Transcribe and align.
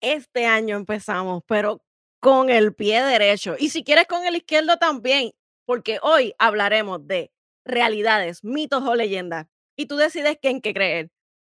Este 0.00 0.46
año 0.46 0.76
empezamos, 0.76 1.42
pero 1.46 1.82
con 2.20 2.50
el 2.50 2.74
pie 2.74 3.02
derecho. 3.02 3.56
Y 3.58 3.70
si 3.70 3.84
quieres 3.84 4.06
con 4.06 4.26
el 4.26 4.36
izquierdo 4.36 4.78
también, 4.78 5.32
porque 5.64 5.98
hoy 6.02 6.34
hablaremos 6.38 7.06
de 7.06 7.32
realidades, 7.64 8.44
mitos 8.44 8.82
o 8.82 8.94
leyendas. 8.94 9.46
Y 9.76 9.86
tú 9.86 9.96
decides 9.96 10.38
en 10.42 10.60
qué 10.60 10.72
creer. 10.72 11.10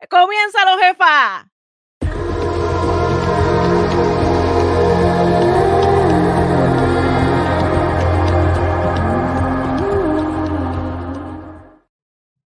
¡Comiénzalo, 0.08 0.78
jefa! 0.78 1.50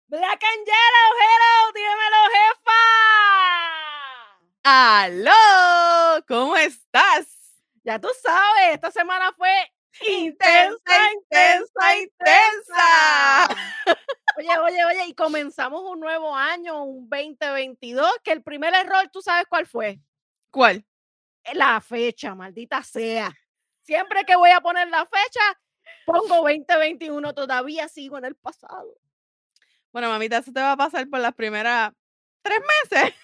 Black 0.09 0.43
and 0.43 0.67
Yellow, 0.67 1.11
hello, 1.21 1.73
dímelo, 1.73 2.23
jefa. 2.35 2.90
¡Aló! 4.73 6.25
¿Cómo 6.29 6.57
estás? 6.57 7.27
Ya 7.83 7.99
tú 7.99 8.07
sabes, 8.23 8.75
esta 8.75 8.93
semana 8.93 9.33
fue 9.37 9.51
intensa, 10.09 11.13
intensa, 11.13 11.97
intensa. 11.97 13.49
Oye, 14.39 14.59
oye, 14.61 14.85
oye, 14.85 15.07
y 15.09 15.15
comenzamos 15.15 15.83
un 15.83 15.99
nuevo 15.99 16.37
año, 16.37 16.85
un 16.85 17.09
2022, 17.11 18.09
que 18.23 18.31
el 18.31 18.45
primer 18.45 18.73
error, 18.73 19.11
¿tú 19.13 19.21
sabes 19.21 19.47
cuál 19.49 19.67
fue? 19.67 19.99
¿Cuál? 20.53 20.87
La 21.53 21.81
fecha, 21.81 22.37
maldita 22.37 22.81
sea. 22.85 23.37
Siempre 23.83 24.25
que 24.25 24.37
voy 24.37 24.51
a 24.51 24.61
poner 24.61 24.89
la 24.89 25.05
fecha, 25.05 25.61
pongo 26.07 26.49
2021, 26.49 27.35
todavía 27.35 27.89
sigo 27.89 28.19
en 28.19 28.25
el 28.25 28.37
pasado. 28.37 28.95
Bueno, 29.91 30.09
mamita, 30.11 30.39
eso 30.39 30.53
te 30.53 30.61
va 30.61 30.73
a 30.73 30.77
pasar 30.77 31.09
por 31.09 31.19
las 31.19 31.35
primeras 31.35 31.93
tres 32.43 32.61
meses. 32.61 33.15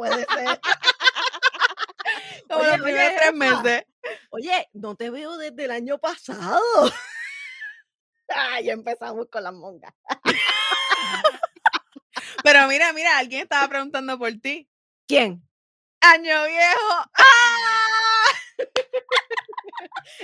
Puede 0.00 0.24
ser. 0.24 0.60
Como 2.48 2.64
los 2.64 2.80
primeros 2.80 3.16
tres 3.16 3.34
meses. 3.34 3.84
Oye, 4.30 4.70
no 4.72 4.96
te 4.96 5.10
veo 5.10 5.36
desde 5.36 5.66
el 5.66 5.70
año 5.70 5.98
pasado. 5.98 6.58
Ay, 8.28 8.64
ya 8.64 8.72
empezamos 8.72 9.26
con 9.30 9.42
las 9.42 9.52
mongas. 9.52 9.92
Pero 12.42 12.66
mira, 12.68 12.94
mira, 12.94 13.18
alguien 13.18 13.42
estaba 13.42 13.68
preguntando 13.68 14.18
por 14.18 14.32
ti. 14.40 14.70
¿Quién? 15.06 15.46
Año 16.00 16.46
viejo. 16.46 17.04
¡Ah! 17.18 18.24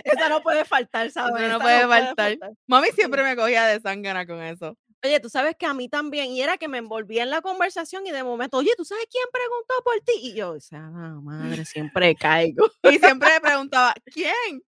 Esa 0.04 0.30
no 0.30 0.42
puede 0.42 0.64
faltar, 0.64 1.10
¿sabes? 1.10 1.34
No 1.34 1.48
Esa 1.48 1.58
puede 1.58 1.86
faltar. 1.86 2.38
Mami 2.66 2.92
siempre 2.92 3.22
me 3.22 3.36
cogía 3.36 3.66
de 3.66 3.78
sangana 3.80 4.26
con 4.26 4.42
eso. 4.42 4.78
Oye, 5.04 5.20
tú 5.20 5.28
sabes 5.28 5.54
que 5.56 5.66
a 5.66 5.74
mí 5.74 5.88
también, 5.88 6.32
y 6.32 6.42
era 6.42 6.56
que 6.56 6.68
me 6.68 6.78
envolvía 6.78 7.22
en 7.22 7.30
la 7.30 7.42
conversación 7.42 8.06
y 8.06 8.10
de 8.10 8.24
momento, 8.24 8.56
oye, 8.56 8.72
¿tú 8.76 8.84
sabes 8.84 9.06
quién 9.10 9.24
preguntó 9.32 9.74
por 9.84 10.00
ti? 10.00 10.12
Y 10.20 10.34
yo, 10.34 10.52
o 10.52 10.60
sea, 10.60 10.80
madre, 10.80 11.64
siempre 11.64 12.14
caigo. 12.14 12.68
Y 12.82 12.98
siempre 12.98 13.28
me 13.34 13.40
preguntaba, 13.40 13.94
¿quién? 14.12 14.62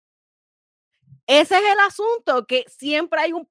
Ese 1.27 1.57
es 1.57 1.73
el 1.73 1.81
asunto, 1.81 2.47
que 2.47 2.65
siempre 2.69 3.21
hay 3.21 3.33
un 3.33 3.49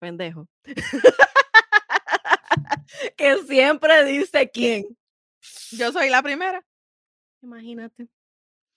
pendejo. 0.00 0.48
que 3.16 3.38
siempre 3.46 4.04
dice 4.04 4.50
quién. 4.50 4.84
Yo 5.72 5.92
soy 5.92 6.10
la 6.10 6.22
primera. 6.22 6.64
Imagínate. 7.42 8.08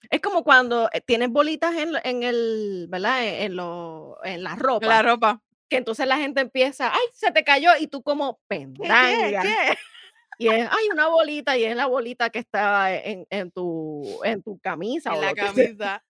Es 0.10 0.22
como 0.22 0.44
cuando 0.44 0.90
eh, 0.94 1.02
tienes 1.02 1.30
bolitas 1.30 1.76
en, 1.76 1.92
en 2.04 2.24
el, 2.24 2.88
¿verdad? 2.90 3.26
En, 3.26 3.44
en 3.44 3.56
lo, 3.56 4.18
en 4.24 4.44
la 4.44 4.56
ropa. 4.56 4.88
La 4.88 5.02
ropa. 5.02 5.42
Que 5.70 5.78
entonces 5.78 6.08
la 6.08 6.18
gente 6.18 6.42
empieza, 6.42 6.92
ay, 6.94 7.06
se 7.14 7.32
te 7.32 7.44
cayó, 7.44 7.72
y 7.80 7.88
tú 7.88 8.02
como 8.02 8.40
¿Qué? 8.50 8.60
¿Qué? 8.60 8.66
pendanga. 8.78 9.42
¿Qué? 9.42 9.78
Y 10.40 10.50
es, 10.50 10.70
hay 10.70 10.90
una 10.92 11.08
bolita, 11.08 11.58
y 11.58 11.64
es 11.64 11.76
la 11.76 11.88
bolita 11.88 12.30
que 12.30 12.40
está 12.40 12.94
en, 12.94 13.26
en 13.32 13.52
tu, 13.52 14.20
en 14.24 14.44
tu 14.44 14.60
camisa. 14.60 15.12
En 15.12 15.18
o 15.18 15.22
la 15.22 15.34
camisa. 15.34 16.04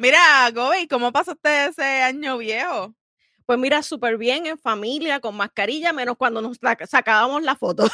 Mira, 0.00 0.50
Gobi, 0.52 0.88
¿cómo 0.88 1.12
pasaste 1.12 1.66
ese 1.66 2.02
año 2.02 2.38
viejo? 2.38 2.94
Pues 3.46 3.58
mira, 3.58 3.82
súper 3.82 4.18
bien, 4.18 4.46
en 4.46 4.58
familia, 4.58 5.20
con 5.20 5.36
mascarilla, 5.36 5.92
menos 5.92 6.16
cuando 6.16 6.42
nos 6.42 6.58
sacábamos 6.88 7.42
la 7.42 7.54
foto. 7.54 7.88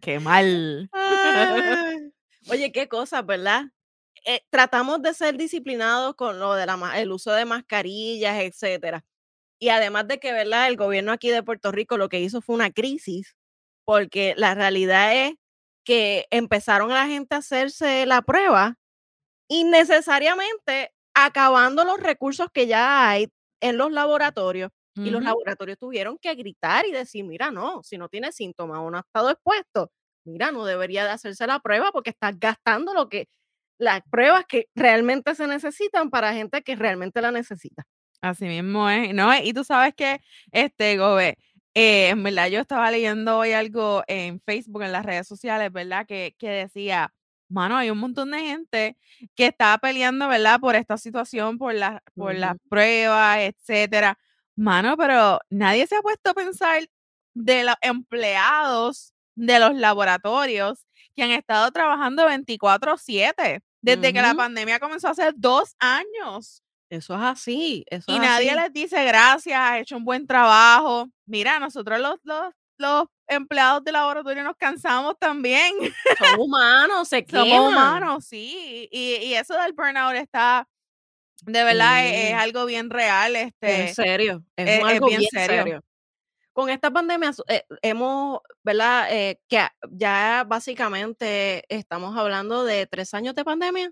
Qué 0.00 0.18
mal. 0.20 0.90
Ay. 0.92 2.12
Oye, 2.50 2.72
qué 2.72 2.88
cosas, 2.88 3.24
¿verdad? 3.24 3.64
Eh, 4.26 4.40
tratamos 4.50 5.02
de 5.02 5.12
ser 5.14 5.36
disciplinados 5.36 6.14
con 6.14 6.38
lo 6.38 6.54
de 6.54 6.66
la, 6.66 6.92
el 7.00 7.12
uso 7.12 7.32
de 7.32 7.44
mascarillas, 7.44 8.40
etcétera. 8.40 9.04
Y 9.60 9.70
además 9.70 10.08
de 10.08 10.20
que, 10.20 10.32
¿verdad? 10.32 10.68
El 10.68 10.76
gobierno 10.76 11.12
aquí 11.12 11.30
de 11.30 11.42
Puerto 11.42 11.72
Rico 11.72 11.98
lo 11.98 12.08
que 12.10 12.20
hizo 12.20 12.42
fue 12.42 12.56
una 12.56 12.72
crisis, 12.72 13.36
porque 13.84 14.34
la 14.36 14.54
realidad 14.54 15.14
es 15.26 15.34
que 15.84 16.26
empezaron 16.30 16.92
a 16.92 16.96
la 16.96 17.06
gente 17.08 17.34
a 17.34 17.38
hacerse 17.38 18.06
la 18.06 18.22
prueba 18.22 18.76
innecesariamente 19.48 20.92
acabando 21.14 21.84
los 21.84 22.00
recursos 22.00 22.48
que 22.52 22.66
ya 22.66 23.08
hay 23.10 23.28
en 23.60 23.78
los 23.78 23.92
laboratorios. 23.92 24.70
Y 24.96 25.10
los 25.10 25.24
laboratorios 25.24 25.76
tuvieron 25.78 26.18
que 26.18 26.34
gritar 26.36 26.86
y 26.86 26.92
decir, 26.92 27.24
mira, 27.24 27.50
no, 27.50 27.82
si 27.82 27.98
no 27.98 28.08
tiene 28.08 28.30
síntomas 28.32 28.78
o 28.78 28.90
no 28.90 28.98
ha 28.98 29.00
estado 29.00 29.30
expuesto, 29.30 29.90
mira, 30.24 30.52
no 30.52 30.64
debería 30.64 31.04
de 31.04 31.10
hacerse 31.10 31.46
la 31.48 31.58
prueba 31.58 31.90
porque 31.92 32.10
estás 32.10 32.38
gastando 32.38 32.94
lo 32.94 33.08
que, 33.08 33.28
las 33.78 34.00
pruebas 34.10 34.44
que 34.48 34.66
realmente 34.74 35.34
se 35.34 35.46
necesitan 35.46 36.10
para 36.10 36.32
gente 36.34 36.62
que 36.62 36.76
realmente 36.76 37.20
la 37.20 37.30
necesita. 37.30 37.84
Así 38.20 38.46
mismo 38.46 38.88
es, 38.88 39.12
¿no? 39.14 39.34
Y 39.36 39.52
tú 39.52 39.64
sabes 39.64 39.94
que, 39.94 40.20
este, 40.52 40.96
Gobe, 40.96 41.36
eh, 41.74 42.08
en 42.10 42.22
verdad 42.22 42.48
yo 42.48 42.60
estaba 42.60 42.90
leyendo 42.90 43.38
hoy 43.38 43.52
algo 43.52 44.02
en 44.06 44.40
Facebook, 44.40 44.82
en 44.82 44.92
las 44.92 45.04
redes 45.04 45.26
sociales, 45.26 45.70
¿verdad? 45.72 46.06
Que, 46.06 46.34
que 46.38 46.48
decía, 46.48 47.12
mano, 47.48 47.76
hay 47.76 47.90
un 47.90 47.98
montón 47.98 48.30
de 48.30 48.40
gente 48.40 48.96
que 49.34 49.46
estaba 49.46 49.78
peleando, 49.78 50.28
¿verdad? 50.28 50.60
Por 50.60 50.76
esta 50.76 50.96
situación, 50.96 51.58
por 51.58 51.74
las, 51.74 52.00
por 52.14 52.34
las 52.34 52.54
pruebas, 52.70 53.38
etcétera. 53.40 54.18
Mano, 54.56 54.96
pero 54.96 55.40
nadie 55.50 55.86
se 55.86 55.96
ha 55.96 56.02
puesto 56.02 56.30
a 56.30 56.34
pensar 56.34 56.84
de 57.34 57.64
los 57.64 57.74
empleados 57.82 59.12
de 59.36 59.58
los 59.58 59.74
laboratorios 59.74 60.86
que 61.16 61.22
han 61.24 61.30
estado 61.32 61.70
trabajando 61.72 62.24
24/7 62.26 63.60
desde 63.84 64.12
que 64.12 64.22
la 64.22 64.34
pandemia 64.34 64.80
comenzó 64.80 65.08
hace 65.08 65.30
dos 65.36 65.74
años. 65.78 66.62
Eso 66.90 67.14
es 67.14 67.20
así, 67.22 67.84
eso 67.88 68.04
Y 68.12 68.18
es 68.18 68.20
nadie 68.20 68.50
así. 68.50 68.60
les 68.60 68.72
dice 68.72 69.04
gracias, 69.04 69.58
has 69.58 69.80
hecho 69.80 69.96
un 69.96 70.04
buen 70.04 70.26
trabajo. 70.26 71.08
Mira, 71.26 71.58
nosotros 71.58 71.98
los, 72.00 72.16
los, 72.24 72.52
los 72.78 73.04
empleados 73.26 73.82
de 73.84 73.92
laboratorio 73.92 74.42
nos 74.44 74.56
cansamos 74.56 75.14
también. 75.18 75.72
Son 76.18 76.40
humanos, 76.40 77.08
se 77.08 77.24
Somos 77.30 77.44
queman. 77.46 77.62
humanos, 77.68 78.24
sí. 78.26 78.88
Y, 78.92 79.16
y 79.26 79.34
eso 79.34 79.54
del 79.54 79.72
burnout 79.72 80.14
está, 80.16 80.68
de 81.42 81.64
verdad, 81.64 82.06
es, 82.06 82.34
algo 82.34 82.66
bien 82.66 82.90
real. 82.90 83.36
En 83.36 83.48
Este, 83.60 83.94
serio, 83.94 84.44
es, 84.56 84.82
algo 84.84 85.08
bien 85.08 85.20
bien 85.20 85.30
serio. 85.30 85.62
serio. 85.62 85.80
Con 86.54 86.70
esta 86.70 86.90
pandemia 86.92 87.32
eh, 87.48 87.64
hemos, 87.82 88.40
¿verdad? 88.62 89.08
Eh, 89.10 89.40
que 89.48 89.66
ya 89.90 90.44
básicamente 90.46 91.64
estamos 91.68 92.16
hablando 92.16 92.64
de 92.64 92.86
tres 92.86 93.12
años 93.12 93.34
de 93.34 93.44
pandemia, 93.44 93.90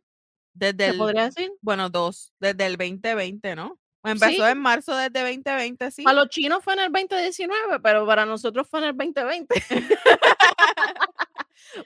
Desde 0.54 0.84
¿se 0.84 0.90
el, 0.92 0.96
podría 0.96 1.24
decir? 1.24 1.50
bueno, 1.60 1.90
dos, 1.90 2.32
desde 2.38 2.64
el 2.66 2.76
2020, 2.76 3.56
¿no? 3.56 3.80
Sí, 4.04 4.10
Empezó 4.12 4.48
en 4.48 4.58
marzo 4.58 4.96
desde 4.96 5.20
2020, 5.20 5.90
sí. 5.90 6.02
para 6.04 6.20
los 6.20 6.28
chinos 6.28 6.62
fue 6.62 6.74
en 6.74 6.80
el 6.80 6.92
2019, 6.92 7.80
pero 7.80 8.06
para 8.06 8.26
nosotros 8.26 8.68
fue 8.68 8.80
en 8.80 8.86
el 8.86 8.96
2020. 8.96 9.54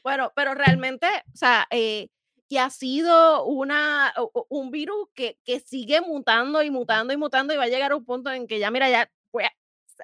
Bueno, 0.03 0.33
pero 0.35 0.55
realmente, 0.55 1.07
o 1.33 1.37
sea, 1.37 1.67
eh, 1.71 2.09
y 2.49 2.57
ha 2.57 2.71
sido 2.71 3.45
una, 3.45 4.13
un 4.49 4.71
virus 4.71 5.09
que, 5.15 5.39
que 5.45 5.61
sigue 5.61 6.01
mutando 6.01 6.63
y 6.63 6.71
mutando 6.71 7.13
y 7.13 7.17
mutando 7.17 7.55
y 7.55 7.57
va 7.57 7.65
a 7.65 7.69
llegar 7.69 7.93
a 7.93 7.97
un 7.97 8.05
punto 8.05 8.33
en 8.33 8.47
que 8.47 8.59
ya, 8.59 8.71
mira, 8.71 8.89
ya, 8.91 9.09
pues, 9.31 9.47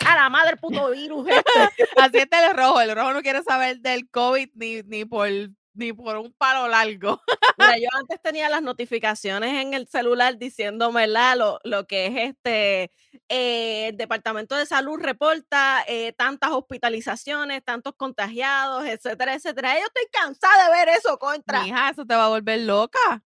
a 0.04 0.16
la 0.16 0.28
madre 0.28 0.56
puto 0.56 0.90
virus 0.90 1.28
este. 1.28 1.42
Así 1.96 2.18
está 2.18 2.46
el 2.48 2.56
rojo. 2.56 2.80
El 2.80 2.94
rojo 2.94 3.12
no 3.12 3.22
quiere 3.22 3.42
saber 3.42 3.80
del 3.80 4.08
COVID 4.10 4.50
ni, 4.54 4.82
ni, 4.82 5.04
por, 5.04 5.28
ni 5.74 5.92
por 5.92 6.16
un 6.16 6.32
palo 6.32 6.68
largo. 6.68 7.20
Mira, 7.58 7.78
yo 7.78 7.88
antes 7.98 8.20
tenía 8.22 8.48
las 8.48 8.62
notificaciones 8.62 9.62
en 9.62 9.74
el 9.74 9.88
celular 9.88 10.38
diciéndome. 10.38 11.06
Lo, 11.06 11.60
lo 11.64 11.86
que 11.86 12.06
es 12.06 12.30
este, 12.30 12.90
eh, 13.28 13.88
el 13.88 13.96
Departamento 13.96 14.56
de 14.56 14.66
Salud 14.66 14.98
reporta 15.00 15.84
eh, 15.86 16.12
tantas 16.12 16.50
hospitalizaciones, 16.50 17.64
tantos 17.64 17.94
contagiados, 17.96 18.84
etcétera, 18.84 19.34
etcétera. 19.34 19.74
Yo 19.74 19.86
estoy 19.86 20.06
cansada 20.10 20.68
de 20.68 20.74
ver 20.74 20.88
eso 20.96 21.18
contra. 21.18 21.62
Mija, 21.62 21.90
eso 21.90 22.04
te 22.04 22.14
va 22.14 22.26
a 22.26 22.30
volver 22.30 22.60
loca. 22.60 23.22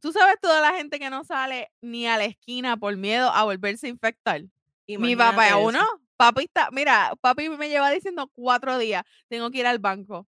Tú 0.00 0.12
sabes 0.12 0.36
toda 0.40 0.60
la 0.60 0.74
gente 0.74 0.98
que 0.98 1.10
no 1.10 1.24
sale 1.24 1.72
ni 1.80 2.06
a 2.06 2.16
la 2.16 2.26
esquina 2.26 2.76
por 2.76 2.96
miedo 2.96 3.30
a 3.30 3.44
volverse 3.44 3.86
a 3.86 3.90
infectar. 3.90 4.42
Mi 4.86 5.16
papá 5.16 5.48
es 5.48 5.54
uno. 5.54 5.80
Papi 6.16 6.44
está, 6.44 6.70
mira, 6.70 7.12
papi 7.20 7.50
me 7.50 7.68
lleva 7.68 7.90
diciendo 7.90 8.30
cuatro 8.34 8.78
días, 8.78 9.02
tengo 9.28 9.50
que 9.50 9.58
ir 9.58 9.66
al 9.66 9.78
banco, 9.78 10.26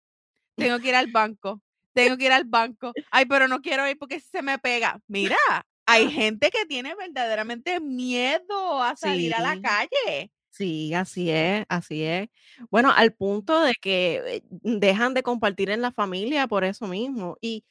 tengo 0.56 0.78
que 0.78 0.88
ir 0.90 0.94
al 0.94 1.10
banco, 1.10 1.60
tengo 1.92 2.16
que 2.16 2.26
ir 2.26 2.32
al 2.32 2.44
banco. 2.44 2.92
Ay, 3.10 3.26
pero 3.26 3.48
no 3.48 3.60
quiero 3.60 3.88
ir 3.88 3.98
porque 3.98 4.20
se 4.20 4.42
me 4.42 4.58
pega. 4.58 5.00
Mira, 5.08 5.36
hay 5.86 6.10
gente 6.10 6.50
que 6.50 6.66
tiene 6.66 6.94
verdaderamente 6.94 7.80
miedo 7.80 8.82
a 8.82 8.96
salir 8.96 9.34
a 9.34 9.40
la 9.40 9.60
calle. 9.60 10.30
Sí, 10.50 10.92
así 10.94 11.30
es, 11.30 11.64
así 11.68 12.04
es. 12.04 12.28
Bueno, 12.70 12.92
al 12.94 13.12
punto 13.14 13.60
de 13.60 13.72
que, 13.80 14.22
eh, 14.26 14.42
dejan 14.50 15.14
de 15.14 15.22
compartir 15.22 15.70
en 15.70 15.80
la 15.80 15.92
familia 15.92 16.46
por 16.46 16.64
eso 16.64 16.86
mismo. 16.86 17.38
Y 17.40 17.64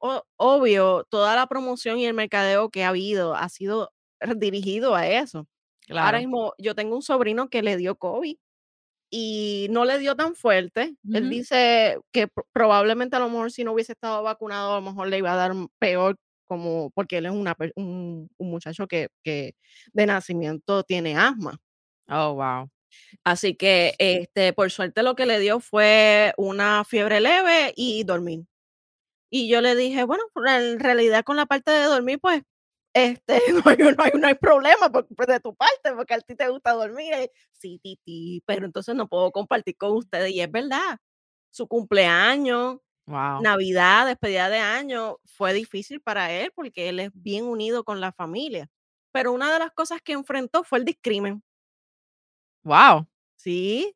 o 0.00 0.24
obvio, 0.36 1.06
toda 1.10 1.36
la 1.36 1.46
promoción 1.46 1.98
y 1.98 2.06
el 2.06 2.14
mercadeo 2.14 2.70
que 2.70 2.84
ha 2.84 2.88
habido 2.88 3.34
ha 3.36 3.48
sido 3.48 3.92
dirigido 4.36 4.94
a 4.94 5.06
eso. 5.08 5.46
Ahora 6.00 6.18
Claro. 6.18 6.20
mismo 6.20 6.54
yo 6.58 6.74
tengo 6.74 6.96
un 6.96 7.02
sobrino 7.02 7.48
que 7.50 7.62
le 7.62 7.76
dio 7.76 7.96
COVID 7.96 8.36
y 9.10 9.68
no 9.70 9.84
le 9.86 9.98
dio 9.98 10.16
tan 10.16 10.34
fuerte. 10.36 10.96
Él 11.12 11.28
Ujú. 11.28 11.30
dice 11.30 11.98
que 12.12 12.28
pro 12.28 12.46
probablemente 12.52 13.16
a 13.16 13.20
lo 13.20 13.28
mejor 13.30 13.52
si 13.52 13.64
no 13.64 13.72
hubiese 13.72 13.92
estado 13.92 14.22
vacunado, 14.24 14.74
a 14.74 14.76
lo 14.80 14.82
mejor 14.82 15.08
le 15.08 15.18
iba 15.18 15.32
a 15.32 15.36
dar 15.36 15.52
peor, 15.80 16.16
como 16.48 16.90
porque 16.92 17.18
él 17.18 17.26
es 17.26 17.32
una 17.32 17.56
un 17.76 18.28
un 18.38 18.50
muchacho 18.50 18.86
que 18.88 19.08
que 19.24 19.54
de 19.94 20.06
nacimiento 20.06 20.84
tiene 20.84 21.16
asma. 21.18 21.58
Oh, 22.08 22.34
guau. 22.34 22.68
Así 23.24 23.54
que, 23.54 23.94
este, 23.98 24.52
por 24.52 24.70
suerte 24.70 25.02
lo 25.04 25.14
que 25.14 25.26
le 25.26 25.38
dio 25.38 25.60
fue 25.60 26.34
una 26.36 26.84
fiebre 26.84 27.20
leve 27.20 27.72
y 27.76 28.02
dormir. 28.04 28.46
Y 29.30 29.48
yo 29.48 29.60
le 29.62 29.76
dije: 29.76 30.04
"Bueno, 30.04 30.24
en 30.48 30.80
realidad 30.80 31.24
con 31.24 31.36
la 31.36 31.46
parte 31.46 31.70
de 31.72 31.84
dormir, 31.86 32.20
pues, 32.20 32.42
este, 32.94 33.40
no 33.66 33.70
hay 33.70 33.76
no 33.78 34.02
hay 34.04 34.10
no 34.20 34.26
hay 34.28 34.34
problema 34.34 34.90
por 34.90 35.06
de 35.26 35.40
tu 35.40 35.54
parte, 35.54 35.92
porque 35.96 36.14
a 36.14 36.20
ti 36.20 36.34
te 36.36 36.48
gusta 36.48 36.72
dormir". 36.72 37.12
Eh, 37.14 37.30
sí, 37.52 37.78
titi, 37.82 38.42
pero 38.46 38.66
entonces 38.66 38.94
no 38.94 39.08
puedo 39.08 39.30
compartir 39.32 39.76
con 39.76 39.92
ustedes. 39.96 40.32
Y 40.32 40.40
es 40.40 40.50
verdad, 40.50 40.98
su 41.50 41.68
cumpleaños, 41.68 42.78
Guau. 43.06 43.42
Navidad, 43.42 44.06
despedida 44.06 44.48
de 44.50 44.58
año, 44.58 45.18
fue 45.24 45.52
difícil 45.54 46.00
para 46.00 46.32
él, 46.32 46.52
porque 46.54 46.88
él 46.90 47.00
es 47.00 47.10
bien 47.14 47.44
unido 47.44 47.84
con 47.84 48.00
la 48.00 48.12
familia. 48.12 48.68
Pero 49.12 49.32
una 49.32 49.52
de 49.52 49.58
las 49.60 49.72
cosas 49.72 50.00
que 50.02 50.12
enfrentó 50.14 50.64
fue 50.64 50.78
el 50.80 50.84
discrimen. 50.86 51.42
Guau. 52.64 53.06
Sí, 53.36 53.94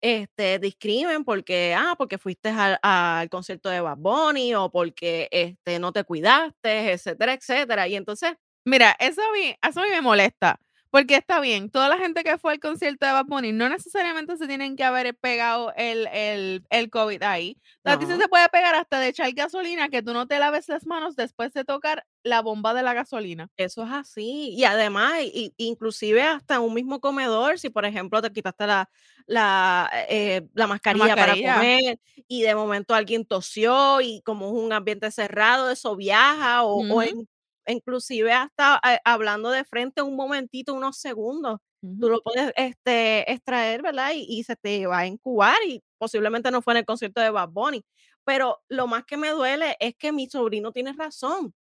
este, 0.00 0.58
discrimen 0.58 1.24
porque, 1.24 1.74
ah, 1.76 1.94
porque 1.98 2.18
fuiste 2.18 2.48
al 2.50 2.78
al 2.82 3.28
concierto 3.30 3.68
de 3.68 3.80
Bad 3.80 3.98
Bunny 3.98 4.54
o 4.54 4.70
porque, 4.70 5.28
este, 5.30 5.78
no 5.78 5.92
te 5.92 6.04
cuidaste, 6.04 6.92
etcétera, 6.92 7.34
etcétera. 7.34 7.88
Y 7.88 7.96
entonces 7.96 8.34
Mira, 8.64 8.96
eso 8.98 9.22
a 9.22 9.32
mí 9.32 9.54
eso 9.68 9.80
a 9.80 9.84
mí 9.84 9.90
me 9.90 10.00
molesta, 10.02 10.58
porque 10.90 11.14
está 11.16 11.38
bien, 11.40 11.70
toda 11.70 11.88
la 11.88 11.98
gente 11.98 12.24
que 12.24 12.36
fue 12.38 12.52
al 12.52 12.58
concierto 12.60 13.06
de 13.06 13.12
Bad 13.12 13.26
Bunny 13.26 13.52
no 13.52 13.68
necesariamente 13.68 14.36
se 14.36 14.48
tienen 14.48 14.74
que 14.76 14.82
haber 14.84 15.14
pegado 15.16 15.72
el 15.76 16.06
el 16.08 16.64
el 16.70 16.90
COVID 16.90 17.22
ahí. 17.22 17.58
A 17.84 17.96
ti 17.98 18.06
se 18.06 18.28
puede 18.28 18.48
pegar 18.48 18.74
hasta 18.74 18.98
de 19.00 19.08
echar 19.08 19.30
gasolina, 19.32 19.88
que 19.88 20.02
tú 20.02 20.12
no 20.14 20.26
te 20.26 20.38
laves 20.40 20.68
las 20.68 20.84
manos 20.86 21.14
después 21.16 21.52
de 21.52 21.64
tocar 21.64 22.04
la 22.26 22.42
bomba 22.42 22.74
de 22.74 22.82
la 22.82 22.94
gasolina. 22.94 23.50
eso 23.56 23.84
es 23.84 23.90
así. 23.92 24.50
Y 24.54 24.64
además, 24.64 25.14
i 25.22 25.54
inclusive 25.56 26.22
hasta 26.22 26.60
un 26.60 26.74
mismo 26.74 27.00
comedor, 27.00 27.58
si 27.58 27.70
por 27.70 27.84
ejemplo 27.86 28.20
te 28.22 28.32
quitaste 28.32 28.66
la 28.66 28.90
la, 29.26 29.90
eh, 30.08 30.46
la 30.54 30.66
La 30.88 30.96
mascarilla 30.96 31.16
para 31.16 31.36
mascarilla. 31.36 31.68
comer 31.76 31.98
y 32.28 32.42
de 32.42 32.54
momento 32.54 32.94
alguien 32.94 33.24
tosió 33.26 34.00
y 34.02 34.20
como 34.22 34.46
es 34.48 34.52
un 34.64 34.72
ambiente 34.72 35.10
cerrado, 35.10 35.70
eso 35.70 35.96
viaja 35.96 36.64
o 36.64 36.84
o 36.88 37.02
Ujú, 37.02 37.02
in 37.02 37.26
inclusive 37.68 38.32
hasta, 38.32 38.80
eh, 38.84 38.98
hablando 39.04 39.50
de 39.50 39.64
frente 39.64 40.00
un 40.02 40.14
momentito, 40.16 40.72
unos 40.74 40.98
segundos, 40.98 41.58
tú 41.98 42.08
lo 42.10 42.20
puedes, 42.22 42.52
este, 42.56 43.30
extraer, 43.32 43.82
¿verdad? 43.82 44.12
Y 44.14 44.26
y 44.28 44.44
se 44.44 44.54
te 44.56 44.86
va 44.86 44.98
a 45.00 45.06
incubar 45.06 45.56
y 45.66 45.82
posiblemente 45.98 46.50
no 46.52 46.62
fue 46.62 46.74
en 46.74 46.78
el 46.78 46.84
concierto 46.84 47.20
de 47.20 47.30
Bad 47.30 47.48
Bunny. 47.50 47.82
Pero 48.24 48.62
lo 48.68 48.86
más 48.86 49.04
que 49.04 49.16
me 49.16 49.30
duele 49.30 49.76
es 49.80 49.94
que 49.96 50.12
mi 50.12 50.28
sobrino 50.28 50.70
tiene 50.72 50.92
razón. 50.92 51.54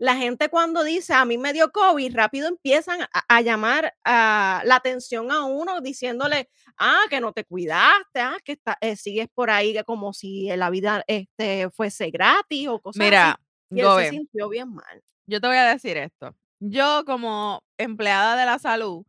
La 0.00 0.16
gente 0.16 0.48
cuando 0.50 0.82
dice: 0.84 1.14
"A 1.14 1.24
mí 1.24 1.38
me 1.38 1.52
dio 1.54 1.70
COVID", 1.72 2.14
rápido 2.14 2.48
empiezan 2.48 3.02
a 3.02 3.08
a 3.28 3.40
llamar, 3.40 3.94
ah, 4.04 4.62
la 4.64 4.76
atención 4.76 5.30
a 5.32 5.44
uno 5.44 5.80
diciéndole: 5.80 6.48
"Ah, 6.78 7.00
que 7.08 7.20
no 7.20 7.32
te 7.32 7.44
cuidaste, 7.44 8.20
ah, 8.20 8.36
que 8.44 8.52
está 8.52 8.76
eh, 8.80 8.96
sigues 8.96 9.28
por 9.34 9.50
ahí 9.50 9.72
que 9.72 9.84
como 9.84 10.12
si, 10.12 10.48
la 10.56 10.68
vida, 10.70 11.02
este, 11.06 11.70
fuese 11.70 12.10
gratis", 12.10 12.68
o 12.68 12.80
cosas 12.80 13.08
así, 13.12 13.34
Mira, 13.34 13.40
y 13.72 13.80
él 13.80 13.90
se 13.92 14.04
sintió 14.04 14.48
bien 14.48 14.72
mal. 14.74 15.02
yo 15.26 15.40
te 15.40 15.46
voy 15.48 15.56
a 15.56 15.64
decir 15.66 15.96
esto. 15.96 16.36
Yo, 16.60 17.04
como 17.06 17.62
empleada 17.78 18.36
de 18.36 18.46
la 18.46 18.58
salud, 18.58 19.04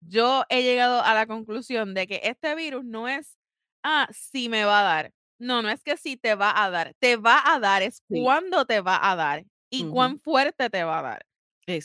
yo 0.00 0.44
he 0.50 0.62
llegado 0.62 1.02
a 1.02 1.14
la 1.14 1.26
conclusión 1.26 1.94
de 1.94 2.06
que 2.08 2.20
este 2.24 2.54
virus 2.56 2.84
no 2.84 3.08
es, 3.08 3.38
ah, 3.84 4.08
si 4.12 4.48
me 4.50 4.64
va 4.64 4.80
a 4.80 4.84
dar. 4.84 5.12
No, 5.38 5.62
no 5.62 5.70
es 5.70 5.82
que 5.84 5.96
si 5.98 6.16
te 6.18 6.34
va 6.36 6.64
a 6.64 6.70
dar, 6.70 6.94
te 7.00 7.16
va 7.16 7.42
a 7.54 7.60
dar, 7.60 7.82
es 7.82 8.02
Sí, 8.08 8.26
cuándo 8.26 8.66
te 8.66 8.80
va 8.82 8.98
a 9.10 9.16
dar 9.16 9.44
y 9.72 9.88
cuán 9.88 10.18
fuerte 10.18 10.70
te 10.70 10.84
va 10.84 10.98
a 10.98 11.02
dar. 11.02 11.26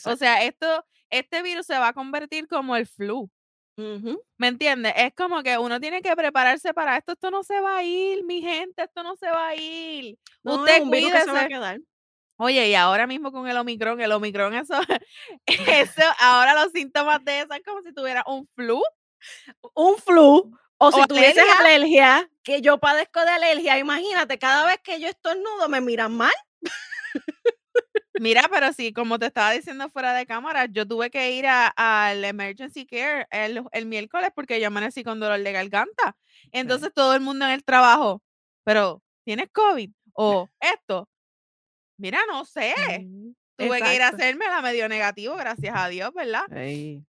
O 0.04 0.16
sea, 0.16 0.44
esto, 0.44 0.84
este 1.10 1.42
virus 1.42 1.66
se 1.66 1.78
va 1.78 1.88
a 1.88 1.92
convertir 1.92 2.46
como 2.48 2.76
el 2.76 2.86
flu. 2.86 3.30
¿Me 4.36 4.48
entiendes? 4.48 4.92
Es 4.96 5.14
como 5.14 5.42
que 5.44 5.56
uno 5.56 5.78
tiene 5.80 6.02
que 6.02 6.14
prepararse 6.16 6.74
para 6.74 6.96
esto. 6.96 7.12
Esto 7.12 7.30
no 7.30 7.42
se 7.44 7.60
va 7.60 7.76
a 7.78 7.82
ir, 7.84 8.24
mi 8.24 8.40
gente, 8.42 8.82
esto 8.82 9.02
no 9.04 9.14
se 9.16 9.30
va 9.30 9.48
a 9.48 9.54
ir. 9.56 10.18
No, 10.42 10.56
Usted 10.56 10.82
que 10.90 11.00
se 11.00 11.10
va 11.32 11.40
a 11.42 11.46
cuídese. 11.46 11.48
quedar. 11.48 11.78
Oye, 12.40 12.68
y 12.68 12.74
ahora 12.74 13.06
mismo 13.06 13.32
con 13.32 13.48
el 13.48 13.56
Omicron, 13.56 14.00
el 14.00 14.12
Omicron, 14.12 14.54
eso, 14.54 14.74
eso, 15.46 16.02
ahora 16.20 16.54
los 16.54 16.72
síntomas 16.72 17.24
de 17.24 17.40
eso 17.40 17.52
es 17.54 17.62
como 17.64 17.82
si 17.82 17.92
tuviera 17.92 18.22
un 18.26 18.48
flu 18.54 18.80
Un 19.74 19.96
flu, 19.98 20.52
o 20.78 20.86
o 20.86 20.92
si 20.92 21.04
tuvieses 21.06 21.44
alergia. 21.58 22.16
alergia, 22.16 22.30
que 22.44 22.60
yo 22.60 22.78
padezco 22.78 23.20
de 23.24 23.30
alergia, 23.30 23.78
imagínate, 23.78 24.38
cada 24.38 24.66
vez 24.66 24.78
que 24.84 25.00
yo 25.00 25.08
estornudo 25.08 25.68
me 25.68 25.80
miran 25.80 26.16
mal. 26.16 26.32
Mira, 28.20 28.42
pero 28.50 28.72
sí, 28.72 28.92
como 28.92 29.18
te 29.18 29.26
estaba 29.26 29.52
diciendo 29.52 29.88
fuera 29.88 30.12
de 30.14 30.26
cámara, 30.26 30.66
yo 30.66 30.86
tuve 30.86 31.10
que 31.10 31.32
ir 31.32 31.46
a 31.46 31.68
al 31.76 32.24
emergency 32.24 32.86
care 32.86 33.26
el 33.30 33.62
el 33.72 33.86
miércoles 33.86 34.30
porque 34.34 34.60
yo 34.60 34.66
amanecí 34.68 35.04
con 35.04 35.20
dolor 35.20 35.42
de 35.42 35.52
garganta. 35.52 36.16
Sí. 36.42 36.48
Entonces, 36.52 36.90
todo 36.94 37.14
el 37.14 37.20
mundo 37.20 37.44
en 37.46 37.52
el 37.52 37.64
trabajo, 37.64 38.22
pero, 38.64 39.02
¿tienes 39.24 39.48
COVID? 39.52 39.90
O 40.14 40.48
esto. 40.60 41.08
Mira, 41.98 42.20
no 42.28 42.44
sé. 42.44 42.74
Ujú, 43.00 43.34
Tuve 43.56 43.82
que 43.82 43.94
ir 43.96 44.02
a 44.02 44.08
hacerme 44.08 44.46
la 44.46 44.62
medio 44.62 44.88
negativo, 44.88 45.34
gracias 45.36 45.74
a 45.76 45.88
Dios, 45.88 46.12
¿verdad? 46.14 46.44
Ey. 46.56 47.04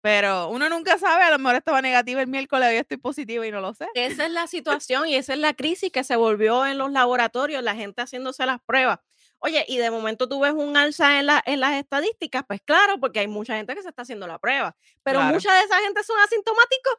Pero 0.00 0.48
uno 0.48 0.68
nunca 0.68 0.96
sabe, 0.98 1.24
a 1.24 1.30
lo 1.30 1.38
mejor 1.38 1.56
estaba 1.56 1.82
negativa 1.82 2.20
el 2.20 2.28
miércoles, 2.28 2.68
hoy 2.68 2.76
estoy 2.76 2.96
positiva 2.98 3.46
y 3.46 3.50
no 3.50 3.60
lo 3.60 3.74
sé. 3.74 3.86
Esa 3.94 4.26
es 4.26 4.32
la 4.32 4.46
situación 4.46 5.08
y 5.08 5.16
esa 5.16 5.32
es 5.34 5.38
la 5.40 5.54
crisis 5.54 5.90
que 5.90 6.04
se 6.04 6.16
volvió 6.16 6.66
en 6.66 6.78
los 6.78 6.92
laboratorios, 6.92 7.62
la 7.62 7.74
gente 7.74 8.02
haciéndose 8.02 8.46
las 8.46 8.60
pruebas. 8.62 9.00
Oye, 9.40 9.64
y 9.68 9.78
de 9.78 9.90
momento 9.90 10.28
tú 10.28 10.40
ves 10.40 10.52
un 10.52 10.76
alza 10.76 11.20
en 11.20 11.26
la 11.26 11.42
en 11.46 11.60
las 11.60 11.74
estadísticas, 11.74 12.42
pues 12.46 12.60
claro, 12.62 12.98
porque 13.00 13.20
hay 13.20 13.28
mucha 13.28 13.56
gente 13.56 13.74
que 13.74 13.82
se 13.82 13.88
está 13.90 14.02
haciendo 14.02 14.26
la 14.26 14.38
prueba, 14.40 14.76
pero 15.04 15.20
Claro. 15.20 15.34
mucha 15.34 15.52
de 15.54 15.62
esa 15.62 15.78
gente 15.80 16.02
son 16.02 16.18
asintomáticos. 16.20 16.94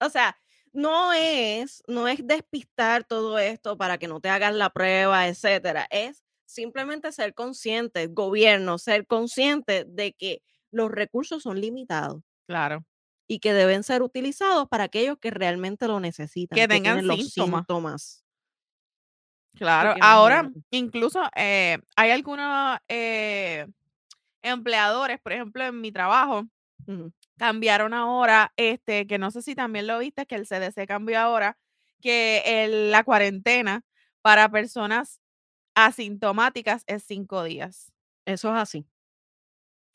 O 0.00 0.08
sea, 0.10 0.36
no 0.72 1.12
es 1.12 1.82
no 1.86 2.08
es 2.08 2.26
despistar 2.26 3.04
todo 3.04 3.38
esto 3.38 3.76
para 3.78 3.98
que 3.98 4.08
no 4.08 4.20
te 4.20 4.28
hagas 4.28 4.54
la 4.54 4.70
prueba, 4.70 5.28
etcétera, 5.28 5.86
es 5.90 6.22
simplemente 6.46 7.12
ser 7.12 7.34
consciente, 7.34 8.06
gobierno, 8.08 8.78
ser 8.78 9.06
consciente 9.06 9.84
de 9.88 10.12
que 10.14 10.42
los 10.70 10.90
recursos 10.90 11.42
son 11.42 11.60
limitados. 11.60 12.22
Claro. 12.48 12.84
y 13.30 13.38
que 13.40 13.54
deben 13.54 13.82
ser 13.84 14.02
utilizados 14.02 14.68
para 14.68 14.84
aquellos 14.84 15.18
que 15.18 15.30
realmente 15.30 15.88
lo 15.88 15.98
necesitan, 16.00 16.60
Que 16.60 16.68
que 16.68 16.68
tengan 16.68 17.02
tienen 17.02 17.06
los 17.06 17.16
síntomas. 17.16 17.66
síntomas, 17.66 18.23
Claro. 19.56 19.90
porque 19.90 20.00
Ahora, 20.04 20.50
incluso, 20.70 21.20
eh, 21.36 21.78
hay 21.96 22.10
algunos, 22.10 22.78
eh, 22.88 23.66
empleadores, 24.42 25.20
por 25.20 25.32
ejemplo, 25.32 25.64
en 25.64 25.80
mi 25.80 25.92
trabajo, 25.92 26.44
cambiaron 27.38 27.94
ahora, 27.94 28.52
este, 28.56 29.06
que 29.06 29.18
no 29.18 29.30
sé 29.30 29.42
si 29.42 29.54
también 29.54 29.86
lo 29.86 29.98
viste, 29.98 30.26
que 30.26 30.36
el 30.36 30.46
CDC 30.46 30.86
cambió 30.86 31.20
ahora, 31.20 31.58
que 32.02 32.42
el 32.64 32.90
la 32.92 33.04
cuarentena 33.04 33.82
para 34.22 34.50
personas 34.50 35.20
asintomáticas 35.76 36.84
es 36.88 37.04
5 37.04 37.44
días. 37.44 37.92
eso 38.26 38.50
es 38.54 38.60
así. 38.62 38.86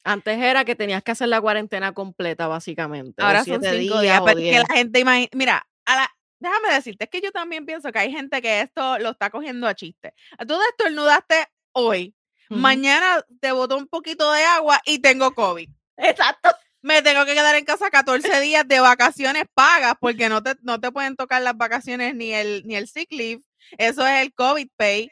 Antes 0.06 0.40
era 0.40 0.64
que 0.66 0.76
tenías 0.76 1.04
que 1.04 1.12
hacer 1.12 1.28
la 1.28 1.42
cuarentena 1.42 1.92
completa, 1.94 2.48
básicamente, 2.48 3.22
Ahora 3.22 3.44
son 3.44 3.62
7 3.62 3.70
5 3.70 4.00
días 4.00 4.02
días, 4.02 4.22
o 4.22 4.26
pero 4.26 4.40
es 4.40 4.46
que 4.48 4.58
10. 4.58 4.64
la 4.70 4.76
gente 4.76 5.00
imagi 5.00 5.30
mira, 5.34 5.68
a 5.86 5.96
la 5.96 6.10
déjame 6.40 6.74
decirte, 6.74 7.06
es 7.06 7.10
que 7.10 7.22
yo 7.22 7.32
también 7.32 7.66
pienso 7.66 7.92
que 7.92 8.00
hay 8.00 8.12
gente 8.12 8.42
que 8.42 8.62
esto 8.62 8.98
lo 9.00 9.12
está 9.12 9.30
cogiendo 9.30 9.68
a 9.68 9.76
chiste. 9.76 10.14
Tú 10.48 10.58
estornudaste 10.72 11.48
hoy, 11.74 12.16
Ujú. 12.50 12.60
mañana 12.60 13.24
te 13.40 13.52
botó 13.52 13.78
un 13.78 13.88
poquito 13.88 14.32
de 14.32 14.44
agua 14.44 14.82
y 14.86 15.00
tengo 15.00 15.32
COVID. 15.34 15.70
Exacto. 15.98 16.50
Me 16.82 17.02
tengo 17.02 17.26
que 17.26 17.34
quedar 17.34 17.56
en 17.56 17.66
casa 17.66 17.90
14 17.90 18.40
días 18.42 18.68
de 18.68 18.80
vacaciones 18.80 19.44
pagas 19.54 19.96
porque 20.00 20.30
no 20.30 20.42
te 20.42 20.56
no 20.62 20.80
te 20.80 20.92
pueden 20.92 21.16
tocar 21.16 21.42
las 21.42 21.58
vacaciones 21.58 22.16
ni 22.16 22.34
el 22.34 22.64
ni 22.66 22.76
el 22.76 22.88
sick 22.88 23.12
leave. 23.12 23.42
Eso 23.78 24.08
es 24.08 24.22
el 24.22 24.34
COVID 24.34 24.68
pay. 24.78 25.12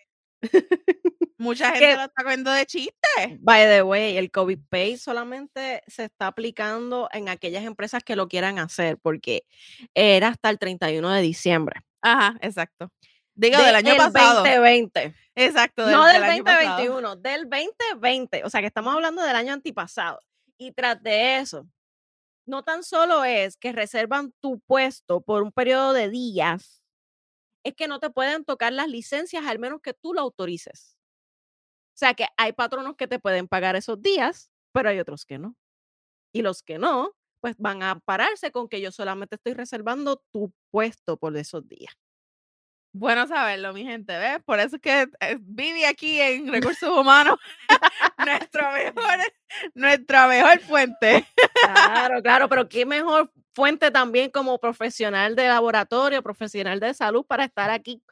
Mucha 1.38 1.70
gente 1.70 1.86
Que, 1.86 1.96
lo 1.96 2.04
está 2.04 2.24
cogiendo 2.24 2.52
de 2.52 2.66
chiste. 2.66 3.38
by 3.40 3.66
the 3.66 3.84
way, 3.84 4.18
el 4.18 4.32
COVID 4.32 4.60
Pay 4.70 4.98
solamente 4.98 5.84
se 5.88 6.06
está 6.06 6.28
aplicando 6.28 7.10
en 7.12 7.30
aquellas 7.30 7.64
empresas 7.64 8.04
que 8.04 8.16
lo 8.16 8.28
quieran 8.28 8.60
hacer, 8.60 8.98
porque 8.98 9.44
era 9.94 10.30
hasta 10.30 10.50
el 10.50 10.58
31 10.60 11.12
de 11.12 11.22
diciembre 11.22 11.82
Ajá, 12.02 12.38
exacto. 12.42 12.92
Digo, 13.36 13.58
del 13.58 13.68
del 13.68 13.76
año 13.76 13.96
pasado. 13.96 14.44
2020. 14.44 15.16
Exacto, 15.36 15.86
No 15.90 16.06
del 16.06 16.22
del 16.22 16.32
del 16.32 16.44
pasado. 16.44 16.78
2021, 16.78 17.16
del 17.18 17.50
2020, 17.50 18.44
o 18.44 18.50
sea, 18.50 18.62
que 18.62 18.68
estamos 18.68 18.94
hablando 18.94 19.22
del 19.22 19.36
año 19.36 19.54
antipasado. 19.54 20.20
Y 20.58 20.72
tras 20.72 21.02
de 21.04 21.38
eso, 21.38 21.68
no 22.48 22.64
tan 22.64 22.84
solo 22.84 23.24
es 23.24 23.58
que 23.58 23.72
reservan 23.74 24.34
tu 24.42 24.60
puesto 24.62 25.22
por 25.22 25.44
un 25.44 25.52
periodo 25.52 25.94
de 25.94 26.10
días, 26.10 26.84
es 27.64 27.76
que 27.76 27.88
no 27.88 28.00
te 28.00 28.10
pueden 28.10 28.46
tocar 28.46 28.74
las 28.74 28.88
licencias 28.88 29.46
al 29.46 29.60
menos 29.60 29.82
que 29.82 29.94
tú 29.94 30.14
lo 30.14 30.22
autorices. 30.22 30.97
O 31.98 32.00
sea 32.00 32.14
que 32.14 32.28
hay 32.38 32.54
patronos 32.54 32.96
que 32.96 33.08
te 33.08 33.18
pueden 33.18 33.48
pagar 33.48 33.76
esos 33.76 34.00
días, 34.00 34.52
pero 34.72 34.90
hay 34.90 35.00
otros 35.00 35.26
que 35.26 35.40
no. 35.40 35.56
Y 36.32 36.44
los 36.44 36.62
que 36.62 36.78
no, 36.78 37.16
pues 37.40 37.56
van 37.58 37.82
a 37.82 38.00
pararse 38.00 38.52
con 38.52 38.70
que 38.70 38.82
yo 38.82 38.92
solamente 38.92 39.34
estoy 39.34 39.56
reservando 39.56 40.22
tu 40.32 40.54
puesto 40.70 41.18
por 41.18 41.36
esos 41.36 41.68
días. 41.68 41.92
Bueno 42.94 43.26
saberlo, 43.26 43.74
mi 43.74 43.84
gente, 43.84 44.16
¿ves? 44.16 44.44
Por 44.46 44.60
eso 44.60 44.76
es 44.76 44.82
que 44.84 45.10
eh, 45.22 45.38
Vivi 45.40 45.86
aquí 45.86 46.22
en 46.22 46.48
Recursos 46.54 46.88
Humanos, 46.88 47.40
nuestra 48.24 48.72
mejor, 48.74 49.20
nuestra 49.74 50.28
mejor 50.28 50.60
fuente. 50.60 51.28
Claro, 51.64 52.22
claro, 52.22 52.48
pero 52.48 52.70
qué 52.70 52.86
mejor 52.86 53.32
fuente 53.56 53.90
también 53.90 54.30
como 54.30 54.60
profesional 54.60 55.36
de 55.36 55.48
laboratorio, 55.48 56.22
profesional 56.22 56.80
de 56.80 56.94
salud 56.94 57.26
para 57.26 57.46
estar 57.46 57.72
aquí 57.72 58.04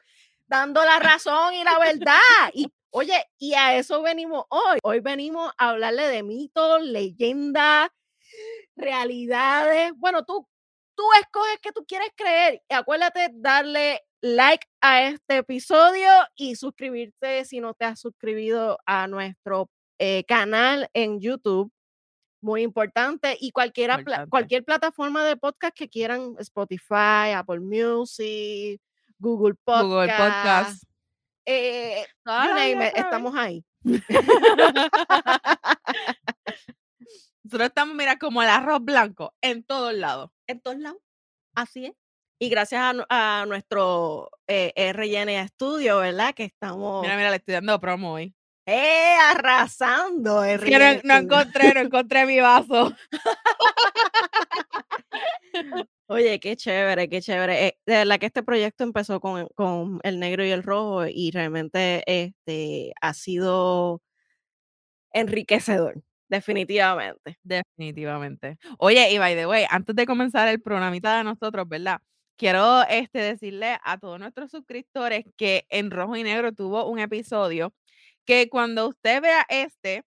dando 0.48 0.84
la 0.84 0.98
razón 0.98 1.54
y 1.54 1.64
la 1.64 1.78
verdad. 1.78 2.50
Y 2.52 2.72
oye, 2.96 3.26
y 3.38 3.52
a 3.52 3.76
eso 3.76 4.00
venimos 4.00 4.46
hoy. 4.48 4.78
Hoy 4.82 5.00
venimos 5.00 5.52
a 5.58 5.70
hablarle 5.70 6.08
de 6.08 6.22
mitos, 6.22 6.82
leyendas, 6.82 7.90
realidades. 8.74 9.92
Bueno, 9.96 10.24
tú, 10.24 10.48
tú 10.94 11.02
escoges 11.20 11.58
qué 11.60 11.72
tú 11.72 11.84
quieres 11.86 12.08
creer. 12.16 12.62
Y 12.70 12.74
acuérdate 12.74 13.28
darle 13.34 14.00
like 14.22 14.66
a 14.80 15.02
este 15.08 15.36
episodio 15.36 16.08
y 16.36 16.56
suscribirte 16.56 17.44
si 17.44 17.60
no 17.60 17.74
te 17.74 17.84
has 17.84 18.00
suscribido 18.00 18.78
a 18.86 19.06
nuestro 19.08 19.70
eh, 19.98 20.24
canal 20.24 20.88
en 20.94 21.20
YouTube. 21.20 21.70
Muy 22.40 22.62
importante. 22.62 23.36
Y 23.38 23.50
cualquiera, 23.50 24.02
cualquier 24.30 24.64
plataforma 24.64 25.22
de 25.26 25.36
podcast 25.36 25.76
que 25.76 25.90
quieran, 25.90 26.34
Spotify, 26.38 27.32
Apple 27.34 27.60
Music, 27.60 28.80
Google 29.18 29.54
Podcast. 29.64 29.84
Google 29.84 30.08
Podcast. 30.16 30.95
Eh, 31.46 32.04
you 32.26 32.32
name 32.54 32.88
it, 32.88 32.96
estamos 32.96 33.34
ahí. 33.36 33.64
Nosotros 37.44 37.68
estamos, 37.68 37.94
mira, 37.94 38.18
como 38.18 38.42
el 38.42 38.48
arroz 38.48 38.80
blanco 38.82 39.34
en 39.40 39.62
todos 39.64 39.94
lados. 39.94 40.30
en 40.48 40.60
todos 40.60 40.78
lados. 40.78 40.98
Así 41.54 41.86
es. 41.86 41.92
Y 42.38 42.50
gracias 42.50 42.82
a, 42.82 43.40
a 43.42 43.46
nuestro 43.46 44.30
eh, 44.46 44.72
RN 44.92 45.48
Studio, 45.48 45.98
¿verdad? 45.98 46.34
Que 46.34 46.44
estamos 46.44 47.00
Mira, 47.02 47.16
mira, 47.16 47.30
le 47.30 47.36
estoy 47.36 47.54
dando 47.54 47.80
promo 47.80 48.12
hoy. 48.14 48.34
eh, 48.66 49.14
arrasando. 49.30 50.44
No, 50.44 50.44
RN 50.44 51.00
no 51.04 51.08
Studio. 51.14 51.16
encontré, 51.16 51.72
no 51.74 51.80
encontré 51.80 52.26
mi 52.26 52.40
vaso. 52.40 52.92
Oye, 56.08 56.38
qué 56.38 56.54
chévere, 56.56 57.08
qué 57.08 57.20
chévere. 57.20 57.66
Eh, 57.66 57.78
de 57.84 57.94
verdad 57.96 58.20
que 58.20 58.26
este 58.26 58.42
proyecto 58.44 58.84
empezó 58.84 59.18
con, 59.20 59.48
con 59.56 59.98
el 60.04 60.20
negro 60.20 60.44
y 60.46 60.50
el 60.50 60.62
rojo 60.62 61.04
y 61.08 61.32
realmente 61.32 62.02
este, 62.06 62.92
ha 63.00 63.12
sido 63.12 64.00
enriquecedor, 65.12 66.02
definitivamente. 66.28 67.38
Definitivamente. 67.42 68.58
Oye, 68.78 69.10
y 69.12 69.18
by 69.18 69.34
the 69.34 69.46
way, 69.46 69.64
antes 69.70 69.96
de 69.96 70.06
comenzar 70.06 70.48
el 70.48 70.60
programita 70.60 71.16
de 71.18 71.24
nosotros, 71.24 71.68
¿verdad? 71.68 72.00
Quiero 72.36 72.82
este, 72.88 73.18
decirle 73.20 73.78
a 73.82 73.98
todos 73.98 74.18
nuestros 74.18 74.50
suscriptores 74.50 75.24
que 75.36 75.64
en 75.70 75.90
rojo 75.90 76.16
y 76.16 76.22
negro 76.22 76.52
tuvo 76.52 76.86
un 76.88 76.98
episodio 76.98 77.72
que 78.26 78.48
cuando 78.50 78.88
usted 78.88 79.22
vea 79.22 79.46
este, 79.48 80.04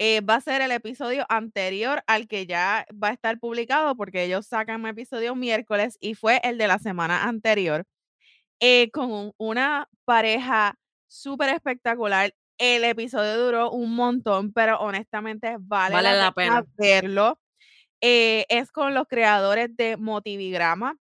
eh, 0.00 0.22
va 0.22 0.36
a 0.36 0.40
ser 0.40 0.62
el 0.62 0.72
episodio 0.72 1.26
anterior 1.28 2.02
al 2.08 2.26
que 2.28 2.46
ya 2.46 2.86
va 2.92 3.08
a 3.10 3.12
estar 3.12 3.38
publicado 3.38 3.96
porque 3.96 4.24
ellos 4.24 4.46
sacan 4.46 4.80
un 4.82 4.88
episodio 4.88 5.34
miércoles 5.36 5.98
y 6.00 6.14
fue 6.14 6.40
el 6.44 6.58
de 6.58 6.68
la 6.68 6.78
semana 6.80 7.24
anterior 7.24 7.84
eh, 8.60 8.90
con 8.92 9.12
un- 9.12 9.32
una 9.38 9.88
pareja 10.06 10.76
súper 11.08 11.50
espectacular. 11.50 12.32
El 12.58 12.84
episodio 12.84 13.38
duró 13.44 13.70
un 13.72 13.94
montón, 13.94 14.52
pero 14.52 14.78
honestamente 14.80 15.56
vale, 15.60 15.94
Vale 15.96 16.14
la 16.18 16.32
pena. 16.32 16.64
verlo. 16.76 17.40
Eh, 18.02 18.46
es 18.48 18.72
con 18.72 18.94
los 18.94 19.06
creadores 19.08 19.76
de 19.76 19.96
Motivigrama 19.98 20.96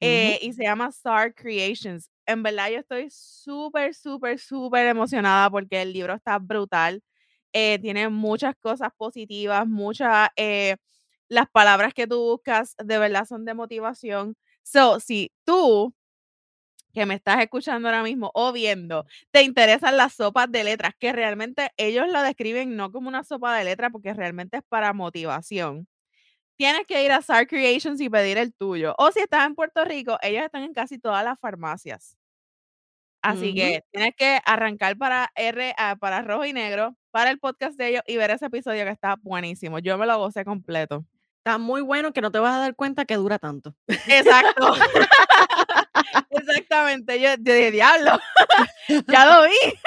eh, 0.00 0.38
y 0.42 0.52
se 0.52 0.64
llama 0.64 0.88
Star 0.88 1.34
Creations. 1.34 2.10
En 2.26 2.42
verdad, 2.42 2.70
yo 2.70 2.78
estoy 2.80 3.08
súper, 3.10 3.94
súper, 3.94 4.38
súper 4.38 4.86
emocionada 4.86 5.50
porque 5.50 5.82
el 5.82 5.92
libro 5.92 6.14
está 6.14 6.38
brutal. 6.38 7.02
Eh, 7.52 7.78
tiene 7.80 8.08
muchas 8.08 8.54
cosas 8.60 8.90
positivas, 8.96 9.66
muchas, 9.66 10.28
eh, 10.36 10.76
las 11.28 11.48
palabras 11.50 11.94
que 11.94 12.06
tú 12.06 12.20
buscas 12.20 12.74
de 12.78 12.98
verdad 12.98 13.26
son 13.26 13.44
de 13.44 13.54
motivación. 13.54 14.36
So, 14.62 15.00
si 15.00 15.32
tú 15.44 15.94
que 16.94 17.06
me 17.06 17.14
estás 17.14 17.40
escuchando 17.42 17.88
ahora 17.88 18.02
mismo 18.02 18.30
o 18.34 18.52
viendo, 18.52 19.04
te 19.30 19.42
interesan 19.42 19.96
las 19.96 20.14
sopas 20.14 20.50
de 20.50 20.64
letras, 20.64 20.94
que 20.98 21.12
realmente 21.12 21.70
ellos 21.76 22.06
lo 22.10 22.22
describen 22.22 22.76
no 22.76 22.90
como 22.92 23.08
una 23.08 23.22
sopa 23.24 23.56
de 23.56 23.64
letras, 23.64 23.90
porque 23.92 24.14
realmente 24.14 24.58
es 24.58 24.62
para 24.68 24.92
motivación. 24.94 25.86
Tienes 26.56 26.86
que 26.86 27.04
ir 27.04 27.12
a 27.12 27.18
Star 27.18 27.46
Creations 27.48 28.00
y 28.00 28.10
pedir 28.10 28.38
el 28.38 28.54
tuyo. 28.54 28.94
O 28.98 29.12
si 29.12 29.20
estás 29.20 29.46
en 29.46 29.54
Puerto 29.56 29.84
Rico, 29.84 30.18
ellos 30.22 30.44
están 30.44 30.64
en 30.64 30.74
casi 30.74 30.98
todas 30.98 31.24
las 31.24 31.40
farmacias. 31.40 32.16
Así 33.26 33.54
que 33.54 33.82
tienes 33.90 34.14
que 34.16 34.40
arrancar 34.44 34.96
para 34.96 35.30
R, 35.34 35.74
ah, 35.78 35.96
para 35.98 36.22
rojo 36.22 36.44
y 36.44 36.52
negro, 36.52 36.96
para 37.10 37.30
el 37.30 37.38
podcast 37.38 37.76
de 37.76 37.88
ellos 37.88 38.02
y 38.06 38.16
ver 38.16 38.30
ese 38.30 38.46
episodio 38.46 38.84
que 38.84 38.90
está 38.90 39.16
buenísimo. 39.20 39.78
Yo 39.80 39.98
me 39.98 40.06
lo 40.06 40.18
gocé 40.18 40.44
completo. 40.44 41.04
Está 41.38 41.58
muy 41.58 41.80
bueno 41.80 42.12
que 42.12 42.20
no 42.20 42.30
te 42.30 42.38
vas 42.38 42.54
a 42.54 42.60
dar 42.60 42.74
cuenta 42.74 43.04
que 43.04 43.16
dura 43.16 43.38
tanto. 43.38 43.74
Exacto. 43.86 44.74
Exactamente. 46.30 47.20
Yo, 47.20 47.30
yo 47.30 47.54
dije, 47.54 47.70
diablo, 47.70 48.12
ya 49.08 49.26
lo 49.26 49.48
vi. 49.48 49.78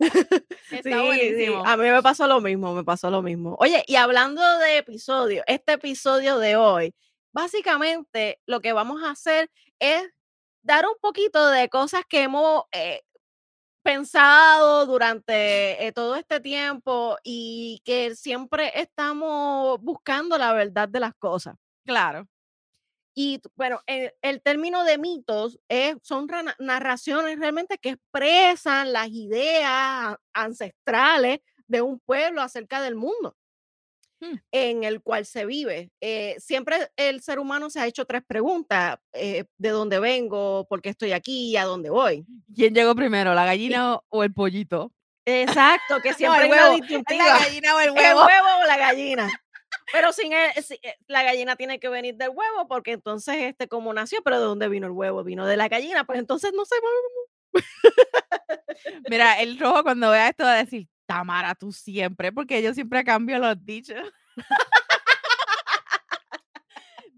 Está 0.00 0.42
Sí, 0.68 0.80
sí, 0.82 0.94
buenísimo. 0.94 1.64
A 1.66 1.76
mí 1.76 1.88
me 1.90 2.02
pasó 2.02 2.26
lo 2.26 2.40
mismo, 2.40 2.74
me 2.74 2.84
pasó 2.84 3.10
lo 3.10 3.22
mismo. 3.22 3.56
Oye, 3.60 3.84
y 3.86 3.96
hablando 3.96 4.42
de 4.58 4.78
episodio, 4.78 5.42
este 5.46 5.74
episodio 5.74 6.38
de 6.38 6.56
hoy, 6.56 6.94
básicamente 7.32 8.40
lo 8.46 8.60
que 8.60 8.72
vamos 8.72 9.02
a 9.02 9.10
hacer 9.10 9.50
es 9.78 10.02
dar 10.64 10.86
un 10.86 10.96
poquito 11.00 11.48
de 11.48 11.68
cosas 11.68 12.02
que 12.08 12.22
hemos 12.22 12.64
eh, 12.72 13.02
pensado 13.82 14.86
durante 14.86 15.86
eh, 15.86 15.92
todo 15.92 16.16
este 16.16 16.40
tiempo 16.40 17.16
y 17.22 17.80
que 17.84 18.16
siempre 18.16 18.72
estamos 18.74 19.78
buscando 19.80 20.38
la 20.38 20.52
verdad 20.54 20.88
de 20.88 21.00
las 21.00 21.14
cosas. 21.14 21.54
Claro. 21.84 22.26
Y 23.14 23.40
bueno, 23.54 23.80
el, 23.86 24.12
el 24.22 24.42
término 24.42 24.84
de 24.84 24.98
mitos 24.98 25.60
es, 25.68 25.96
son 26.02 26.26
narraciones 26.58 27.38
realmente 27.38 27.78
que 27.78 27.90
expresan 27.90 28.92
las 28.92 29.08
ideas 29.08 30.16
ancestrales 30.32 31.38
de 31.68 31.82
un 31.82 32.00
pueblo 32.00 32.42
acerca 32.42 32.82
del 32.82 32.96
mundo 32.96 33.36
Hmm. 34.24 34.36
en 34.52 34.84
el 34.84 35.02
cual 35.02 35.26
se 35.26 35.44
vive. 35.44 35.90
Eh, 36.00 36.36
siempre 36.38 36.88
el 36.96 37.20
ser 37.20 37.38
humano 37.38 37.68
se 37.68 37.80
ha 37.80 37.86
hecho 37.86 38.06
tres 38.06 38.22
preguntas, 38.26 38.96
eh, 39.12 39.44
de 39.58 39.68
dónde 39.70 39.98
vengo, 39.98 40.66
por 40.68 40.80
qué 40.80 40.88
estoy 40.90 41.12
aquí 41.12 41.50
y 41.50 41.56
a 41.56 41.64
dónde 41.64 41.90
voy. 41.90 42.24
¿Quién 42.54 42.74
llegó 42.74 42.94
primero, 42.94 43.34
la 43.34 43.44
gallina 43.44 43.94
o- 43.96 44.04
o 44.08 44.24
el 44.24 44.32
pollito? 44.32 44.92
Exacto, 45.26 46.00
que 46.00 46.14
siempre 46.14 46.44
hay 46.44 46.50
una 46.50 46.62
huevo, 46.62 46.74
¿Es 46.76 46.80
disyuntiva. 46.82 47.24
la 47.26 47.38
gallina 47.38 47.74
o 47.76 47.80
el 47.80 47.88
¿El 47.88 47.94
huevo? 47.96 48.20
huevo 48.24 48.46
o 48.62 48.66
la 48.66 48.76
gallina? 48.78 49.28
Pero 49.92 50.12
sin 50.12 50.32
el- 50.32 50.62
si- 50.64 50.78
eh, 50.82 50.94
la 51.08 51.22
gallina 51.22 51.56
tiene 51.56 51.78
que 51.78 51.88
venir 51.88 52.14
del 52.16 52.30
huevo, 52.30 52.66
porque 52.68 52.92
entonces, 52.92 53.36
este, 53.40 53.68
como 53.68 53.92
nació, 53.92 54.22
pero 54.22 54.38
¿de 54.38 54.44
dónde 54.46 54.68
vino 54.68 54.86
el 54.86 54.92
huevo? 54.92 55.22
Vino 55.24 55.46
de 55.46 55.56
la 55.56 55.68
gallina, 55.68 56.04
pues 56.04 56.18
entonces 56.18 56.52
no 56.54 56.64
sé. 56.64 56.76
Mira, 59.08 59.40
el 59.40 59.58
rojo 59.58 59.82
cuando 59.82 60.10
vea 60.10 60.28
esto 60.28 60.44
va 60.44 60.54
a 60.54 60.64
decir, 60.64 60.88
Tamara, 61.06 61.54
tú 61.54 61.72
siempre, 61.72 62.32
porque 62.32 62.62
yo 62.62 62.74
siempre 62.74 63.04
cambio 63.04 63.38
los 63.38 63.64
dichos. 63.64 63.96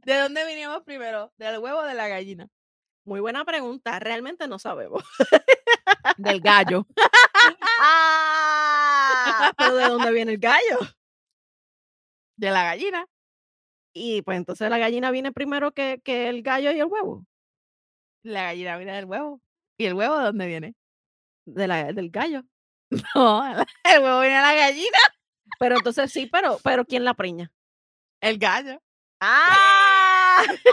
¿De 0.04 0.14
dónde 0.20 0.46
vinimos 0.46 0.82
primero? 0.84 1.32
¿Del 1.36 1.58
huevo 1.58 1.80
o 1.80 1.84
de 1.84 1.94
la 1.94 2.08
gallina? 2.08 2.48
Muy 3.04 3.20
buena 3.20 3.44
pregunta, 3.44 3.98
realmente 3.98 4.48
no 4.48 4.58
sabemos. 4.58 5.02
Del 6.16 6.40
gallo. 6.40 6.86
¡Ah! 7.80 9.52
¿Pero 9.56 9.76
de 9.76 9.84
dónde 9.88 10.12
viene 10.12 10.32
el 10.32 10.38
gallo? 10.38 10.78
De 12.36 12.50
la 12.50 12.64
gallina. 12.64 13.06
Y 13.92 14.22
pues 14.22 14.36
entonces 14.36 14.68
la 14.70 14.78
gallina 14.78 15.10
viene 15.10 15.32
primero 15.32 15.72
que, 15.72 16.00
que 16.04 16.28
el 16.28 16.42
gallo 16.42 16.70
y 16.70 16.80
el 16.80 16.86
huevo. 16.86 17.24
La 18.22 18.42
gallina 18.44 18.76
viene 18.76 18.92
del 18.92 19.06
huevo. 19.06 19.40
¿Y 19.78 19.86
el 19.86 19.94
huevo 19.94 20.18
de 20.18 20.24
dónde 20.24 20.46
viene? 20.46 20.74
De 21.46 21.66
la, 21.68 21.92
del 21.92 22.10
gallo. 22.10 22.42
No, 23.14 23.42
el 23.84 24.02
huevo 24.02 24.20
viene 24.20 24.36
de 24.36 24.42
la 24.42 24.54
gallina. 24.54 24.98
Pero 25.58 25.76
entonces 25.76 26.12
sí, 26.12 26.26
pero, 26.26 26.58
pero 26.62 26.84
¿quién 26.84 27.04
la 27.04 27.14
preña? 27.14 27.50
El 28.20 28.38
gallo. 28.38 28.80
¡Ah! 29.20 30.42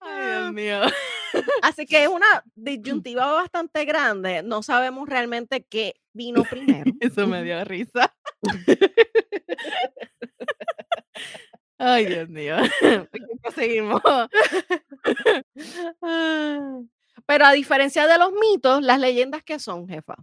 Ay, 0.00 0.26
Dios 0.26 0.52
mío. 0.54 0.80
Así 1.62 1.86
que 1.86 2.04
es 2.04 2.08
una 2.08 2.26
disyuntiva 2.54 3.32
bastante 3.32 3.84
grande. 3.84 4.42
No 4.42 4.62
sabemos 4.62 5.08
realmente 5.08 5.64
qué 5.64 5.94
vino 6.12 6.44
primero. 6.44 6.90
Eso 7.00 7.26
me 7.26 7.42
dio 7.42 7.64
risa. 7.64 8.14
Ay, 11.84 12.06
Dios 12.06 12.28
mío. 12.28 12.56
Seguimos. 13.56 14.00
Pero 17.26 17.44
a 17.44 17.52
diferencia 17.52 18.06
de 18.06 18.18
los 18.18 18.32
mitos, 18.32 18.82
las 18.82 19.00
leyendas 19.00 19.42
que 19.42 19.58
son, 19.58 19.88
jefa. 19.88 20.14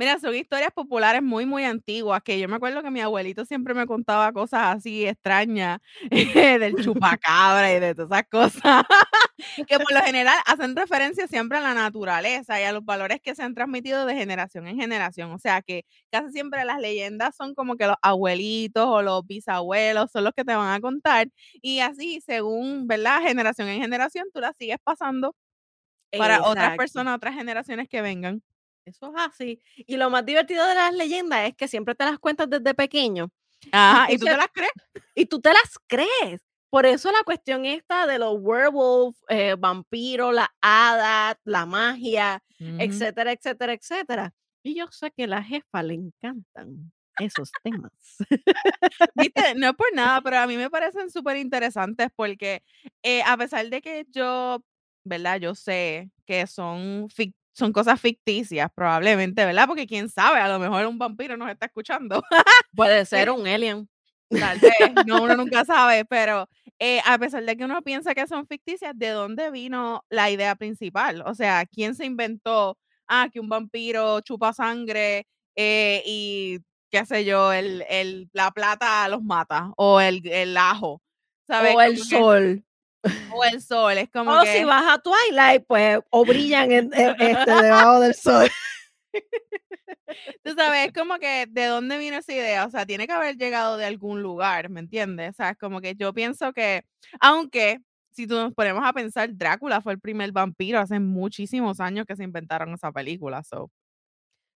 Mira, 0.00 0.18
son 0.18 0.34
historias 0.34 0.70
populares 0.72 1.22
muy, 1.22 1.44
muy 1.44 1.62
antiguas, 1.64 2.22
que 2.22 2.40
yo 2.40 2.48
me 2.48 2.56
acuerdo 2.56 2.82
que 2.82 2.90
mi 2.90 3.02
abuelito 3.02 3.44
siempre 3.44 3.74
me 3.74 3.84
contaba 3.84 4.32
cosas 4.32 4.78
así 4.78 5.06
extrañas, 5.06 5.78
del 6.10 6.74
chupacabra 6.76 7.70
y 7.74 7.80
de 7.80 7.94
todas 7.94 8.10
esas 8.10 8.28
cosas, 8.30 8.84
que 9.68 9.78
por 9.78 9.92
lo 9.92 10.00
general 10.00 10.38
hacen 10.46 10.74
referencia 10.74 11.26
siempre 11.26 11.58
a 11.58 11.60
la 11.60 11.74
naturaleza 11.74 12.58
y 12.58 12.64
a 12.64 12.72
los 12.72 12.82
valores 12.82 13.20
que 13.22 13.34
se 13.34 13.42
han 13.42 13.54
transmitido 13.54 14.06
de 14.06 14.14
generación 14.14 14.66
en 14.68 14.78
generación. 14.80 15.32
O 15.32 15.38
sea 15.38 15.60
que 15.60 15.84
casi 16.10 16.30
siempre 16.32 16.64
las 16.64 16.80
leyendas 16.80 17.36
son 17.36 17.54
como 17.54 17.76
que 17.76 17.86
los 17.86 17.96
abuelitos 18.00 18.86
o 18.86 19.02
los 19.02 19.26
bisabuelos 19.26 20.10
son 20.10 20.24
los 20.24 20.32
que 20.32 20.46
te 20.46 20.54
van 20.54 20.72
a 20.72 20.80
contar 20.80 21.28
y 21.60 21.80
así, 21.80 22.22
según, 22.22 22.86
¿verdad? 22.86 23.20
Generación 23.20 23.68
en 23.68 23.82
generación, 23.82 24.28
tú 24.32 24.40
las 24.40 24.56
sigues 24.56 24.78
pasando 24.82 25.36
para 26.16 26.42
otras 26.42 26.74
personas, 26.76 27.16
otras 27.16 27.34
generaciones 27.34 27.86
que 27.86 28.00
vengan. 28.00 28.42
Eso 28.90 29.12
es 29.14 29.22
así. 29.22 29.62
Y 29.76 29.96
lo 29.96 30.10
más 30.10 30.24
divertido 30.24 30.66
de 30.66 30.74
las 30.74 30.94
leyendas 30.94 31.48
es 31.48 31.56
que 31.56 31.68
siempre 31.68 31.94
te 31.94 32.04
las 32.04 32.18
cuentas 32.18 32.48
desde 32.50 32.74
pequeño. 32.74 33.30
Ajá, 33.72 34.12
y 34.12 34.18
tú 34.18 34.24
te 34.24 34.36
las 34.36 34.48
crees. 34.52 34.72
Y 35.14 35.26
tú 35.26 35.40
te 35.40 35.50
las 35.50 35.78
crees. 35.86 36.40
Por 36.70 36.86
eso 36.86 37.10
la 37.10 37.24
cuestión 37.24 37.66
esta 37.66 38.06
de 38.06 38.18
los 38.18 38.36
werewolf, 38.38 39.16
eh, 39.28 39.56
vampiros, 39.58 40.32
la 40.32 40.54
hada, 40.60 41.38
la 41.44 41.66
magia, 41.66 42.42
etcétera, 42.58 43.32
etcétera, 43.32 43.72
etcétera. 43.72 44.34
Y 44.62 44.76
yo 44.76 44.86
sé 44.90 45.10
que 45.10 45.24
a 45.24 45.26
la 45.26 45.42
jefa 45.42 45.82
le 45.82 45.94
encantan 45.94 46.92
esos 47.18 47.50
temas. 47.64 47.92
Viste, 49.14 49.54
no 49.56 49.70
es 49.70 49.74
por 49.74 49.92
nada, 49.94 50.20
pero 50.20 50.38
a 50.38 50.46
mí 50.46 50.56
me 50.56 50.70
parecen 50.70 51.10
súper 51.10 51.38
interesantes 51.38 52.08
porque 52.14 52.62
eh, 53.02 53.22
a 53.22 53.36
pesar 53.36 53.68
de 53.68 53.82
que 53.82 54.06
yo, 54.10 54.62
¿verdad? 55.04 55.40
Yo 55.40 55.54
sé 55.54 56.10
que 56.24 56.46
son 56.46 57.08
ficticios 57.10 57.39
son 57.60 57.72
cosas 57.72 58.00
ficticias, 58.00 58.68
probablemente, 58.74 59.44
¿verdad? 59.44 59.66
Porque 59.68 59.86
quién 59.86 60.08
sabe, 60.08 60.40
a 60.40 60.48
lo 60.48 60.58
mejor 60.58 60.86
un 60.86 60.98
vampiro 60.98 61.36
nos 61.36 61.50
está 61.50 61.66
escuchando. 61.66 62.22
Puede 62.74 63.04
ser 63.06 63.30
un 63.30 63.46
alien. 63.46 63.88
Tal 64.30 64.58
vez, 64.58 64.72
no, 65.06 65.22
uno 65.22 65.36
nunca 65.36 65.64
sabe, 65.64 66.04
pero 66.04 66.48
eh, 66.78 67.00
a 67.04 67.18
pesar 67.18 67.44
de 67.44 67.56
que 67.56 67.64
uno 67.64 67.82
piensa 67.82 68.14
que 68.14 68.26
son 68.26 68.46
ficticias, 68.46 68.92
¿de 68.96 69.08
dónde 69.08 69.50
vino 69.50 70.04
la 70.08 70.30
idea 70.30 70.54
principal? 70.56 71.22
O 71.26 71.34
sea, 71.34 71.66
¿quién 71.66 71.94
se 71.94 72.06
inventó, 72.06 72.78
ah, 73.06 73.28
que 73.32 73.40
un 73.40 73.48
vampiro 73.48 74.20
chupa 74.20 74.52
sangre 74.52 75.26
eh, 75.56 76.02
y, 76.06 76.60
qué 76.90 77.04
sé 77.04 77.24
yo, 77.24 77.52
el, 77.52 77.84
el, 77.88 78.30
la 78.32 78.50
plata 78.52 79.08
los 79.08 79.22
mata, 79.22 79.72
o 79.76 80.00
el, 80.00 80.26
el 80.26 80.56
ajo, 80.56 81.02
¿sabes? 81.46 81.74
O 81.74 81.80
el 81.80 81.98
sol. 81.98 82.64
O 83.32 83.44
el 83.44 83.62
sol, 83.62 83.96
es 83.96 84.10
como 84.10 84.32
o 84.32 84.44
si 84.44 84.64
vas 84.64 84.84
a 84.86 84.98
Twilight, 84.98 85.64
pues, 85.66 86.00
o 86.10 86.24
brillan 86.24 86.70
en, 86.70 86.92
este, 86.92 87.52
debajo 87.62 88.00
del 88.00 88.14
sol. 88.14 88.48
Tú 90.42 90.54
sabes, 90.54 90.88
es 90.88 90.92
como 90.92 91.18
que 91.18 91.46
de 91.48 91.66
dónde 91.66 91.98
vino 91.98 92.16
esa 92.16 92.32
idea, 92.32 92.66
o 92.66 92.70
sea, 92.70 92.84
tiene 92.86 93.06
que 93.06 93.12
haber 93.12 93.36
llegado 93.36 93.76
de 93.76 93.86
algún 93.86 94.22
lugar, 94.22 94.68
¿me 94.68 94.80
entiendes? 94.80 95.30
O 95.30 95.34
sea, 95.34 95.50
es 95.50 95.58
como 95.58 95.80
que 95.80 95.94
yo 95.94 96.12
pienso 96.12 96.52
que, 96.52 96.84
aunque 97.20 97.80
si 98.12 98.26
tú 98.26 98.34
nos 98.34 98.52
ponemos 98.52 98.82
a 98.84 98.92
pensar, 98.92 99.30
Drácula 99.32 99.80
fue 99.80 99.92
el 99.92 100.00
primer 100.00 100.32
vampiro 100.32 100.78
hace 100.78 100.98
muchísimos 100.98 101.80
años 101.80 102.06
que 102.06 102.16
se 102.16 102.24
inventaron 102.24 102.72
esa 102.74 102.92
película, 102.92 103.42
so. 103.42 103.70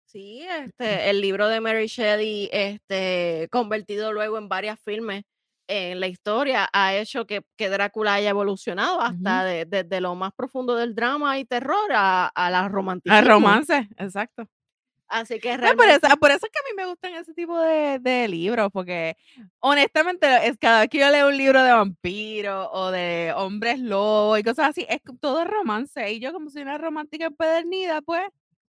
Sí, 0.06 0.46
este, 0.60 1.10
el 1.10 1.20
libro 1.20 1.48
de 1.48 1.60
Mary 1.60 1.86
Shelley, 1.86 2.48
este, 2.52 3.48
convertido 3.50 4.12
luego 4.12 4.38
en 4.38 4.48
varios 4.48 4.78
filmes, 4.80 5.24
en 5.66 6.00
la 6.00 6.06
historia 6.06 6.68
ha 6.72 6.94
hecho 6.94 7.26
que, 7.26 7.42
que 7.56 7.68
Drácula 7.68 8.14
haya 8.14 8.30
evolucionado 8.30 9.00
hasta 9.00 9.44
desde 9.44 10.00
lo 10.00 10.14
más 10.14 10.32
profundo 10.34 10.76
del 10.76 10.94
drama 10.94 11.38
y 11.38 11.44
terror 11.44 11.90
a, 11.92 12.26
a 12.26 12.50
la 12.50 12.68
romanticismo. 12.68 13.16
Al 13.16 13.26
romance, 13.26 13.88
exacto. 13.96 14.48
Así 15.06 15.38
que 15.38 15.56
realmente... 15.56 15.76
por, 15.76 15.88
eso, 15.88 16.16
por, 16.16 16.30
eso, 16.30 16.46
es 16.46 16.52
que 16.52 16.58
a 16.58 16.70
mí 16.70 16.76
me 16.76 16.86
gustan 16.86 17.14
ese 17.14 17.34
tipo 17.34 17.60
de, 17.60 17.98
de, 18.00 18.26
libros, 18.26 18.70
porque 18.72 19.16
honestamente 19.60 20.26
es 20.48 20.56
cada 20.58 20.80
vez 20.80 20.88
que 20.88 20.98
yo 20.98 21.10
leo 21.10 21.28
un 21.28 21.36
libro 21.36 21.62
de 21.62 21.72
vampiros 21.72 22.68
o 22.72 22.90
de 22.90 23.32
hombres 23.36 23.78
lobos 23.78 24.38
y 24.40 24.42
cosas 24.42 24.70
así, 24.70 24.86
es 24.88 25.00
todo 25.20 25.44
romance. 25.44 26.12
Y 26.12 26.20
yo 26.20 26.32
como 26.32 26.50
soy 26.50 26.62
una 26.62 26.78
romántica 26.78 27.26
empedernida, 27.26 28.02
pues... 28.02 28.22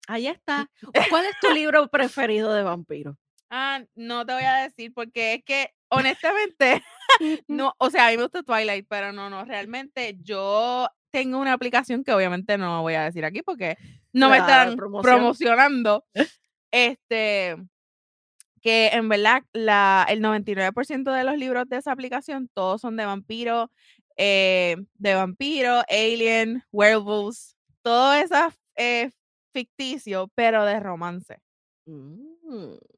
Ahí 0.05 0.27
está. 0.27 0.69
¿Cuál 1.09 1.25
es 1.25 1.39
tu 1.39 1.49
libro 1.53 1.87
preferido 1.87 2.51
de 2.51 2.63
vampiros? 2.63 3.15
Ah, 3.55 3.83
no 3.93 4.25
te 4.25 4.33
voy 4.33 4.45
a 4.45 4.63
decir 4.63 4.91
porque 4.95 5.35
es 5.35 5.43
que 5.43 5.69
honestamente, 5.89 6.83
no, 7.47 7.75
o 7.77 7.91
sea, 7.91 8.07
a 8.07 8.09
mí 8.09 8.17
me 8.17 8.23
gusta 8.23 8.41
Twilight, 8.41 8.87
pero 8.89 9.13
no, 9.13 9.29
no, 9.29 9.45
realmente 9.45 10.17
yo 10.23 10.87
tengo 11.11 11.37
una 11.37 11.53
aplicación 11.53 12.03
que 12.03 12.13
obviamente 12.13 12.57
no 12.57 12.81
voy 12.81 12.95
a 12.95 13.03
decir 13.03 13.23
aquí 13.25 13.43
porque 13.43 13.77
no 14.11 14.31
me 14.31 14.39
están 14.39 14.75
promocionando. 14.75 16.03
Este, 16.71 17.55
que 18.59 18.87
en 18.87 19.07
verdad 19.07 19.43
la, 19.53 20.07
el 20.09 20.19
99% 20.23 21.11
de 21.11 21.23
los 21.23 21.37
libros 21.37 21.69
de 21.69 21.77
esa 21.77 21.91
aplicación 21.91 22.49
todos 22.55 22.81
son 22.81 22.97
de 22.97 23.05
vampiro, 23.05 23.69
eh, 24.17 24.77
de 24.95 25.13
vampiro, 25.13 25.83
alien, 25.87 26.63
werewolves, 26.71 27.55
todo 27.83 28.15
eso 28.15 28.51
es 28.73 29.13
ficticio, 29.53 30.31
pero 30.33 30.65
de 30.65 30.79
romance. 30.79 31.39
Mm. 31.85 32.32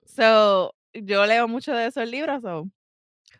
So, 0.06 0.76
yo 0.94 1.26
leo 1.26 1.48
mucho 1.48 1.74
de 1.74 1.88
esos 1.88 2.08
libros. 2.08 2.42
So. 2.42 2.70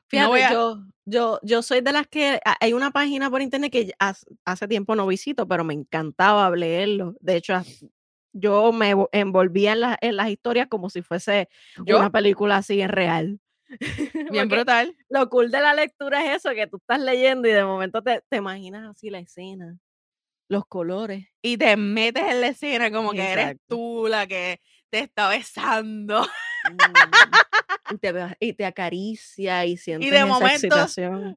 Fíjate, 0.08 0.54
yo, 0.54 0.86
yo, 1.06 1.40
yo 1.42 1.62
soy 1.62 1.82
de 1.82 1.92
las 1.92 2.08
que 2.08 2.40
hay 2.60 2.74
una 2.74 2.92
página 2.92 3.30
por 3.30 3.42
internet 3.42 3.72
que 3.72 3.94
hace, 4.00 4.68
tiempo 4.68 4.96
no 4.96 5.08
visito, 5.08 5.48
pero 5.48 5.64
me 5.64 5.74
encantaba 5.74 6.50
leerlo. 6.56 7.16
De 7.20 7.38
hecho, 7.38 7.56
yo 8.34 8.72
me 8.72 8.94
envolvía 9.12 9.98
en, 10.02 10.16
las 10.16 10.30
historias 10.30 10.68
como 10.68 10.90
si 10.90 11.02
fuese 11.02 11.50
una 11.88 12.12
película 12.12 12.58
así 12.58 12.82
en 12.82 12.90
real. 12.90 13.40
Bien 14.32 14.48
brutal. 14.48 14.96
Lo 15.10 15.28
cool 15.30 15.50
de 15.50 15.60
la 15.60 15.74
lectura 15.74 16.24
es 16.24 16.38
eso, 16.38 16.52
que 16.52 16.68
tú 16.68 16.78
estás 16.78 17.00
leyendo 17.00 17.48
y 17.48 17.52
de 17.52 17.64
momento 17.64 18.02
te, 18.04 18.22
te 18.30 18.38
imaginas 18.38 18.90
así 18.90 19.10
la 19.10 19.20
escena, 19.20 19.80
los 20.48 20.66
colores. 20.68 21.28
Y 21.42 21.58
te 21.58 21.76
metes 21.78 22.24
en 22.24 22.42
la 22.42 22.48
escena 22.48 22.92
como 22.92 23.12
que 23.12 23.32
eres 23.32 23.58
tú 23.68 24.06
la 24.08 24.28
que 24.28 24.60
te 24.90 25.00
está 25.00 25.30
besando. 25.30 26.28
Mm, 26.68 27.94
y, 28.40 28.54
te, 28.54 28.66
acaricia 28.66 29.68
y 29.68 29.78
sientes 29.78 30.08
y 30.08 30.12
de 30.12 30.26
momento, 30.26 30.88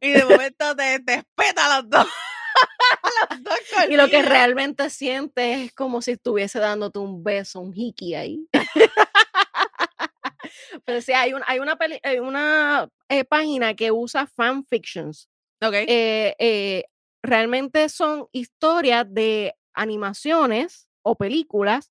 Y 0.00 0.12
de 0.12 0.24
momento 0.24 0.74
te, 0.74 1.00
te 1.00 1.14
espeta 1.16 1.76
los 1.76 1.90
dos. 1.90 2.06
y 3.90 3.96
lo 3.96 4.08
que 4.08 4.22
realmente 4.22 4.88
sientes 4.88 5.66
es 5.66 5.74
como 5.74 6.00
si 6.00 6.12
estuviese 6.12 6.58
dándote 6.58 6.98
un 6.98 7.22
beso, 7.22 7.60
un 7.60 7.74
hiki 7.74 8.14
ahí. 8.14 8.48
Pero 10.84 11.02
sí, 11.02 11.12
hay, 11.12 11.34
hay 11.46 11.58
una, 11.58 11.76
una 12.22 12.88
eh, 13.10 13.24
página 13.24 13.74
que 13.74 13.92
usa 13.92 14.26
fanfictions. 14.26 15.28
Okay. 15.60 15.86
Eh, 15.88 16.36
eh, 16.38 16.84
realmente 17.22 17.88
son 17.88 18.28
historias 18.32 19.06
de 19.12 19.54
animaciones 19.74 20.88
o 21.02 21.16
películas 21.16 21.90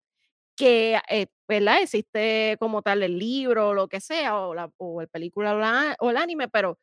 que, 0.56 1.00
eh, 1.10 1.28
¿verdad? 1.48 1.82
Existe 1.82 2.58
como 2.60 2.82
tal 2.82 3.04
el 3.04 3.18
libro 3.18 3.70
o 3.70 3.74
lo 3.74 3.88
que 3.88 4.02
sea, 4.02 4.38
o, 4.40 4.54
la, 4.54 4.70
o 4.78 5.02
el 5.02 5.08
película 5.08 5.96
o, 6.00 6.10
el 6.10 6.18
anime, 6.18 6.50
pero 6.50 6.78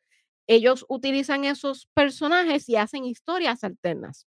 ellos 0.47 0.85
utilizan 0.89 1.45
esos 1.45 1.87
personajes 1.93 2.67
y 2.69 2.75
hacen 2.75 3.05
historias 3.05 3.63
alternas. 3.63 4.27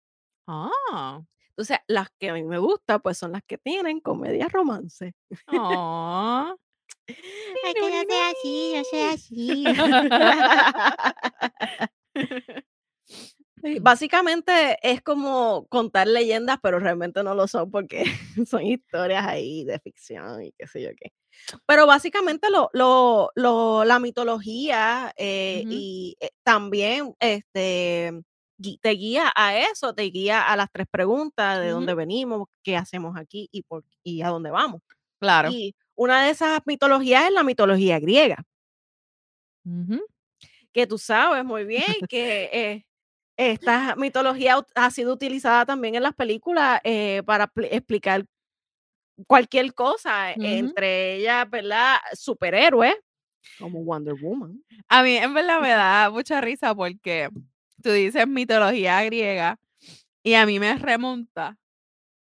Ah. 0.47 1.23
Entonces, 1.51 1.79
las 1.88 2.09
que 2.19 2.31
a 2.31 2.35
mí 2.35 2.43
me 2.43 2.59
gustan, 2.59 3.01
pues 3.01 3.19
son 3.19 3.33
las 3.33 3.43
que 3.45 3.59
tienen 3.59 4.01
comedia 4.01 4.49
romance. 4.49 5.12
Ah. 5.49 6.55
Ay, 7.09 7.75
que 7.75 7.81
yo 7.81 8.03
sea 8.09 8.31
así, 8.31 8.73
yo 8.75 8.85
sea 8.85 9.12
así. 9.12 9.64
básicamente 13.81 14.79
es 14.83 15.03
como 15.03 15.66
contar 15.68 16.07
leyendas, 16.07 16.59
pero 16.62 16.79
realmente 16.79 17.23
no 17.23 17.35
lo 17.35 17.46
son 17.49 17.70
porque 17.70 18.05
son 18.49 18.62
historias 18.62 19.27
ahí 19.27 19.64
de 19.64 19.79
ficción 19.79 20.42
y 20.42 20.53
qué 20.53 20.66
sé 20.66 20.83
yo 20.83 20.90
qué. 20.96 21.12
Pero 21.66 21.87
básicamente 21.87 22.51
lo, 22.51 22.70
lo, 22.73 23.31
lo 23.35 23.85
la 23.85 23.99
mitología 23.99 25.12
eh, 25.16 25.64
y 25.66 26.16
eh, 26.20 26.31
también 26.42 27.14
este, 27.20 28.12
te 28.81 28.90
guía 28.90 29.33
a 29.35 29.57
eso, 29.57 29.94
te 29.94 30.03
guía 30.03 30.42
a 30.42 30.57
las 30.57 30.68
tres 30.73 30.87
preguntas 30.90 31.61
de 31.61 31.70
dónde 31.70 31.94
venimos, 31.94 32.49
qué 32.62 32.77
hacemos 32.77 33.16
aquí 33.16 33.49
y, 33.53 33.62
por, 33.62 33.85
y 34.03 34.23
a 34.23 34.29
dónde 34.29 34.51
vamos. 34.51 34.83
Claro. 35.18 35.51
Y 35.51 35.75
una 35.94 36.25
de 36.25 36.31
esas 36.31 36.61
mitologías 36.66 37.27
es 37.27 37.33
la 37.33 37.42
mitología 37.42 37.99
griega. 38.01 38.44
Que 40.73 40.87
tú 40.87 40.99
sabes 40.99 41.44
muy 41.44 41.64
bien 41.64 41.94
que... 42.09 42.51
Eh, 42.53 42.87
esta 43.40 43.96
mitología 43.96 44.57
ha 44.74 44.90
sido 44.90 45.12
utilizada 45.14 45.64
también 45.64 45.94
en 45.94 46.03
las 46.03 46.14
películas 46.14 46.81
eh, 46.85 47.22
para 47.24 47.46
pl- 47.46 47.68
explicar 47.74 48.24
cualquier 49.26 49.72
cosa, 49.74 50.33
entre 50.33 51.16
ellas, 51.16 51.48
¿verdad? 51.48 51.96
Superhéroes, 52.12 52.94
como 53.59 53.83
Wonder 53.83 54.14
Woman. 54.20 54.62
A 54.88 55.03
mí 55.03 55.16
en 55.16 55.33
verdad 55.35 55.61
me 55.61 55.70
da 55.70 56.11
mucha 56.11 56.40
risa 56.40 56.74
porque 56.74 57.29
tú 57.83 57.90
dices 57.90 58.26
mitología 58.29 59.03
griega 59.05 59.59
y 60.22 60.35
a 60.35 60.44
mí 60.46 60.59
me 60.61 60.76
remonta 60.76 61.57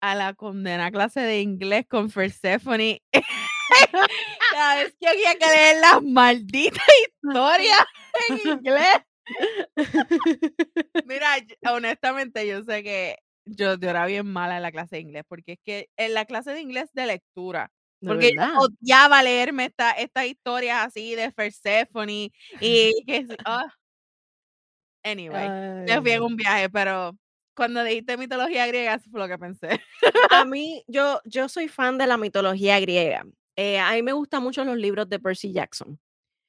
a 0.01 0.15
la 0.15 0.33
condena 0.33 0.91
clase 0.91 1.21
de 1.21 1.41
inglés 1.41 1.85
con 1.87 2.09
Persephone. 2.11 3.01
Cada 4.51 4.75
vez 4.75 4.95
que 4.99 5.07
había 5.07 5.33
que 5.35 5.45
leer 5.45 5.77
las 5.79 6.01
malditas 6.03 6.83
historias 7.03 7.85
en 8.29 8.49
inglés. 8.49 8.97
Mira, 11.05 11.37
yo- 11.39 11.73
honestamente 11.73 12.47
yo 12.47 12.63
sé 12.63 12.83
que 12.83 13.17
yo, 13.45 13.75
yo 13.75 13.89
era 13.89 14.05
bien 14.05 14.27
mala 14.27 14.57
en 14.57 14.63
la 14.63 14.71
clase 14.71 14.97
de 14.97 15.01
inglés 15.01 15.23
porque 15.27 15.53
es 15.53 15.59
que 15.63 15.89
en 15.97 16.13
la 16.13 16.25
clase 16.25 16.51
de 16.53 16.61
inglés 16.61 16.89
de 16.93 17.05
lectura 17.07 17.71
porque 18.03 18.31
yo 18.35 18.41
odiaba 18.59 19.21
leerme 19.23 19.65
esta, 19.65 19.91
estas 19.91 20.25
historias 20.25 20.85
así 20.87 21.15
de 21.15 21.31
Persephone 21.31 22.31
y 22.59 22.91
que 23.07 23.27
ah. 23.45 23.65
Anyway, 25.03 25.47
Ay, 25.87 26.01
fui 26.01 26.11
en 26.11 26.21
un 26.21 26.35
viaje, 26.35 26.69
pero 26.69 27.17
cuando 27.55 27.83
dijiste 27.83 28.17
mitología 28.17 28.67
griega, 28.67 28.95
eso 28.95 29.09
fue 29.09 29.19
lo 29.19 29.27
que 29.27 29.37
pensé. 29.37 29.81
A 30.31 30.45
mí, 30.45 30.83
yo, 30.87 31.19
yo 31.25 31.49
soy 31.49 31.67
fan 31.67 31.97
de 31.97 32.05
la 32.07 32.17
mitología 32.17 32.79
griega. 32.79 33.23
Eh, 33.55 33.79
a 33.79 33.93
mí 33.93 34.03
me 34.03 34.13
gustan 34.13 34.43
mucho 34.43 34.63
los 34.63 34.77
libros 34.77 35.09
de 35.09 35.19
Percy 35.19 35.51
Jackson. 35.51 35.99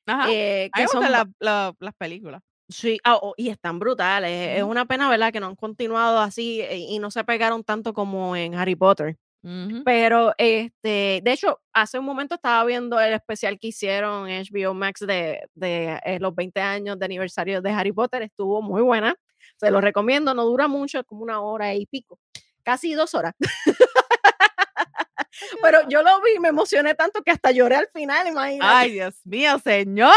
Ajá. 0.07 0.31
eh, 0.31 0.65
A 0.65 0.67
mí 0.67 0.71
que 0.75 0.83
me 0.83 0.89
son 0.89 1.01
gustan 1.03 1.13
ba- 1.13 1.33
la- 1.41 1.67
la- 1.69 1.75
las 1.81 1.95
películas. 1.95 2.43
Sí, 2.73 2.99
ah, 3.05 3.17
oh, 3.21 3.35
y 3.37 3.49
están 3.51 3.79
brutales. 3.79 4.31
Es- 4.31 4.59
Es 4.59 4.63
una 4.65 4.85
pena, 4.87 5.09
¿verdad? 5.09 5.33
Que 5.33 5.41
no 5.41 5.47
han 5.47 5.57
continuado 5.57 6.19
así 6.21 6.61
eh, 6.63 6.79
y 6.79 6.99
no 6.99 7.11
se 7.11 7.25
pegaron 7.25 7.63
tanto 7.65 7.93
como 7.93 8.35
en 8.37 8.55
Harry 8.55 8.75
Potter. 8.77 9.17
Pero, 9.85 10.33
este, 10.39 11.21
de 11.25 11.33
hecho, 11.33 11.61
hace 11.73 11.99
un 11.99 12.05
momento 12.05 12.37
estaba 12.37 12.65
viendo 12.65 13.01
el 13.01 13.13
especial 13.13 13.59
que 13.59 13.69
hicieron 13.69 14.29
en 14.29 14.45
HBO 14.45 14.73
Max 14.73 15.01
de, 15.01 15.41
de 15.55 15.99
eh, 16.05 16.19
los 16.21 16.33
20 16.33 16.61
años 16.61 16.97
de 16.97 17.05
aniversario 17.07 17.61
de 17.61 17.71
Harry 17.71 17.91
Potter. 17.93 18.23
Estuvo 18.23 18.63
muy 18.63 18.83
buena. 18.83 19.17
Se 19.57 19.71
lo 19.73 19.81
recomiendo. 19.81 20.33
No 20.33 20.45
dura 20.45 20.69
mucho, 20.69 21.01
es 21.01 21.05
como 21.07 21.23
una 21.25 21.41
hora 21.41 21.75
y 21.75 21.87
pico. 21.87 22.21
Casi 22.63 22.95
dos 22.95 23.15
horas. 23.17 23.35
Pero 25.63 25.81
yo 25.89 26.03
lo 26.03 26.21
vi 26.23 26.35
y 26.37 26.39
me 26.41 26.49
emocioné 26.49 26.95
tanto 26.95 27.23
que 27.23 27.33
hasta 27.33 27.51
lloré 27.51 27.75
al 27.77 27.89
final, 27.93 28.27
imagínate. 28.29 28.73
Ay, 28.75 28.93
Dios 28.93 29.15
mío, 29.25 29.59
señor. 29.59 30.13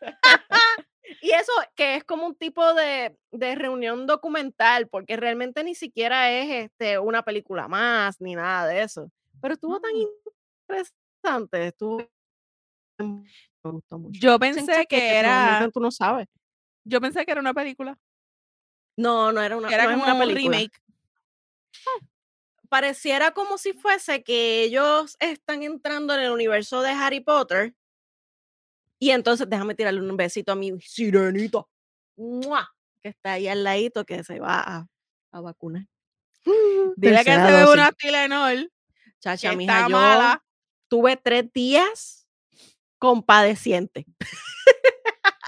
Y 1.20 1.30
eso 1.32 1.52
que 1.74 1.96
es 1.96 2.04
como 2.04 2.26
un 2.26 2.34
tipo 2.34 2.72
de, 2.74 3.16
de 3.30 3.54
reunión 3.54 4.06
documental, 4.06 4.88
porque 4.88 5.16
realmente 5.16 5.62
ni 5.64 5.74
siquiera 5.74 6.30
es 6.30 6.64
este, 6.66 6.98
una 6.98 7.22
película 7.22 7.68
más 7.68 8.20
ni 8.20 8.34
nada 8.34 8.66
de 8.68 8.82
eso. 8.82 9.10
Pero 9.40 9.54
estuvo 9.54 9.80
tan 9.80 9.92
Mm. 9.94 10.06
interesante, 10.68 11.66
estuvo 11.66 11.98
me 12.98 13.70
gustó 13.70 13.98
mucho. 13.98 14.18
Yo 14.20 14.38
pensé 14.38 14.86
que 14.86 15.18
era, 15.18 15.68
tú 15.72 15.80
no 15.80 15.90
sabes. 15.90 16.28
yo 16.84 17.00
pensé 17.00 17.24
que 17.26 17.32
era 17.32 17.40
una 17.40 17.52
película, 17.54 17.98
No, 18.96 19.32
no 19.32 19.42
era 19.42 19.56
una, 19.56 19.68
era 19.68 19.84
no 19.84 19.90
como 19.92 20.04
una 20.04 20.12
un 20.14 20.20
película. 20.20 20.56
remake. 20.58 20.80
Pareciera 22.68 23.30
como 23.32 23.58
si 23.58 23.72
fuese 23.72 24.22
que 24.24 24.62
ellos 24.64 25.16
están 25.20 25.62
entrando 25.62 26.14
en 26.14 26.20
el 26.20 26.30
universo 26.32 26.82
de 26.82 26.90
Harry 26.90 27.20
Potter. 27.20 27.74
Y 28.98 29.10
entonces 29.10 29.48
déjame 29.48 29.74
tirarle 29.74 30.00
un 30.00 30.16
besito 30.16 30.52
a 30.52 30.54
mi 30.56 30.78
sirenita. 30.80 31.62
¡Mua! 32.16 32.68
Que 33.02 33.10
está 33.10 33.32
ahí 33.32 33.48
al 33.48 33.64
ladito 33.64 34.04
que 34.04 34.22
se 34.24 34.38
va 34.40 34.60
a, 34.60 34.86
a 35.32 35.40
vacunar. 35.40 35.86
Dile 36.96 37.24
que 37.24 37.32
se 37.34 37.40
ve 37.42 37.66
una 37.72 37.92
Tylenol, 37.92 38.72
Chacha, 39.20 39.50
que 39.50 39.56
mija, 39.56 39.72
está 39.74 39.88
yo 39.88 39.96
mala. 39.96 40.44
tuve 40.88 41.16
tres 41.16 41.52
días 41.52 42.26
compadeciente. 42.98 44.06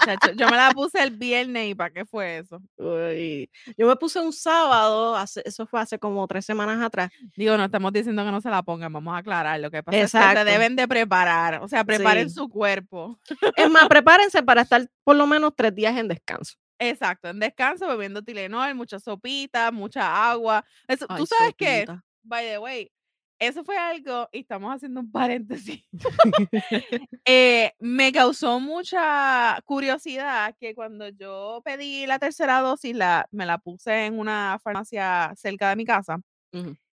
Chacho, 0.05 0.31
yo 0.33 0.47
me 0.49 0.57
la 0.57 0.71
puse 0.71 1.01
el 1.01 1.11
viernes 1.11 1.69
y 1.71 1.75
¿para 1.75 1.91
qué 1.93 2.05
fue 2.05 2.37
eso? 2.39 2.61
Uy, 2.77 3.49
Yo 3.77 3.87
me 3.87 3.95
puse 3.95 4.19
un 4.19 4.31
sábado, 4.33 5.15
hace- 5.15 5.41
eso 5.45 5.65
fue 5.65 5.79
hace 5.81 5.97
como 5.99 6.25
tres 6.27 6.45
semanas 6.45 6.81
atrás. 6.81 7.11
Digo, 7.35 7.57
no 7.57 7.65
estamos 7.65 7.91
diciendo 7.93 8.23
que 8.23 8.31
no 8.31 8.41
se 8.41 8.49
la 8.49 8.61
pongan, 8.63 8.91
vamos 8.93 9.13
a 9.15 9.17
aclarar. 9.17 9.59
Lo 9.59 9.71
que 9.71 9.81
pasa 9.83 9.97
es 9.97 10.03
que 10.03 10.07
se 10.09 10.17
Exacto. 10.17 10.45
deben 10.45 10.75
de 10.75 10.87
preparar, 10.87 11.61
o 11.63 11.67
sea, 11.67 11.83
preparen 11.83 12.29
Sí. 12.29 12.35
su 12.35 12.49
cuerpo. 12.49 13.19
Es 13.55 13.69
más, 13.69 13.87
prepárense 13.87 14.43
para 14.43 14.61
estar 14.61 14.87
por 15.03 15.15
lo 15.15 15.27
menos 15.27 15.53
tres 15.55 15.73
días 15.73 15.95
en 15.97 16.07
descanso. 16.07 16.55
Exacto, 16.79 17.29
en 17.29 17.39
descanso, 17.39 17.87
bebiendo 17.87 18.21
Tylenol, 18.21 18.75
mucha 18.75 18.99
sopita, 18.99 19.71
mucha 19.71 20.29
agua. 20.29 20.63
Eso, 20.87 21.07
Ay, 21.09 21.17
¿Tú 21.17 21.25
sabes 21.25 21.53
qué? 21.57 21.85
By 22.21 22.45
the 22.45 22.59
way, 22.59 22.91
eso 23.39 23.63
fue 23.63 23.77
algo, 23.77 24.27
y 24.31 24.39
estamos 24.39 24.73
haciendo 24.73 25.01
un 25.01 25.11
paréntesis. 25.11 25.83
eh, 27.25 27.71
me 27.79 28.11
causó 28.11 28.59
mucha 28.59 29.59
curiosidad 29.65 30.55
que 30.59 30.73
cuando 30.73 31.09
yo 31.09 31.61
pedí 31.63 32.05
la 32.07 32.19
tercera 32.19 32.61
dosis, 32.61 32.95
la, 32.95 33.27
me 33.31 33.45
la 33.45 33.57
puse 33.57 34.05
en 34.05 34.17
una 34.17 34.59
farmacia 34.63 35.33
cerca 35.35 35.69
de 35.69 35.75
mi 35.75 35.85
casa. 35.85 36.19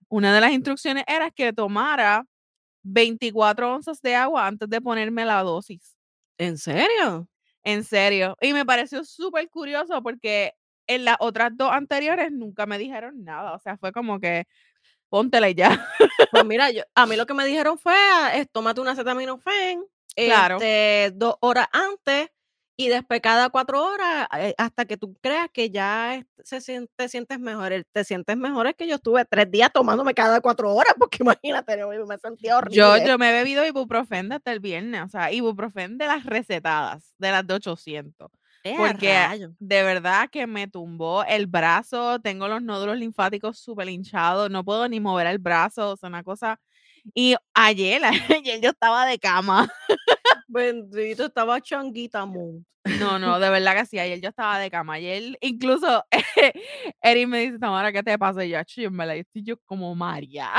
Una 0.09 0.35
de 0.35 0.41
las 0.41 0.53
instrucciones 0.53 1.05
era 1.07 1.31
que 1.31 1.53
tomara 1.53 2.27
24 2.83 3.75
onzas 3.75 4.01
de 4.03 4.15
agua 4.15 4.47
antes 4.47 4.69
de 4.69 4.81
ponerme 4.81 5.25
la 5.25 5.43
dosis. 5.43 5.97
¿En 6.39 6.59
serio? 6.59 7.29
En 7.63 7.85
serio. 7.85 8.37
Y 8.41 8.53
me 8.53 8.67
pareció 8.67 9.05
súper 9.05 9.49
curioso 9.49 10.03
porque 10.03 10.55
en 10.87 11.05
las 11.05 11.17
otras 11.21 11.53
dos 11.57 11.71
anteriores 11.73 12.33
nunca 12.33 12.67
me 12.67 12.79
dijeron 12.79 13.23
nada. 13.25 13.55
O 13.55 13.59
sea, 13.61 13.77
fue 13.77 13.93
como 13.93 14.19
que 14.19 14.47
póntela 15.13 15.51
y 15.51 15.55
ya. 15.55 15.87
Pues 16.31 16.45
mira, 16.47 16.71
yo, 16.71 16.83
a 16.95 17.05
mí 17.07 17.15
lo 17.17 17.27
que 17.27 17.35
me 17.35 17.45
dijeron 17.45 17.79
fue, 17.79 17.93
ah, 17.95 18.33
es, 18.35 18.49
tómate 18.51 18.81
una 18.81 18.93
acetaminofén 18.93 19.85
Claro. 20.17 20.57
este, 20.57 21.13
dos 21.15 21.37
horas 21.41 21.67
antes 21.73 22.31
y 22.79 22.89
después 22.89 23.21
cada 23.21 23.51
cuatro 23.51 23.85
horas 23.85 24.27
eh, 24.39 24.55
hasta 24.57 24.87
que 24.87 24.97
tú 24.97 25.15
creas 25.21 25.49
que 25.53 25.71
ya 25.71 26.25
se 26.43 26.57
sien- 26.63 26.89
te 26.97 27.09
sientes 27.11 27.39
mejor. 27.39 27.73
El 27.73 27.85
te 27.93 28.03
sientes 28.05 28.37
mejor 28.37 28.67
es 28.67 28.75
que 28.75 28.87
yo 28.89 28.95
estuve 28.97 29.25
tres 29.27 29.51
días 29.51 29.71
tomándome 29.73 30.15
cada 30.15 30.41
cuatro 30.41 30.75
horas 30.75 30.95
porque 30.99 31.19
imagínate, 31.39 31.79
yo 31.79 32.07
me 32.07 32.17
sentía 32.19 32.57
horrible. 32.57 32.77
Yo, 32.77 32.97
yo 33.07 33.19
me 33.19 33.29
he 33.29 33.33
bebido 33.35 33.65
ibuprofén 33.67 34.31
desde 34.31 34.51
el 34.53 34.61
viernes. 34.61 35.03
O 35.05 35.09
sea, 35.09 35.31
ibuprofén 35.31 35.99
de 35.99 36.07
las 36.07 36.25
recetadas, 36.25 37.13
de 37.19 37.31
las 37.31 37.47
de 37.47 37.55
800. 37.55 38.31
Eh, 38.65 38.75
Porque 38.77 39.13
rayos. 39.13 39.53
de 39.59 39.83
verdad 39.83 40.29
que 40.31 40.47
me 40.47 40.69
tumbó 40.69 41.25
el 41.25 41.47
brazo. 41.47 42.21
Tengo 42.21 42.47
los 42.49 42.63
nódulos 42.63 42.97
linfáticos 42.97 43.59
súper 43.59 43.89
hinchados. 43.89 44.51
No 44.51 44.65
puedo 44.65 44.89
ni 44.89 45.01
mover 45.01 45.27
el 45.27 45.39
brazo. 45.39 45.91
O 45.93 45.97
sea, 45.97 46.09
una 46.09 46.23
cosa. 46.23 46.61
Y 47.15 47.35
ayer, 47.55 48.03
ayer 48.45 48.61
yo 48.61 48.71
estaba 48.71 49.05
de 49.07 49.19
cama. 49.19 49.69
Bendito, 50.49 51.27
estaba 51.27 51.61
changuita 51.61 52.25
mood. 52.27 52.63
No, 52.99 53.19
no, 53.19 53.39
de 53.39 53.49
verdad 53.51 53.77
que 53.77 53.87
sí. 53.87 53.99
Ayer 53.99 54.21
yo 54.21 54.29
estaba 54.31 54.59
de 54.59 54.71
cama. 54.71 54.95
Ayer, 54.95 55.39
incluso, 55.41 56.05
Eric 57.03 57.29
me 57.29 57.41
dice, 57.41 57.59
Tamara, 57.59 57.93
¿qué 57.93 58.03
te 58.03 58.19
pasa? 58.19 58.45
Y 58.45 58.51
yo, 58.51 58.59
"Ach, 58.59 58.75
yo 58.77 58.91
me 58.91 59.07
la 59.07 59.15
estoy 59.15 59.43
yo 59.43 59.57
como 59.65 59.95
María. 59.95 60.51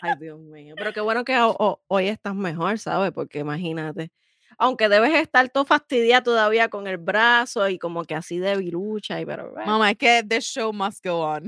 Ay, 0.00 0.12
Dios 0.20 0.38
mío. 0.40 0.74
Pero 0.76 0.92
qué 0.92 1.00
bueno 1.00 1.24
que 1.24 1.36
ho- 1.38 1.56
ho- 1.58 1.80
hoy 1.86 2.08
estás 2.08 2.34
mejor, 2.34 2.78
¿sabes? 2.78 3.12
Porque 3.12 3.38
imagínate. 3.40 4.10
Aunque 4.58 4.88
debes 4.88 5.14
estar 5.14 5.48
todo 5.48 5.64
fastidiada 5.64 6.22
todavía 6.22 6.68
con 6.68 6.86
el 6.86 6.98
brazo 6.98 7.68
y 7.68 7.78
como 7.78 8.04
que 8.04 8.14
así 8.14 8.38
de 8.38 8.56
virucha, 8.56 9.20
y 9.20 9.26
pero 9.26 9.50
bueno, 9.50 9.72
Mamá, 9.72 9.90
es 9.90 9.98
que 9.98 10.22
the 10.26 10.40
show 10.40 10.72
must 10.72 11.04
go 11.04 11.20
on. 11.20 11.46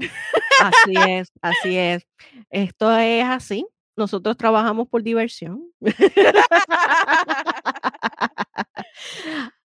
así 0.60 0.94
es, 1.08 1.30
así 1.40 1.76
es. 1.76 2.06
Esto 2.50 2.96
es 2.96 3.24
así. 3.24 3.66
Nosotros 3.96 4.36
trabajamos 4.36 4.88
por 4.88 5.02
diversión. 5.02 5.62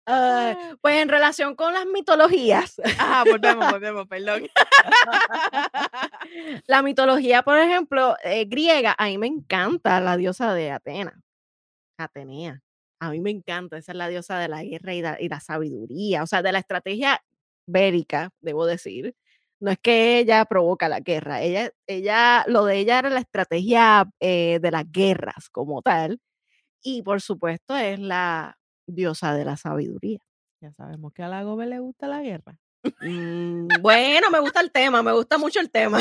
Ay, 0.06 0.56
pues 0.82 1.02
en 1.02 1.10
relación 1.10 1.56
con 1.56 1.74
las 1.74 1.86
mitologías, 1.86 2.82
Ajá, 2.98 3.24
volvemos, 3.24 3.72
volvemos, 3.72 4.08
perdón. 4.08 4.48
la 6.68 6.82
mitología, 6.82 7.44
por 7.44 7.60
ejemplo, 7.60 8.18
eh, 8.24 8.46
griega, 8.46 8.96
a 8.98 9.06
mí 9.06 9.18
me 9.18 9.28
encanta 9.28 10.02
la 10.02 10.18
diosa 10.18 10.54
de 10.54 10.72
Atena, 10.72 11.22
Atenea. 11.98 12.62
A 13.02 13.10
mí 13.10 13.20
me 13.20 13.32
encanta, 13.32 13.78
esa 13.78 13.94
es 13.94 13.98
la 13.98 14.08
diosa 14.10 14.38
de 14.38 14.48
la 14.48 14.64
guerra 14.64 14.94
y 14.94 15.28
la, 15.28 15.40
sabiduría, 15.40 16.22
o 16.22 16.28
sea, 16.28 16.44
de 16.44 16.52
la 16.52 16.60
estrategia 16.60 17.20
bélica, 17.66 18.30
debo 18.42 18.68
decir. 18.68 19.16
No 19.60 19.72
es 19.72 19.80
que 19.80 20.20
ella 20.20 20.46
provoca 20.46 20.88
la 20.88 21.00
guerra, 21.00 21.42
ella, 21.42 21.72
ella, 21.88 22.46
lo 22.48 22.66
de 22.66 22.78
ella 22.78 23.00
era 23.00 23.10
la 23.10 23.20
estrategia 23.20 24.08
eh, 24.20 24.60
de 24.62 24.72
las 24.72 24.86
guerras 24.92 25.50
como 25.50 25.82
tal, 25.82 26.20
y 26.84 27.02
por 27.04 27.22
supuesto 27.22 27.76
es 27.76 28.00
la 28.00 28.60
diosa 28.86 29.34
de 29.34 29.46
la 29.46 29.58
sabiduría. 29.58 30.20
Ya 30.62 30.72
sabemos 30.74 31.12
que 31.14 31.24
a 31.24 31.28
la 31.28 31.44
Gobe 31.44 31.66
le 31.66 31.80
gusta 31.80 32.08
la 32.08 32.22
guerra. 32.22 32.60
Mm, 33.02 33.68
bueno, 33.82 34.30
me 34.32 34.40
gusta 34.40 34.60
el 34.62 34.72
tema, 34.72 35.04
me 35.04 35.12
gusta 35.12 35.38
mucho 35.38 35.60
el 35.60 35.70
tema. 35.70 36.00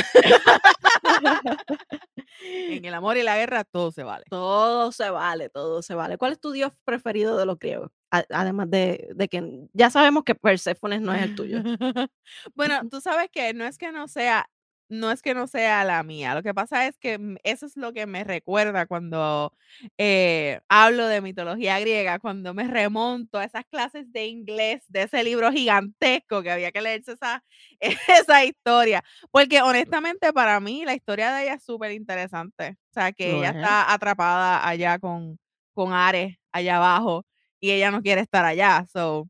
En 2.43 2.85
el 2.85 2.95
amor 2.95 3.17
y 3.17 3.23
la 3.23 3.37
guerra 3.37 3.65
todo 3.65 3.91
se 3.93 4.03
vale. 4.03 4.25
Todo 4.31 4.93
se 4.93 5.11
vale, 5.11 5.49
todo 5.51 5.83
se 5.83 5.95
vale. 5.95 6.17
¿Cuál 6.17 6.33
es 6.33 6.41
tu 6.41 6.53
dios 6.53 6.73
preferido 6.85 7.37
de 7.37 7.47
los 7.47 7.59
griegos? 7.59 7.91
A- 8.11 8.25
además 8.31 8.71
de, 8.71 9.09
de 9.15 9.29
que 9.29 9.69
ya 9.73 9.91
sabemos 9.91 10.25
que 10.25 10.35
Perséfone 10.35 11.01
no 11.01 11.13
es 11.15 11.23
el 11.23 11.35
tuyo. 11.35 11.59
Bueno, 12.55 12.81
tú 12.91 13.01
sabes 13.01 13.29
que 13.31 13.53
no 13.55 13.65
es 13.65 13.77
que 13.77 13.91
no 13.93 14.07
sea, 14.09 14.49
no 14.91 15.11
es 15.11 15.23
que 15.23 15.35
no 15.35 15.47
sea 15.47 15.85
la 15.85 16.03
mía. 16.03 16.35
Lo 16.35 16.43
que 16.43 16.53
pasa 16.53 16.87
es 16.87 16.99
que 16.99 17.19
mm, 17.19 17.37
eso 17.45 17.67
es 17.67 17.77
lo 17.77 17.93
que 17.93 18.07
me 18.07 18.25
recuerda 18.25 18.87
cuando 18.87 19.55
eh, 19.99 20.61
hablo 20.69 21.07
de 21.07 21.21
mitología 21.23 21.79
griega, 21.81 22.19
cuando 22.19 22.53
me 22.55 22.65
remonto 22.69 23.39
a 23.39 23.45
esas 23.45 23.65
clases 23.67 24.13
de 24.13 24.27
inglés, 24.27 24.85
de 24.89 25.03
ese 25.05 25.25
libro 25.25 25.53
gigantesco 25.53 26.43
que 26.43 26.51
había 26.51 26.73
que 26.73 26.83
leerse 26.83 27.13
esa, 27.13 27.43
esa 27.81 28.45
historia. 28.45 29.03
Porque 29.31 29.63
honestamente 29.63 30.33
para 30.33 30.61
mí 30.61 30.85
la 30.85 30.95
historia 30.95 31.33
de 31.33 31.45
ella 31.45 31.55
es 31.55 31.65
súper 31.65 31.93
interesante. 31.93 32.77
O 32.91 32.93
sea, 32.93 33.13
que 33.13 33.37
ella 33.39 33.51
es. 33.51 33.57
está 33.57 33.93
atrapada 33.93 34.67
allá 34.69 34.99
con, 34.99 35.39
con 35.75 35.93
Ares, 35.93 36.37
allá 36.53 36.77
abajo, 36.77 37.25
y 37.61 37.71
ella 37.71 37.91
no 37.91 38.03
quiere 38.03 38.21
estar 38.23 38.45
allá. 38.45 38.85
So, 38.93 39.29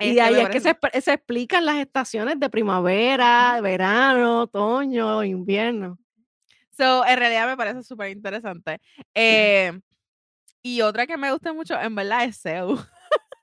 Y 0.00 0.08
este, 0.08 0.14
de 0.14 0.20
ahí 0.22 0.40
es 0.40 0.48
que 0.48 0.60
se, 0.60 0.76
se 1.02 1.12
explican 1.12 1.66
las 1.66 1.76
estaciones 1.76 2.40
de 2.40 2.48
primavera, 2.48 3.60
verano, 3.60 4.42
otoño, 4.42 5.22
invierno. 5.22 5.98
So, 6.76 7.06
en 7.06 7.18
realidad 7.18 7.46
me 7.46 7.56
parece 7.58 7.82
súper 7.82 8.10
interesante. 8.10 8.80
Eh, 9.14 9.78
y 10.62 10.80
otra 10.80 11.06
que 11.06 11.18
me 11.18 11.30
gusta 11.30 11.52
mucho, 11.52 11.78
en 11.78 11.94
verdad, 11.94 12.24
es 12.24 12.40
Zeus. 12.40 12.80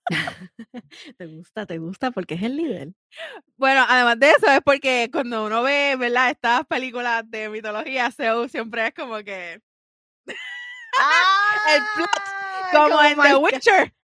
¿Te 1.17 1.27
gusta? 1.27 1.67
¿Te 1.67 1.77
gusta? 1.77 2.09
Porque 2.09 2.33
es 2.33 2.41
el 2.41 2.55
líder. 2.55 2.93
Bueno, 3.55 3.85
además 3.87 4.19
de 4.19 4.31
eso, 4.31 4.47
es 4.49 4.61
porque 4.65 5.09
cuando 5.11 5.45
uno 5.45 5.61
ve, 5.61 5.95
¿verdad? 5.97 6.31
Estas 6.31 6.65
películas 6.65 7.29
de 7.29 7.49
mitología, 7.49 8.09
Zeus 8.11 8.51
siempre 8.51 8.87
es 8.87 8.93
como 8.95 9.17
que, 9.17 9.53
el 10.25 11.81
plot, 11.95 12.09
¡Ah! 12.17 12.69
como 12.73 13.03
en 13.03 13.21
The 13.21 13.35
Witcher. 13.35 13.96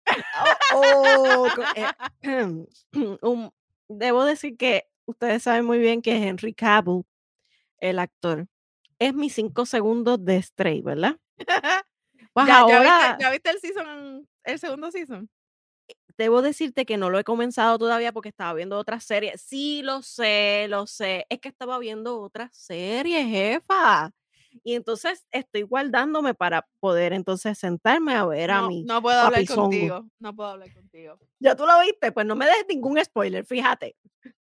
Oh, 0.74 1.48
co- 1.54 1.62
eh, 1.76 1.86
un- 3.22 3.52
debo 3.88 4.24
decir 4.24 4.56
que 4.56 4.86
ustedes 5.06 5.42
saben 5.42 5.64
muy 5.64 5.78
bien 5.78 6.02
que 6.02 6.12
Henry 6.16 6.54
Cavill, 6.54 7.02
el 7.78 7.98
actor, 7.98 8.46
es 8.98 9.14
mis 9.14 9.34
cinco 9.34 9.66
segundos 9.66 10.24
de 10.24 10.40
Stray, 10.42 10.82
¿verdad? 10.82 11.16
Pues 12.34 12.46
¿Ya, 12.46 12.54
ya 12.54 12.60
ahora 12.60 12.80
viste, 12.80 13.22
ya 13.24 13.30
viste 13.30 13.50
el 13.50 13.60
season, 13.60 14.28
el 14.44 14.58
segundo 14.58 14.90
season? 14.90 15.28
debo 16.16 16.40
decirte 16.42 16.84
que 16.86 16.96
no 16.96 17.10
lo 17.10 17.18
he 17.18 17.24
comenzado 17.24 17.78
todavía 17.78 18.12
porque 18.12 18.28
estaba 18.28 18.52
viendo 18.54 18.78
otras 18.78 19.02
series. 19.04 19.40
Sí, 19.40 19.82
lo 19.82 20.02
sé, 20.02 20.66
lo 20.68 20.86
sé. 20.86 21.26
Es 21.28 21.40
que 21.40 21.48
estaba 21.48 21.78
viendo 21.78 22.20
otras 22.20 22.54
series, 22.56 23.26
jefa. 23.26 24.12
Y 24.64 24.74
entonces 24.74 25.26
estoy 25.30 25.62
guardándome 25.62 26.34
para 26.34 26.66
poder 26.80 27.12
entonces 27.12 27.58
sentarme 27.58 28.14
a 28.14 28.24
ver 28.26 28.50
a 28.50 28.66
mí. 28.68 28.84
no 28.84 29.00
puedo 29.02 29.18
hablar 29.18 29.40
papizongo. 29.40 29.62
contigo. 29.62 30.06
No 30.18 30.34
puedo 30.34 30.50
hablar 30.50 30.72
contigo. 30.72 31.18
¿Ya 31.40 31.56
tú 31.56 31.66
lo 31.66 31.80
viste? 31.80 32.12
Pues 32.12 32.26
no 32.26 32.36
me 32.36 32.46
des 32.46 32.64
ningún 32.68 33.02
spoiler, 33.04 33.44
fíjate. 33.44 33.96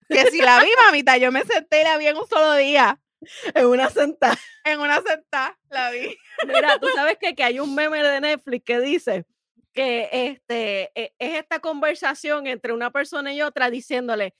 Que 0.09 0.25
si 0.31 0.39
la 0.41 0.59
vi, 0.61 0.69
mamita, 0.85 1.17
yo 1.17 1.31
me 1.31 1.43
senté 1.43 1.81
y 1.81 1.83
la 1.83 1.97
vi 1.97 2.07
en 2.07 2.17
un 2.17 2.27
solo 2.27 2.53
día. 2.55 2.99
En 3.55 3.65
una 3.65 3.89
sentada. 3.89 4.37
En 4.63 4.79
una 4.79 5.01
sentada, 5.01 5.57
la 5.69 5.89
vi. 5.89 6.15
Mira, 6.45 6.77
tú 6.79 6.87
sabes 6.95 7.17
que, 7.19 7.33
que 7.35 7.43
hay 7.43 7.59
un 7.59 7.73
meme 7.73 8.03
de 8.03 8.21
Netflix 8.21 8.63
que 8.63 8.79
dice 8.79 9.25
que 9.73 10.07
este, 10.11 10.91
e- 10.93 11.13
es 11.17 11.33
esta 11.35 11.59
conversación 11.59 12.45
entre 12.47 12.73
una 12.73 12.91
persona 12.91 13.33
y 13.33 13.41
otra 13.41 13.69
diciéndole, 13.71 14.35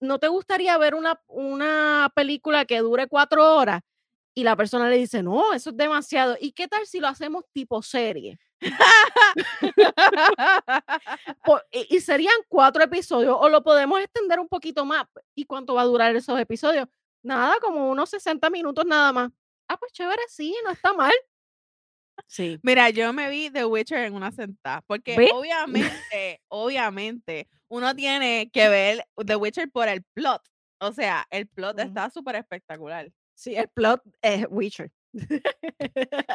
¿no 0.00 0.18
te 0.20 0.28
gustaría 0.28 0.78
ver 0.78 0.94
una, 0.94 1.20
una 1.26 2.10
película 2.14 2.64
que 2.64 2.78
dure 2.78 3.08
cuatro 3.08 3.56
horas? 3.56 3.82
Y 4.34 4.42
la 4.42 4.56
persona 4.56 4.88
le 4.88 4.96
dice, 4.96 5.22
no, 5.22 5.52
eso 5.52 5.70
es 5.70 5.76
demasiado. 5.76 6.36
¿Y 6.40 6.52
qué 6.52 6.66
tal 6.66 6.86
si 6.86 6.98
lo 7.00 7.08
hacemos 7.08 7.44
tipo 7.52 7.82
serie? 7.82 8.38
Y, 11.70 11.96
y 11.96 12.00
serían 12.00 12.34
cuatro 12.48 12.82
episodios 12.82 13.36
o 13.38 13.48
lo 13.48 13.62
podemos 13.62 14.00
extender 14.00 14.40
un 14.40 14.48
poquito 14.48 14.84
más. 14.84 15.06
¿Y 15.34 15.44
cuánto 15.44 15.74
va 15.74 15.82
a 15.82 15.86
durar 15.86 16.14
esos 16.16 16.38
episodios? 16.38 16.88
Nada, 17.22 17.56
como 17.60 17.90
unos 17.90 18.10
60 18.10 18.48
minutos 18.50 18.84
nada 18.86 19.12
más. 19.12 19.30
Ah, 19.68 19.76
pues 19.76 19.92
chévere, 19.92 20.22
sí, 20.28 20.54
no 20.64 20.70
está 20.70 20.92
mal. 20.92 21.12
Sí. 22.26 22.58
Mira, 22.62 22.90
yo 22.90 23.12
me 23.12 23.28
vi 23.28 23.50
The 23.50 23.64
Witcher 23.64 23.98
en 23.98 24.14
una 24.14 24.30
sentada, 24.30 24.82
porque 24.86 25.16
¿Ve? 25.16 25.30
obviamente, 25.32 26.40
obviamente, 26.48 27.48
uno 27.68 27.94
tiene 27.94 28.50
que 28.52 28.68
ver 28.68 29.06
The 29.24 29.36
Witcher 29.36 29.70
por 29.70 29.88
el 29.88 30.02
plot. 30.14 30.42
O 30.80 30.92
sea, 30.92 31.26
el 31.30 31.48
plot 31.48 31.78
está 31.80 32.10
súper 32.10 32.36
espectacular. 32.36 33.10
Sí, 33.34 33.54
el 33.56 33.68
plot 33.68 34.02
es 34.22 34.46
Witcher. 34.48 34.90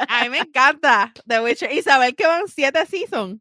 A 0.08 0.22
mí 0.24 0.30
me 0.30 0.38
encanta 0.46 1.12
The 1.26 1.40
Witcher. 1.40 1.72
Y 1.72 1.82
saber 1.82 2.14
que 2.14 2.26
van 2.26 2.46
siete 2.48 2.84
seasons. 2.86 3.40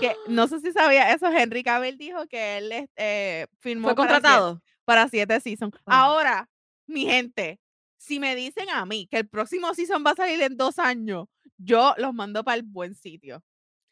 Que 0.00 0.16
no 0.28 0.48
sé 0.48 0.60
si 0.60 0.72
sabía 0.72 1.12
eso. 1.12 1.26
Henry 1.26 1.62
Cavill 1.62 1.98
dijo 1.98 2.26
que 2.26 2.58
él 2.58 2.72
este, 2.72 3.48
firmó 3.58 3.88
¿Fue 3.88 3.94
para 3.96 4.08
siete- 4.08 4.22
contratado? 4.22 4.62
para 4.84 5.08
siete 5.08 5.40
seasons. 5.40 5.74
Ah. 5.86 6.02
Ahora, 6.04 6.48
mi 6.86 7.04
gente, 7.06 7.60
si 7.98 8.18
me 8.18 8.34
dicen 8.34 8.70
a 8.70 8.84
mí 8.86 9.06
que 9.10 9.18
el 9.18 9.28
próximo 9.28 9.72
season 9.74 10.02
va 10.06 10.12
a 10.12 10.16
salir 10.16 10.40
en 10.42 10.56
dos 10.56 10.78
años, 10.78 11.26
yo 11.58 11.94
los 11.98 12.14
mando 12.14 12.42
para 12.42 12.56
el 12.56 12.62
buen 12.62 12.94
sitio. 12.94 13.42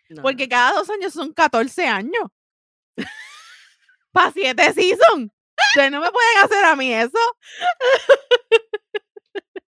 No, 0.09 0.23
Porque 0.23 0.49
cada 0.49 0.73
dos 0.73 0.89
años 0.89 1.13
son 1.13 1.33
14 1.35 1.87
años. 1.87 2.25
para 4.13 4.33
siete 4.33 4.73
seasons. 4.73 5.31
Ustedes 5.71 5.91
no 5.91 6.01
me 6.01 6.11
pueden 6.11 6.39
hacer 6.45 6.65
a 6.65 6.77
mí 6.77 6.93
eso. 6.93 7.19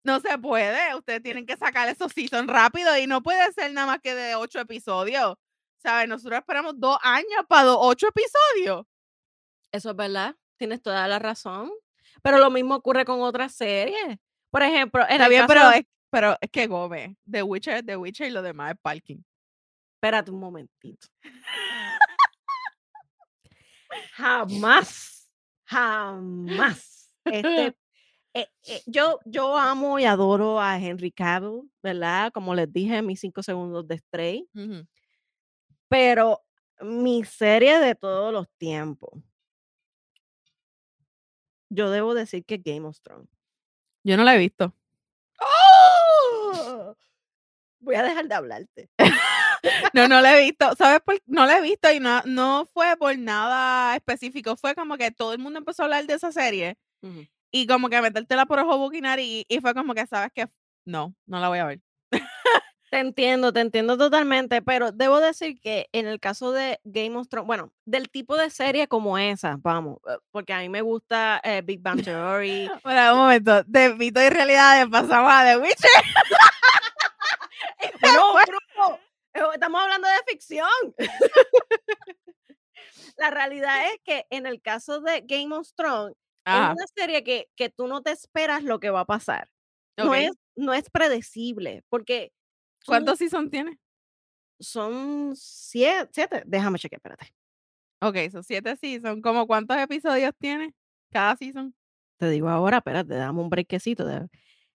No 0.05 0.21
se 0.21 0.39
puede. 0.39 0.95
Ustedes 0.95 1.23
tienen 1.23 1.47
que 1.47 1.57
sacar 1.57 1.89
esos 1.89 2.13
seasons 2.13 2.49
rápido 2.49 2.97
y 2.97 3.07
no 3.07 3.23
puede 3.23 3.53
ser 3.53 3.73
nada 3.73 3.87
más 3.89 4.01
que 4.01 4.15
de 4.15 4.35
ocho 4.37 4.61
episodios. 4.61 5.37
¿Sabes? 5.83 6.09
Nosotros 6.09 6.39
esperamos 6.39 6.75
dos 6.79 6.99
años 7.03 7.45
para 7.49 7.75
ocho 7.77 8.09
episodios. 8.09 8.87
Eso 9.73 9.91
es 9.91 9.97
verdad. 9.97 10.35
Tienes 10.59 10.83
toda 10.83 11.07
la 11.09 11.19
razón. 11.19 11.71
Pero 12.23 12.39
lo 12.39 12.51
mismo 12.51 12.77
ocurre 12.77 13.05
con 13.05 13.21
otras 13.21 13.55
series. 13.55 14.17
Por 14.51 14.63
ejemplo, 14.63 15.03
en 15.05 15.13
Está 15.13 15.29
bien, 15.29 15.47
caso- 15.47 15.55
pero 15.55 15.71
es, 15.71 15.83
pero 16.11 16.37
es 16.41 16.51
que 16.51 16.67
Gómez, 16.67 17.17
The 17.31 17.43
Witcher 17.43 17.77
es 17.79 17.87
The 17.87 17.97
Witcher 17.97 18.29
y 18.29 18.31
lo 18.31 18.43
demás 18.43 18.73
es 18.75 18.79
Parking. 18.81 19.19
Espérate 19.97 20.31
un 20.31 20.41
momentito. 20.41 21.09
jamás, 24.13 25.16
jamás. 25.67 27.13
Este, 27.25 27.67
eh, 28.35 28.49
eh, 28.65 28.83
yo, 28.87 29.21
yo 29.25 29.57
amo 29.57 29.99
y 29.99 30.05
adoro 30.05 30.61
a 30.61 30.79
Henry 30.79 31.11
Cavill, 31.11 31.71
¿verdad? 31.83 32.33
Como 32.33 32.55
les 32.55 32.73
dije 32.73 32.97
en 32.97 33.07
mis 33.07 33.21
cinco 33.21 33.43
segundos 33.43 33.87
de 33.87 33.99
Stray. 33.99 34.49
Pero 35.89 36.43
mi 36.81 37.25
serie 37.25 37.79
de 37.79 37.95
todos 37.95 38.33
los 38.33 38.49
tiempos. 38.57 39.13
Yo 41.69 41.91
debo 41.91 42.15
decir 42.15 42.45
que 42.45 42.59
Game 42.59 42.87
of 42.87 43.01
Thrones. 43.01 43.29
Yo 44.05 44.17
no 44.17 44.25
la 44.25 44.37
he 44.37 44.39
visto. 44.39 44.73
¡Oh! 45.41 46.95
Voy 47.81 47.95
a 47.97 48.03
dejar 48.03 48.29
de 48.29 48.35
hablarte. 48.35 48.91
No, 49.93 50.09
no 50.09 50.21
la 50.21 50.37
he 50.39 50.45
visto. 50.45 50.75
¿Sabes? 50.77 51.01
por- 51.05 51.21
No 51.27 51.47
la 51.47 51.59
he 51.59 51.63
visto 51.63 51.91
y 51.93 52.01
no, 52.01 52.23
no 52.25 52.67
fue 52.73 52.97
por 52.97 53.17
nada 53.19 53.97
específico. 53.97 54.57
Fue 54.57 54.75
como 54.75 54.97
que 54.97 55.11
todo 55.11 55.33
el 55.33 55.39
mundo 55.39 55.59
empezó 55.59 55.83
a 55.83 55.87
hablar 55.87 56.07
de 56.07 56.15
esa 56.15 56.33
serie 56.33 56.77
y 57.51 57.67
como 57.67 57.89
que 57.89 58.01
metértela 58.01 58.47
por 58.47 58.59
ojo 58.59 58.79
buquinar 58.79 59.21
y, 59.21 59.47
y 59.49 59.61
fue 59.61 59.75
como 59.75 59.95
que, 59.95 60.07
¿sabes 60.07 60.31
qué? 60.35 60.47
No, 60.85 61.15
no 61.27 61.41
la 61.41 61.49
voy 61.49 61.59
a 61.59 61.65
ver. 61.67 61.81
Te 62.89 63.01
entiendo, 63.01 63.53
te 63.53 63.61
entiendo 63.61 63.99
totalmente, 63.99 64.63
pero 64.63 64.93
debo 64.93 65.19
decir 65.21 65.61
que 65.61 65.89
en 65.93 66.07
el 66.07 66.21
caso 66.21 66.53
de 66.53 66.79
Game 66.85 67.17
of 67.17 67.29
Thrones, 67.29 67.47
bueno, 67.49 67.73
del 67.85 68.09
tipo 68.11 68.37
de 68.37 68.49
serie 68.49 68.87
como 68.87 69.19
esa, 69.19 69.57
vamos, 69.59 69.99
eh, 70.09 70.17
porque 70.31 70.53
a 70.53 70.61
mí 70.61 70.69
me 70.69 70.83
gusta 70.83 71.41
eh, 71.43 71.63
Big 71.65 71.81
Bang 71.83 72.03
Theory. 72.05 72.71
Bueno, 72.85 73.13
un 73.15 73.19
momento. 73.19 73.63
De 73.65 73.93
mito 73.95 74.23
y 74.23 74.29
realidad 74.29 74.89
pasamos 74.89 75.33
a 75.33 75.45
The 75.45 75.57
Witcher. 75.59 75.91
Eh, 77.81 77.91
estamos 79.55 79.81
hablando 79.81 80.09
de 80.09 80.33
ficción. 80.33 80.69
La 83.17 83.31
realidad 83.31 83.87
es 83.93 84.01
que 84.05 84.27
en 84.31 84.47
el 84.47 84.61
caso 84.61 85.01
de 85.01 85.23
Game 85.23 85.55
of 85.55 85.73
Thrones, 85.75 86.17
es 86.45 86.55
una 86.55 86.87
serie 86.95 87.25
que, 87.25 87.49
que 87.57 87.71
tú 87.71 87.89
no 87.89 88.03
te 88.03 88.13
esperas 88.13 88.63
lo 88.63 88.79
que 88.79 88.91
va 88.91 89.01
a 89.01 89.07
pasar. 89.07 89.49
No, 89.97 90.15
es, 90.15 90.31
no 90.55 90.75
es 90.75 90.91
predecible, 90.91 91.83
porque 91.89 92.33
¿Cuántos 92.85 93.19
seasons 93.19 93.51
tiene? 93.51 93.81
son 94.59 95.33
siete, 95.35 96.11
siete, 96.13 96.43
déjame 96.47 96.79
chequear, 96.79 96.99
espérate. 96.99 97.35
Ok, 98.01 98.31
son 98.31 98.45
siete 98.45 98.77
seasons. 98.77 99.23
¿Cómo 99.23 99.47
cuántos 99.47 99.77
episodios 99.77 100.33
tiene 100.39 100.75
cada 101.11 101.37
season? 101.37 101.75
Te 102.19 102.31
digo 102.31 102.49
ahora, 102.49 102.79
espérate, 102.79 103.15
dame 103.15 103.41
un 103.41 103.51
brequecito. 103.51 104.07
De... 104.07 104.27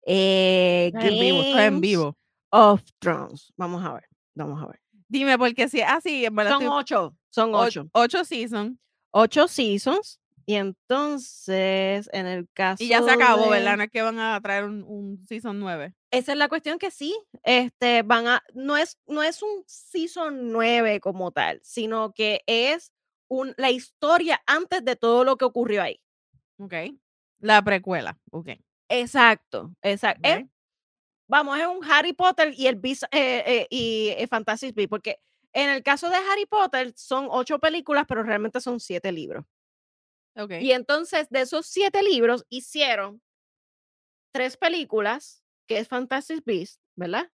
Eh, 0.07 0.91
en 0.95 1.81
vivo. 1.81 2.17
of 2.51 2.83
Thrones. 2.99 3.53
Vamos 3.57 3.85
a 3.85 3.95
ver, 3.95 4.08
vamos 4.39 4.63
a 4.63 4.67
ver. 4.67 4.81
Dime, 5.09 5.39
porque 5.39 5.69
si 5.69 5.81
es 5.81 5.87
así, 5.89 6.25
en 6.25 6.35
verdad 6.35 6.53
Son 6.53 6.63
estoy- 6.63 6.79
ocho, 6.81 7.17
son 7.31 7.55
o- 7.55 7.59
ocho. 7.61 7.89
ocho 7.93 8.25
seasons. 8.25 8.79
Ocho 9.11 9.49
seasons 9.49 10.21
Y 10.47 10.55
entonces, 10.55 12.09
en 12.13 12.27
el 12.27 12.49
caso 12.53 12.83
Y 12.83 12.89
ya 12.89 13.03
se 13.03 13.11
acabó, 13.11 13.45
de- 13.45 13.51
¿verdad? 13.51 13.77
No 13.77 13.83
es 13.85 13.91
que 13.91 14.03
van 14.03 14.19
a 14.19 14.41
traer 14.41 14.65
un, 14.65 14.83
un 14.85 15.25
season 15.27 15.59
9. 15.61 15.95
Esa 16.11 16.33
es 16.33 16.39
la 16.39 16.49
cuestión 16.49 16.79
que 16.79 16.91
sí, 16.91 17.15
este, 17.43 18.03
van 18.03 18.27
a, 18.29 18.43
no 18.55 18.77
es, 18.77 18.99
no 19.07 19.23
es 19.23 19.43
un 19.43 19.63
season 19.67 20.51
9 20.53 21.01
como 21.01 21.33
tal, 21.33 21.61
sino 21.63 22.13
que 22.13 22.43
es 22.47 22.93
un, 23.29 23.55
la 23.59 23.71
historia 23.71 24.41
antes 24.47 24.85
de 24.85 24.97
todo 24.97 25.25
lo 25.25 25.37
que 25.37 25.45
ocurrió 25.45 25.83
ahí. 25.83 26.01
Ok. 26.59 26.75
La 27.41 27.63
precuela. 27.63 28.19
Ok. 28.31 28.49
Exacto, 28.89 29.75
exacto. 29.83 30.27
Es-. 30.29 30.47
Vamos, 31.29 31.59
es 31.59 31.67
un 31.67 31.85
Harry 31.91 32.13
Potter 32.13 32.53
y 32.57 32.67
el 32.67 32.77
Beast- 32.81 33.09
eh, 33.13 33.45
eh, 33.47 33.67
y 33.71 34.09
eh, 34.17 34.27
Fantastic 34.27 34.75
Beasts, 34.75 34.91
porque 34.91 35.21
en 35.53 35.71
el 35.71 35.83
caso 35.83 36.09
de 36.11 36.17
Harry 36.17 36.47
Potter 36.47 36.93
son 36.97 37.29
ocho 37.31 37.59
películas, 37.59 38.05
pero 38.09 38.23
realmente 38.23 38.61
son 38.61 38.81
siete 38.81 39.13
libros. 39.13 39.45
Ok. 40.37 40.53
Y 40.61 40.73
entonces 40.73 41.29
de 41.31 41.43
esos 41.43 41.67
siete 41.67 42.03
libros 42.03 42.45
hicieron 42.49 43.21
tres 44.33 44.57
películas, 44.57 45.43
que 45.67 45.79
es 45.79 45.89
Fantastic 45.89 46.45
Beasts, 46.45 46.81
¿verdad? 46.97 47.31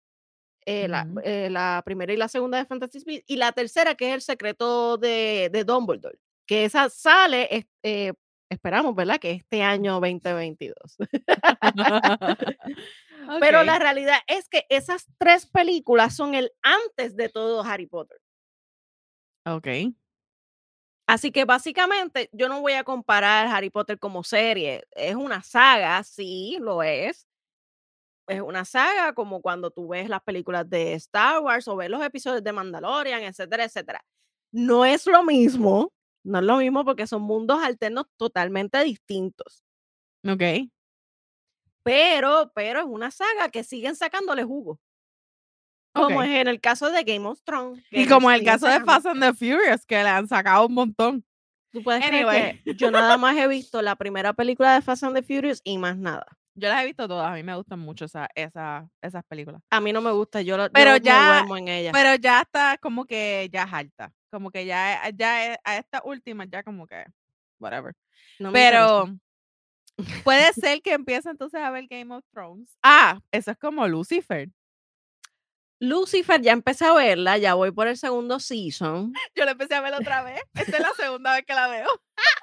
Eh, 0.67 0.89
la, 0.89 1.07
eh, 1.25 1.51
la 1.51 1.83
primera 1.85 2.13
y 2.13 2.17
la 2.17 2.29
segunda 2.29 2.59
de 2.59 2.67
Fantastic 2.67 3.05
Beasts, 3.05 3.25
y 3.29 3.37
la 3.37 3.53
tercera 3.53 3.95
que 3.97 4.09
es 4.09 4.15
El 4.15 4.23
secreto 4.23 4.97
de, 4.99 5.51
de 5.53 5.65
Dumbledore, 5.65 6.19
que 6.47 6.65
esa 6.65 6.89
sale, 6.91 7.69
eh, 7.83 8.13
esperamos, 8.51 8.95
¿verdad? 8.95 9.19
Que 9.21 9.33
este 9.33 9.63
año 9.63 9.95
2022. 10.01 10.77
Pero 13.55 13.65
la 13.65 13.79
realidad 13.79 14.19
es 14.27 14.49
que 14.49 14.67
esas 14.69 15.07
tres 15.19 15.47
películas 15.47 16.15
son 16.17 16.35
el 16.35 16.53
antes 16.63 17.17
de 17.17 17.29
todo 17.29 17.63
Harry 17.63 17.87
Potter. 17.87 18.19
Ok. 19.47 19.69
Así 21.07 21.31
que 21.31 21.45
básicamente 21.45 22.31
yo 22.33 22.49
no 22.49 22.61
voy 22.61 22.73
a 22.73 22.85
comparar 22.85 23.47
Harry 23.47 23.71
Potter 23.71 23.99
como 23.99 24.25
serie. 24.25 24.85
Es 24.93 25.15
una 25.15 25.43
saga, 25.43 26.03
sí, 26.03 26.57
lo 26.61 26.83
es. 26.83 27.29
Es 28.27 28.41
una 28.41 28.65
saga 28.65 29.13
como 29.13 29.43
cuando 29.43 29.71
tú 29.71 29.89
ves 29.89 30.09
las 30.09 30.23
películas 30.23 30.69
de 30.69 30.95
Star 30.95 31.41
Wars 31.41 31.69
o 31.69 31.77
ves 31.77 31.91
los 31.91 32.03
episodios 32.03 32.43
de 32.43 32.53
Mandalorian, 32.53 33.23
etcétera, 33.23 33.65
etcétera. 33.65 34.03
No 34.51 34.87
es 34.87 35.07
lo 35.07 35.23
mismo, 35.25 35.93
no 36.25 36.39
es 36.39 36.45
lo 36.45 36.57
mismo 36.57 36.85
porque 36.87 37.07
son 37.07 37.23
mundos 37.23 37.63
alternos 37.63 38.07
totalmente 38.17 38.83
distintos. 38.83 39.63
Ok. 40.27 40.43
Pero, 41.85 42.51
pero 42.55 42.81
es 42.81 42.87
una 42.87 43.11
saga 43.11 43.49
que 43.51 43.63
siguen 43.63 43.95
sacándole 43.95 44.43
jugo. 44.43 44.81
Como 45.95 46.23
es 46.25 46.31
en 46.31 46.49
el 46.49 46.61
caso 46.61 46.91
de 46.91 47.05
Game 47.05 47.27
of 47.29 47.41
Thrones. 47.45 47.85
Y 47.91 48.09
como 48.09 48.31
el 48.31 48.39
siguen 48.41 48.53
caso 48.55 48.67
de. 48.67 48.81
Fast 48.85 49.07
and 49.07 49.23
the 49.23 49.33
Furious, 49.33 49.87
que 49.87 50.03
le 50.03 50.09
han 50.09 50.27
sacado 50.27 50.67
un 50.67 50.75
montón. 50.75 51.25
Tú 51.73 51.83
puedes 51.85 52.05
creer 52.05 52.27
Anyway. 52.27 52.63
que 52.65 52.75
yo 52.75 52.91
nada 52.91 53.17
más 53.17 53.37
he 53.37 53.47
visto 53.49 53.81
la 53.83 53.95
primera 53.97 54.33
película 54.33 54.75
de 54.75 54.83
Fast 54.83 55.05
and 55.05 55.15
the 55.17 55.23
Furious 55.23 55.61
y 55.63 55.79
más 55.79 55.97
nada. 55.97 56.27
Yo 56.57 56.69
las 56.69 56.83
he 56.83 56.87
visto 56.87 57.09
todas, 57.09 57.29
a 57.31 57.35
mí 57.35 57.43
me 57.43 57.55
gustan 57.57 57.81
mucho 57.81 58.05
esa, 58.05 58.29
esa, 58.35 58.89
esas 59.03 59.25
películas. 59.25 59.61
A 59.71 59.81
mí 59.81 59.93
no 59.93 60.01
me 60.01 60.13
gusta, 60.13 60.41
yo, 60.41 60.57
lo- 60.57 60.67
yo 60.67 60.73
Pero 60.73 60.93
me 60.93 61.01
ya- 61.01 61.27
duermo 61.39 61.57
en 61.57 61.67
ella. 61.69 61.91
Pero 61.93 62.15
ya 62.15 62.43
está 62.43 62.79
como 62.79 63.05
que 63.07 63.49
ya 63.53 63.65
es 63.65 63.73
alta. 63.73 64.13
Como 64.31 64.51
que 64.53 64.65
ya, 64.65 65.11
ya 65.11 65.53
es- 65.53 65.59
a 65.65 65.77
esta 65.79 66.01
última 66.05 66.45
ya 66.45 66.63
como 66.63 66.87
que, 66.87 67.05
whatever. 67.61 67.93
No 68.39 68.51
interesa. 68.51 69.17
Puede 70.25 70.53
ser 70.53 70.83
que 70.83 70.93
empiece 70.93 71.29
entonces 71.31 71.61
a 71.61 71.71
ver 71.71 71.87
Game 71.89 72.15
of 72.15 72.25
Thrones. 72.33 72.77
Ah, 72.83 73.21
eso 73.31 73.51
es 73.53 73.57
como 73.59 73.87
Lucifer. 73.87 74.49
Lucifer 75.81 76.41
ya 76.41 76.53
empecé 76.53 76.85
a 76.87 76.95
verla, 76.95 77.37
ya 77.37 77.55
voy 77.55 77.71
por 77.71 77.87
el 77.89 77.97
segundo 77.97 78.41
season. 78.41 79.13
Yo 79.35 79.45
la 79.45 79.53
empecé 79.53 79.75
a 79.75 79.81
ver 79.81 79.95
otra 79.95 80.23
vez. 80.23 80.41
Esta 80.55 80.77
es 80.79 80.83
la 80.83 80.93
segunda 80.95 81.35
vez 81.35 81.45
que 81.45 81.55
la 81.55 81.69
veo. 81.69 81.87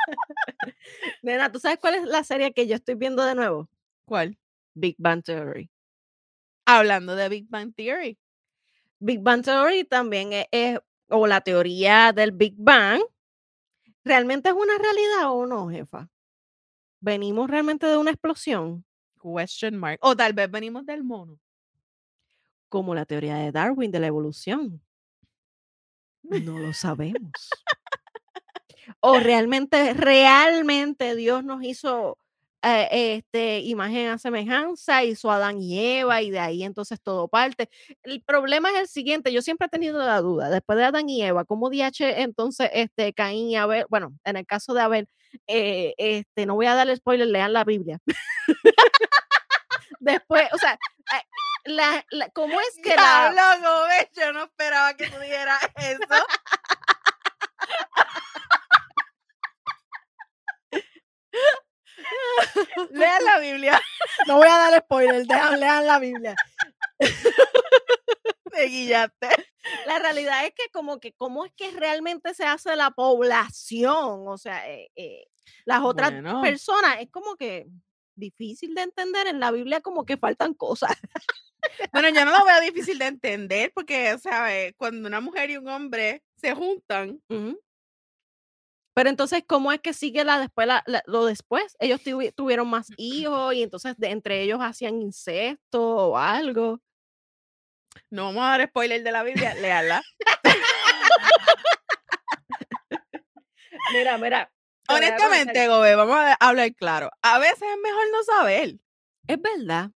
Nena, 1.24 1.52
¿tú 1.52 1.60
sabes 1.60 1.80
cuál 1.80 1.96
es 1.96 2.04
la 2.06 2.24
serie 2.24 2.54
que 2.54 2.68
yo 2.68 2.76
estoy 2.76 2.96
viendo 2.96 3.24
de 3.24 3.36
nuevo? 3.36 3.70
¿Cuál? 4.06 4.38
Big 4.74 4.96
Bang 5.00 5.24
Theory. 5.24 5.70
Hablando 6.66 7.16
de 7.16 7.30
Big 7.30 7.48
Bang 7.50 7.74
Theory. 7.74 8.18
Big 9.00 9.22
Bang 9.22 9.44
Theory 9.44 9.84
también 9.86 10.34
es, 10.34 10.46
es- 10.52 10.80
o 11.10 11.28
la 11.28 11.42
teoría 11.42 12.14
del 12.14 12.32
Big 12.32 12.54
Bang, 12.58 13.02
¿realmente 14.06 14.50
es 14.50 14.56
una 14.56 14.78
realidad 14.78 15.32
o 15.32 15.46
no, 15.46 15.70
jefa? 15.70 16.08
¿Venimos 17.02 17.50
realmente 17.50 17.88
de 17.88 17.98
una 17.98 18.12
explosión? 18.12 18.86
Question 19.22 19.76
mark. 19.76 19.98
O 20.02 20.16
tal 20.16 20.34
vez 20.34 20.50
venimos 20.50 20.86
del 20.86 21.04
mono. 21.04 21.40
Como 22.70 22.96
la 22.96 23.06
teoría 23.06 23.36
de 23.36 23.52
Darwin 23.52 23.92
de 23.92 24.00
la 24.00 24.08
evolución. 24.08 24.82
No 26.22 26.60
lo 26.60 26.74
sabemos. 26.74 27.32
o 29.00 29.20
realmente, 29.20 29.94
realmente 29.94 31.16
Dios 31.16 31.44
nos 31.44 31.64
hizo 31.64 32.18
eh, 32.64 33.16
este, 33.18 33.62
imagen 33.62 34.10
a 34.10 34.18
semejanza, 34.20 35.04
hizo 35.04 35.32
a 35.32 35.38
Adán 35.38 35.60
y 35.60 35.80
Eva, 35.80 36.22
y 36.22 36.30
de 36.30 36.40
ahí 36.40 36.64
entonces 36.64 37.02
todo 37.02 37.28
parte. 37.28 37.70
El 38.04 38.22
problema 38.22 38.70
es 38.70 38.82
el 38.82 38.88
siguiente, 38.88 39.34
yo 39.34 39.42
siempre 39.42 39.66
he 39.66 39.70
tenido 39.70 39.98
la 39.98 40.22
duda, 40.22 40.52
después 40.52 40.78
de 40.78 40.86
Adán 40.86 41.10
y 41.10 41.24
Eva, 41.24 41.44
¿cómo 41.46 41.72
DH 41.72 42.22
entonces 42.22 42.70
este, 42.74 43.14
Caín 43.14 43.50
y 43.50 43.56
Abel, 43.56 43.86
bueno, 43.90 44.14
en 44.24 44.38
el 44.38 44.46
caso 44.46 44.76
de 44.76 44.82
Abel, 44.82 45.10
eh, 45.48 45.94
este, 45.98 46.46
no 46.46 46.56
voy 46.56 46.66
a 46.68 46.76
darle 46.76 46.96
spoiler, 46.96 47.28
lean 47.28 47.54
la 47.54 47.64
Biblia. 47.64 48.00
después, 50.00 50.48
o 50.54 50.58
sea, 50.58 50.74
eh, 50.74 51.24
la, 51.66 52.06
la- 52.12 52.30
¿cómo 52.30 52.60
es 52.60 52.78
que 52.84 52.96
la... 52.96 53.32
Diablo, 53.34 53.70
Gómez, 53.82 54.10
yo 54.14 54.34
no 54.34 54.44
esperaba 54.44 54.96
que 54.96 55.08
tú 55.08 55.20
dijeras 55.20 55.60
eso. 55.76 56.26
Lean 62.92 63.24
la 63.26 63.40
Biblia. 63.40 63.82
No 64.28 64.38
voy 64.38 64.48
a 64.48 64.58
dar 64.58 64.82
spoiler, 64.82 65.26
dejan, 65.26 65.60
lean 65.60 65.86
la 65.86 66.00
Biblia. 66.00 66.36
Te 68.54 68.66
guillaste. 68.68 69.28
La 69.86 70.00
realidad 70.00 70.46
es 70.46 70.54
que 70.56 70.70
como 70.72 71.00
que 71.00 71.14
cómo 71.14 71.46
es 71.46 71.52
que 71.56 71.72
realmente 71.72 72.34
se 72.34 72.44
hace 72.46 72.76
la 72.76 72.92
población, 72.92 74.28
o 74.28 74.38
sea, 74.38 74.70
eh, 74.70 74.90
eh, 74.96 75.26
las 75.66 75.82
otras 75.84 76.12
Bueno. 76.12 76.42
personas, 76.42 76.98
es 77.00 77.10
como 77.12 77.36
que 77.36 77.68
difícil 78.16 78.76
de 78.76 78.82
entender, 78.84 79.28
en 79.28 79.40
la 79.40 79.52
Biblia 79.52 79.82
como 79.82 80.06
que 80.06 80.18
faltan 80.18 80.54
cosas. 80.54 80.92
Bueno, 81.94 82.10
yo 82.10 82.26
no 82.26 82.32
lo 82.38 82.44
veo 82.46 82.60
difícil 82.62 82.98
de 82.98 83.06
entender 83.06 83.72
porque, 83.74 84.18
¿sabes? 84.20 84.74
Cuando 84.78 85.08
una 85.08 85.22
mujer 85.22 85.52
y 85.52 85.58
un 85.58 85.68
hombre 85.70 86.24
se 86.36 86.54
juntan. 86.56 87.22
Pero 88.94 89.10
entonces, 89.10 89.44
¿cómo 89.48 89.72
es 89.72 89.80
que 89.80 89.94
sigue 89.94 90.24
la 90.26 90.38
después, 90.40 90.68
la- 90.68 90.84
la- 90.86 91.04
lo 91.06 91.26
después? 91.26 91.78
Ellos 91.80 92.02
tuvi- 92.04 92.34
tuvieron 92.36 92.70
más 92.70 92.88
hijos 92.98 93.54
y 93.54 93.64
entonces 93.64 93.96
de- 93.98 94.10
entre 94.10 94.42
ellos 94.44 94.60
hacían 94.62 95.02
incesto 95.02 95.82
o 95.82 96.18
algo. 96.18 96.82
No 98.10 98.26
vamos 98.26 98.44
a 98.44 98.58
dar 98.58 98.68
spoiler 98.68 99.04
de 99.04 99.12
la 99.12 99.24
Biblia, 99.24 99.54
léala. 99.56 100.04
Mira, 103.94 104.18
mira. 104.18 104.52
Honestamente, 104.88 105.68
Gobe, 105.68 105.96
vamos 105.96 106.16
a 106.18 106.34
hablar 106.40 106.74
claro. 106.76 107.12
A 107.22 107.40
veces 107.40 107.62
es 107.62 107.78
mejor 107.82 108.04
no 108.12 108.24
saber. 108.24 108.76
Es 109.28 109.42
verdad. 109.42 109.92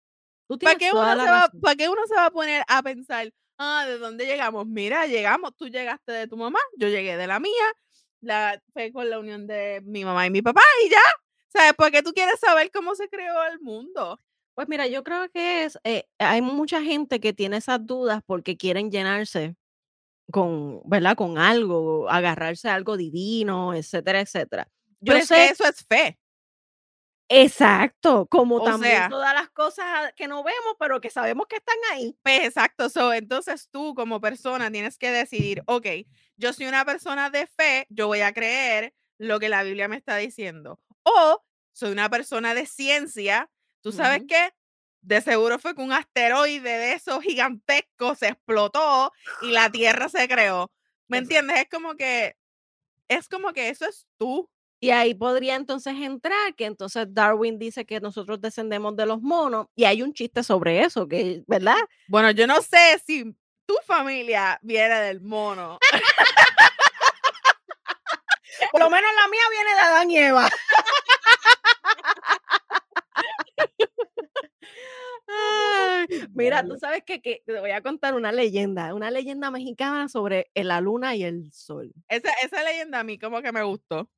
Tú 0.48 0.58
¿Para 0.60 0.78
tienes 0.78 0.78
qué, 0.78 0.92
toda 0.92 1.14
uno 1.14 1.16
la 1.16 1.24
se 1.24 1.30
va, 1.32 1.42
razón. 1.42 1.62
¿Para 1.62 1.76
qué 1.76 1.90
uno 1.90 2.02
se 2.08 2.16
va 2.16 2.26
a 2.26 2.32
poner 2.32 2.64
a 2.68 2.84
pensar, 2.84 3.32
ah, 3.58 3.86
¿de 3.88 3.98
dónde 3.98 4.26
llegamos? 4.26 4.68
Mira, 4.68 5.08
llegamos, 5.08 5.56
tú 5.56 5.68
llegaste 5.68 6.12
de 6.12 6.28
tu 6.28 6.38
mamá, 6.38 6.60
yo 6.78 6.88
llegué 6.90 7.18
de 7.18 7.28
la 7.28 7.40
mía, 7.40 7.74
la, 8.22 8.62
fue 8.74 8.92
con 8.92 9.10
la 9.10 9.20
unión 9.20 9.48
de 9.48 9.82
mi 9.84 10.06
mamá 10.06 10.26
y 10.28 10.30
mi 10.32 10.42
papá 10.42 10.62
y 10.86 10.90
ya. 10.90 11.02
¿Sabes? 11.48 11.74
¿Por 11.74 11.92
qué 11.92 12.02
tú 12.02 12.14
quieres 12.14 12.40
saber 12.40 12.72
cómo 12.72 12.96
se 12.96 13.08
creó 13.10 13.44
el 13.46 13.60
mundo? 13.60 14.20
Pues 14.56 14.68
mira, 14.70 14.86
yo 14.88 15.04
creo 15.04 15.30
que 15.32 15.64
es, 15.66 15.80
eh, 15.84 16.06
hay 16.20 16.42
mucha 16.42 16.82
gente 16.84 17.20
que 17.20 17.34
tiene 17.34 17.58
esas 17.58 17.86
dudas 17.86 18.22
porque 18.26 18.56
quieren 18.56 18.92
llenarse 18.92 19.56
con, 20.32 20.82
¿verdad? 20.86 21.16
Con 21.18 21.38
algo, 21.40 22.10
agarrarse 22.10 22.70
a 22.70 22.76
algo 22.76 22.98
divino, 22.98 23.74
etcétera, 23.76 24.22
etcétera. 24.22 24.70
Yo 25.02 25.14
Pero 25.14 25.20
es 25.20 25.28
sé, 25.28 25.36
que 25.36 25.50
eso 25.50 25.66
es 25.68 25.86
fe. 25.88 26.18
exacto, 27.30 28.28
como 28.28 28.58
O 28.58 28.64
también 28.64 28.94
sea- 28.94 29.10
todas 29.10 29.34
las 29.34 29.50
cosas 29.50 30.14
que 30.16 30.28
no 30.28 30.44
vemos, 30.44 30.76
pero 30.80 31.02
que 31.02 31.10
sabemos 31.10 31.48
que 31.48 31.56
están 31.58 31.78
ahí. 31.92 32.16
Pues 32.24 32.44
exacto, 32.46 32.90
so, 32.90 33.14
entonces 33.14 33.70
tú 33.72 33.96
como 33.96 34.22
persona 34.22 34.70
tienes 34.72 34.98
que 34.98 35.10
decidir, 35.12 35.64
ok, 35.66 35.88
yo 36.38 36.54
soy 36.54 36.68
una 36.68 36.86
persona 36.86 37.30
de 37.30 37.48
fe, 37.48 37.88
yo 37.90 38.08
voy 38.08 38.22
a 38.22 38.34
creer 38.34 38.94
lo 39.18 39.40
que 39.40 39.50
la 39.50 39.64
Biblia 39.64 39.88
me 39.88 39.96
está 39.98 40.18
diciendo. 40.18 40.80
O 41.04 41.44
soy 41.74 41.92
una 41.92 42.10
persona 42.10 42.54
de 42.54 42.66
ciencia, 42.66 43.50
tú 43.84 43.92
sabes 43.92 44.20
Ujú. 44.20 44.28
qué, 44.28 44.54
de 45.02 45.22
seguro 45.22 45.60
fue 45.60 45.76
que 45.76 45.82
un 45.82 45.92
asteroide 45.92 46.78
de 46.78 46.94
esos 46.94 47.22
gigantescos 47.22 48.20
se 48.20 48.30
explotó 48.30 49.12
y 49.42 49.52
la 49.52 49.70
Tierra 49.70 50.10
se 50.10 50.28
creó. 50.28 50.72
¿Me 51.08 51.18
entiendes? 51.20 51.60
Es 51.60 51.70
como 51.70 51.96
que, 51.96 52.36
es 53.10 53.28
como 53.28 53.54
que 53.54 53.70
eso 53.70 53.86
es 53.86 54.08
tú. 54.18 54.50
Y 54.80 54.92
ahí 54.92 55.14
podría 55.14 55.56
entonces 55.56 55.94
entrar 55.98 56.56
que 56.56 56.66
entonces 56.66 57.06
Darwin 57.10 57.60
dice 57.60 57.86
que 57.86 58.00
nosotros 58.02 58.42
descendemos 58.42 58.96
de 58.96 59.06
los 59.06 59.22
monos 59.22 59.68
y 59.76 59.86
hay 59.86 60.02
un 60.02 60.14
chiste 60.14 60.44
sobre 60.44 60.84
eso, 60.84 61.08
que, 61.08 61.44
¿verdad? 61.48 61.78
Bueno, 62.08 62.32
yo 62.32 62.48
no 62.48 62.62
sé 62.62 63.02
si 63.06 63.36
tu 63.66 63.76
familia 63.86 64.60
viene 64.62 64.96
del 64.96 65.22
mono. 65.22 65.80
Por 68.72 68.82
lo 68.82 68.90
menos 68.90 69.10
la 69.22 69.28
mía 69.28 69.42
viene 69.52 69.74
de 69.74 69.80
Adán 69.80 70.12
y 70.12 70.18
Eva. 70.18 70.50
Ay, 75.34 76.08
Mira, 76.34 76.66
tú 76.66 76.78
sabes 76.78 77.04
que, 77.04 77.22
que 77.22 77.44
te 77.46 77.60
voy 77.60 77.72
a 77.72 77.82
contar 77.82 78.16
una 78.16 78.32
leyenda, 78.32 78.94
una 78.94 79.12
leyenda 79.12 79.52
mexicana 79.52 80.10
sobre 80.10 80.50
la 80.56 80.82
luna 80.82 81.16
y 81.16 81.24
el 81.24 81.52
sol. 81.52 81.94
Esa, 82.08 82.32
esa 82.44 82.64
leyenda 82.64 83.00
a 83.00 83.04
mí 83.04 83.18
como 83.18 83.42
que 83.42 83.52
me 83.52 83.64
gustó. 83.64 84.10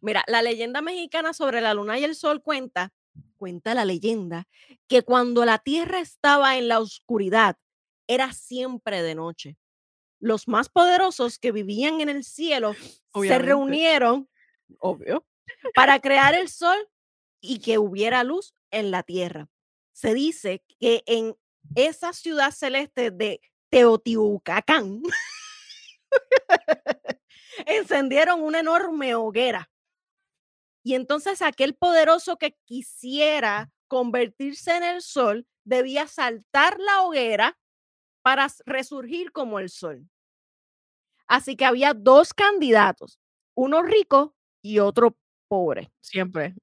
Mira, 0.00 0.24
la 0.26 0.42
leyenda 0.42 0.82
mexicana 0.82 1.32
sobre 1.32 1.60
la 1.60 1.74
luna 1.74 1.98
y 1.98 2.04
el 2.04 2.14
sol 2.14 2.42
cuenta, 2.42 2.92
cuenta 3.36 3.74
la 3.74 3.84
leyenda, 3.84 4.46
que 4.86 5.02
cuando 5.02 5.44
la 5.44 5.58
tierra 5.58 6.00
estaba 6.00 6.56
en 6.56 6.68
la 6.68 6.80
oscuridad, 6.80 7.56
era 8.06 8.32
siempre 8.32 9.02
de 9.02 9.14
noche. 9.14 9.56
Los 10.20 10.48
más 10.48 10.68
poderosos 10.68 11.38
que 11.38 11.52
vivían 11.52 12.00
en 12.00 12.08
el 12.08 12.24
cielo 12.24 12.74
se 12.74 13.00
Obviamente. 13.12 13.46
reunieron, 13.46 14.28
obvio, 14.80 15.24
para 15.74 16.00
crear 16.00 16.34
el 16.34 16.48
sol 16.48 16.76
y 17.40 17.60
que 17.60 17.78
hubiera 17.78 18.24
luz 18.24 18.54
en 18.70 18.90
la 18.90 19.02
tierra. 19.02 19.48
Se 19.98 20.14
dice 20.14 20.62
que 20.78 21.02
en 21.06 21.34
esa 21.74 22.12
ciudad 22.12 22.52
celeste 22.52 23.10
de 23.10 23.40
Teotihuacán 23.68 25.02
encendieron 27.66 28.40
una 28.40 28.60
enorme 28.60 29.16
hoguera. 29.16 29.68
Y 30.84 30.94
entonces 30.94 31.42
aquel 31.42 31.74
poderoso 31.74 32.36
que 32.36 32.56
quisiera 32.64 33.72
convertirse 33.88 34.76
en 34.76 34.84
el 34.84 35.02
sol 35.02 35.48
debía 35.64 36.06
saltar 36.06 36.78
la 36.78 37.02
hoguera 37.02 37.58
para 38.22 38.46
resurgir 38.66 39.32
como 39.32 39.58
el 39.58 39.68
sol. 39.68 40.08
Así 41.26 41.56
que 41.56 41.64
había 41.64 41.92
dos 41.92 42.34
candidatos, 42.34 43.18
uno 43.56 43.82
rico 43.82 44.36
y 44.62 44.78
otro 44.78 45.18
pobre. 45.48 45.90
Siempre. 46.00 46.54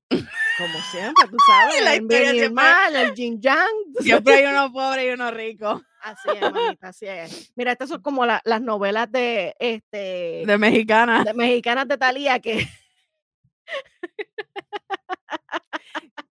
Como 0.58 0.80
siempre, 0.92 1.28
tú 1.30 1.38
sabes, 1.46 1.82
La 1.84 1.96
el 1.96 2.02
historia 2.04 2.22
bien 2.32 2.36
y 2.36 2.40
el 2.40 2.54
mal, 2.54 2.96
el 2.96 3.14
yin 3.14 3.42
yang. 3.42 3.68
Siempre 4.00 4.36
hay 4.36 4.46
uno 4.46 4.72
pobre 4.72 5.06
y 5.08 5.10
uno 5.10 5.30
rico. 5.32 5.82
Así 6.02 6.30
es, 6.34 6.42
mamita, 6.42 6.88
así 6.90 7.06
es. 7.08 7.52
Mira, 7.56 7.72
estas 7.74 7.90
son 7.90 8.02
como 8.02 8.26
la- 8.26 8.42
las 8.46 8.62
novelas 8.62 9.12
de, 9.12 9.56
este, 9.60 10.44
De 10.46 10.58
mexicana. 10.58 11.24
de 11.24 11.34
mexicanas 11.34 11.88
de 11.88 11.98
Talía 11.98 12.40
que 12.40 12.68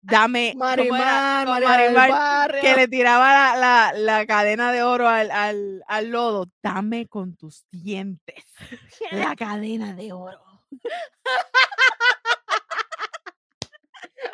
Dame. 0.01 0.53
Marimar, 0.57 1.47
Marimar, 1.49 2.11
Barrio. 2.11 2.61
que 2.61 2.77
le 2.77 2.89
tiraba 2.89 3.33
la, 3.33 3.57
la, 3.57 3.93
la 3.99 4.27
cadena 4.27 4.71
de 4.71 4.83
oro 4.83 5.09
al, 5.09 5.31
al, 5.31 5.83
al 5.89 6.11
lodo. 6.11 6.47
Dame 6.63 7.07
con 7.09 7.37
tus 7.37 7.65
dientes 7.71 8.45
la 9.11 9.35
cadena 9.35 9.95
de 9.95 10.13
oro. 10.13 10.41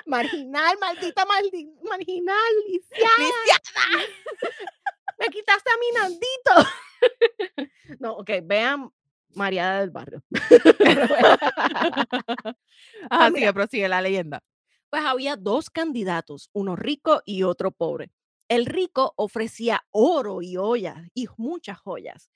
Marginal, 0.07 0.77
maldita 0.81 1.25
maldi- 1.27 1.73
marginal, 1.83 2.53
lisiada. 2.69 4.07
Me 5.19 5.27
quitaste 5.27 5.71
a 5.71 5.77
mi 5.79 5.91
Nandito. 5.99 6.55
no, 7.99 8.13
ok, 8.15 8.31
vean 8.43 8.91
María 9.35 9.75
del 9.81 9.91
Barrio. 9.91 10.23
Ajá, 13.11 13.31
mira. 13.31 13.39
sigue, 13.39 13.53
prosigue 13.53 13.89
la 13.89 14.01
leyenda. 14.01 14.43
Pues 14.89 15.03
había 15.05 15.37
dos 15.37 15.71
candidatos, 15.71 16.49
uno 16.53 16.75
rico 16.77 17.23
y 17.25 17.43
otro 17.43 17.71
pobre. 17.71 18.11
El 18.49 18.67
rico 18.67 19.13
ofrecía 19.17 19.85
oro 19.91 20.43
y 20.43 20.57
ollas 20.57 20.99
y 21.15 21.29
muchas 21.37 21.79
joyas. 21.79 22.31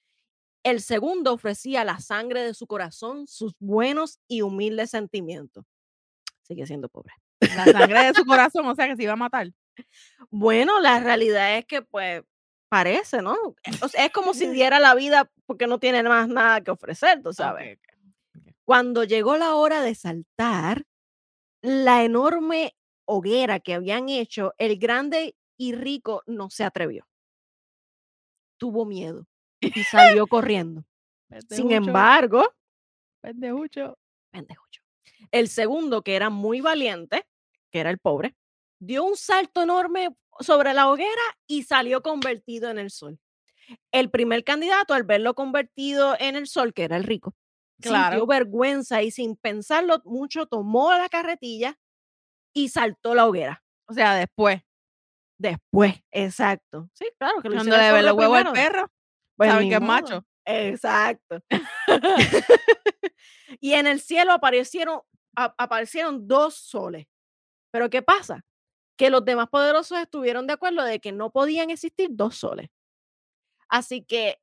El 0.63 0.81
segundo 0.81 1.33
ofrecía 1.33 1.85
la 1.85 1.99
sangre 1.99 2.43
de 2.43 2.55
su 2.55 2.67
corazón, 2.67 3.27
sus 3.27 3.55
buenos 3.59 4.21
y 4.29 4.43
humildes 4.43 4.91
sentimientos. 4.91 5.65
Sigue 6.43 6.67
siendo 6.67 6.89
pobre. 6.89 7.13
La 7.41 7.65
sangre 7.65 8.05
de 8.05 8.15
su 8.15 8.25
corazón, 8.25 8.67
o 8.67 8.75
sea 8.75 8.89
que 8.89 8.97
se 8.97 9.03
iba 9.03 9.13
a 9.13 9.17
matar. 9.17 9.49
Bueno, 10.31 10.81
la 10.81 11.01
realidad 11.01 11.59
es 11.59 11.67
que, 11.67 11.83
pues, 11.83 12.23
parece, 12.69 13.23
¿no? 13.23 13.37
O 13.83 13.89
sea, 13.89 14.07
es 14.07 14.13
como 14.13 14.35
si 14.35 14.47
diera 14.51 14.81
la 14.81 14.95
vida 14.95 15.31
porque 15.47 15.67
no 15.67 15.79
tiene 15.79 16.03
más 16.03 16.29
nada 16.29 16.61
que 16.61 16.71
ofrecer, 16.71 17.23
tú 17.23 17.33
sabes. 17.33 17.79
Cuando 18.65 19.05
llegó 19.05 19.37
la 19.37 19.55
hora 19.55 19.83
de 19.83 19.95
saltar, 19.95 20.85
la 21.63 22.03
enorme 22.03 22.75
hoguera 23.07 23.61
que 23.61 23.75
habían 23.75 24.09
hecho, 24.09 24.55
el 24.59 24.79
grande 24.79 25.37
y 25.57 25.75
rico 25.75 26.23
no 26.27 26.51
se 26.51 26.65
atrevió. 26.65 27.07
Tuvo 28.59 28.85
miedo 28.85 29.27
y 29.61 29.85
salió 29.85 30.27
corriendo. 30.27 30.85
Sin 31.49 31.73
embargo, 31.73 32.55
pendejucho. 33.21 33.99
pendejucho, 34.31 34.83
el 35.31 35.49
segundo, 35.49 36.03
que 36.03 36.17
era 36.17 36.31
muy 36.31 36.61
valiente, 36.61 37.27
que 37.71 37.81
era 37.81 37.91
el 37.91 37.99
pobre, 37.99 38.35
dio 38.81 39.05
un 39.05 39.17
salto 39.17 39.63
enorme 39.63 40.11
sobre 40.41 40.75
la 40.75 40.89
hoguera 40.89 41.23
y 41.47 41.63
salió 41.63 42.03
convertido 42.03 42.71
en 42.71 42.79
el 42.79 42.91
sol. 42.91 43.19
El 43.93 44.11
primer 44.11 44.45
candidato, 44.45 44.95
al 44.95 45.05
verlo 45.05 45.35
convertido 45.35 46.17
en 46.19 46.37
el 46.37 46.47
sol, 46.47 46.75
que 46.75 46.85
era 46.85 46.97
el 46.97 47.05
rico, 47.05 47.35
sintió 47.81 47.91
Claro. 47.91 48.27
vergüenza 48.27 49.03
y 49.03 49.11
sin 49.11 49.37
pensarlo 49.37 50.01
mucho 50.05 50.47
tomó 50.47 50.93
la 50.93 51.09
carretilla 51.09 51.79
y 52.53 52.69
saltó 52.69 53.15
la 53.15 53.27
hoguera. 53.27 53.63
O 53.87 53.93
sea, 53.95 54.15
después, 54.15 54.63
Después, 55.37 55.97
exacto. 56.13 56.89
Sí, 56.95 57.07
claro 57.19 57.43
que 57.43 57.49
lo 57.49 57.57
cuando 57.57 57.77
le 57.77 57.93
ve 57.93 58.03
los 58.03 58.13
huevos 58.15 58.39
al 58.39 58.53
perro, 58.53 58.91
Pues 59.37 59.51
saben 59.51 59.69
que 59.69 59.75
es 59.75 59.81
macho. 59.81 60.25
Exacto. 60.45 61.43
y 63.61 63.73
en 63.75 63.87
el 63.87 64.01
cielo 64.01 64.33
aparecieron, 64.33 65.01
a- 65.37 65.55
aparecieron 65.59 66.27
dos 66.29 66.55
soles. 66.55 67.07
Pero 67.73 67.91
¿qué 67.91 68.03
pasa? 68.03 68.45
Que 68.97 69.11
los 69.11 69.25
demás 69.25 69.49
poderosos 69.49 69.99
estuvieron 69.99 70.47
de 70.47 70.53
acuerdo 70.53 70.83
de 70.85 71.01
que 71.01 71.13
no 71.13 71.31
podían 71.31 71.71
existir 71.71 72.09
dos 72.13 72.37
soles. 72.37 72.69
Así 73.69 74.03
que 74.05 74.39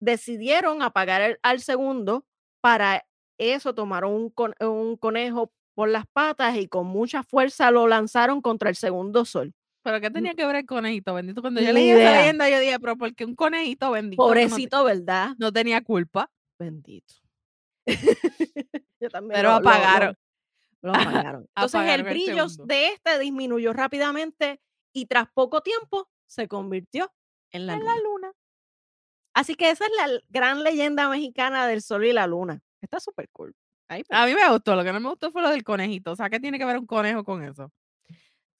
decidieron 0.00 0.82
apagar 0.82 1.20
el- 1.22 1.38
al 1.42 1.60
segundo. 1.60 2.26
Para 2.62 3.04
eso 3.38 3.74
tomaron 3.74 4.12
un, 4.12 4.30
con- 4.30 4.54
un 4.60 4.96
conejo 4.96 5.52
por 5.74 5.88
las 5.88 6.06
patas 6.06 6.56
y 6.56 6.68
con 6.68 6.86
mucha 6.86 7.22
fuerza 7.22 7.70
lo 7.70 7.86
lanzaron 7.88 8.40
contra 8.40 8.70
el 8.70 8.76
segundo 8.76 9.24
sol. 9.24 9.52
Pero 9.82 10.00
¿qué 10.00 10.10
tenía 10.10 10.34
que 10.34 10.46
ver 10.46 10.56
el 10.56 10.66
conejito 10.66 11.12
bendito? 11.12 11.42
Cuando 11.42 11.60
yo 11.60 11.72
leí 11.72 11.90
esa 11.90 11.98
leyenda, 12.20 12.48
yo 12.48 12.58
dije, 12.58 12.78
pero 12.80 12.96
¿por 12.96 13.14
qué 13.14 13.24
un 13.26 13.34
conejito 13.34 13.90
bendito? 13.90 14.22
que 14.22 14.28
no 14.28 14.34
te- 14.34 14.40
Pobrecito, 14.48 14.84
¿verdad? 14.84 15.34
No, 15.38 15.52
tenía 15.52 15.82
culpa. 15.82 16.30
Bendito. 16.58 17.14
Yo 19.04 19.10
también 19.10 19.36
Pero 19.36 19.50
lo- 19.50 19.54
lo- 19.56 19.60
lo- 19.62 19.68
apagaron. 19.70 20.18
Lo, 20.82 20.94
apagaron. 20.94 21.42
Entonces 21.56 21.74
el 21.74 21.80
Apagaron 21.80 22.06
el 22.06 22.12
brillo 22.12 22.46
de 22.64 22.86
este 22.88 23.18
disminuyó 23.18 23.72
rápidamente 23.72 24.60
y 24.92 25.06
tras 25.06 25.26
poco 25.34 25.60
tiempo 25.60 26.08
se 26.26 26.48
convirtió 26.48 27.12
en 27.50 27.66
la 27.66 27.74
En 27.74 27.80
luna. 27.80 27.94
la 27.94 28.00
luna. 28.02 28.32
Así 29.34 29.56
que 29.56 29.70
esa 29.70 29.84
es 29.84 29.90
la 29.96 30.08
gran 30.28 30.62
leyenda 30.62 31.08
mexicana 31.08 31.66
del 31.66 31.82
sol 31.82 32.04
y 32.06 32.12
la 32.12 32.26
luna. 32.26 32.60
Está 32.80 32.98
súper 33.00 33.28
cool. 33.32 33.54
Ahí 33.88 34.04
pues. 34.04 34.18
A 34.18 34.24
mí 34.26 34.34
me 34.34 34.48
gustó, 34.50 34.74
lo 34.76 34.84
que 34.84 34.92
no 34.92 35.00
me 35.00 35.08
gustó 35.10 35.30
fue 35.30 35.42
lo 35.42 35.50
del 35.50 35.64
conejito. 35.64 36.12
O 36.12 36.16
sea, 36.16 36.30
¿qué 36.30 36.40
tiene 36.40 36.58
que 36.58 36.64
ver 36.64 36.78
un 36.78 36.86
conejo 36.86 37.24
con 37.24 37.42
eso? 37.44 37.70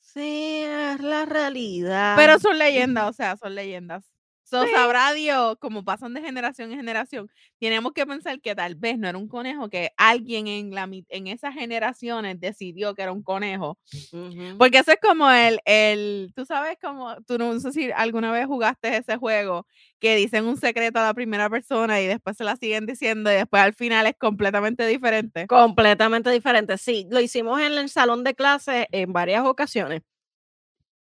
Sí, 0.00 0.62
es 0.64 1.00
la 1.00 1.24
realidad. 1.24 2.14
Pero 2.16 2.38
son 2.38 2.58
leyendas, 2.58 3.08
o 3.10 3.12
sea, 3.12 3.36
son 3.36 3.54
leyendas. 3.54 4.04
So, 4.44 4.62
Sí. 4.64 4.70
sabrá 4.72 5.12
Dios, 5.14 5.56
como 5.58 5.84
pasan 5.84 6.12
de 6.14 6.20
generación 6.20 6.70
en 6.70 6.76
generación, 6.78 7.28
tenemos 7.58 7.92
que 7.92 8.06
pensar 8.06 8.40
que 8.40 8.54
tal 8.54 8.74
vez 8.74 8.98
no 8.98 9.08
era 9.08 9.16
un 9.18 9.26
conejo, 9.26 9.70
que 9.70 9.90
alguien 9.96 10.46
en, 10.48 10.70
la, 10.74 10.88
en 11.08 11.26
esas 11.26 11.54
generaciones 11.54 12.38
decidió 12.38 12.94
que 12.94 13.02
era 13.02 13.12
un 13.12 13.22
conejo. 13.22 13.78
Porque 14.58 14.78
eso 14.78 14.92
es 14.92 14.98
como 15.00 15.30
el, 15.30 15.60
el, 15.64 16.32
tú 16.36 16.44
sabes 16.44 16.76
como, 16.80 17.16
tú 17.22 17.38
no 17.38 17.58
sé 17.58 17.72
si 17.72 17.90
alguna 17.92 18.30
vez 18.32 18.46
jugaste 18.46 18.96
ese 18.96 19.16
juego 19.16 19.66
que 19.98 20.14
dicen 20.16 20.44
un 20.44 20.56
secreto 20.58 20.98
a 20.98 21.04
la 21.04 21.14
primera 21.14 21.48
persona 21.48 22.00
y 22.00 22.06
después 22.06 22.36
se 22.36 22.44
la 22.44 22.56
siguen 22.56 22.86
diciendo 22.86 23.32
y 23.32 23.36
después 23.36 23.62
al 23.62 23.72
final 23.74 24.06
es 24.06 24.14
completamente 24.18 24.86
diferente. 24.86 25.46
Completamente 25.46 26.30
diferente. 26.30 26.76
Sí, 26.78 27.06
lo 27.10 27.20
hicimos 27.20 27.60
en 27.60 27.72
el 27.72 27.88
salón 27.88 28.24
de 28.24 28.34
clases 28.34 28.86
en 28.92 29.12
varias 29.12 29.44
ocasiones. 29.46 30.02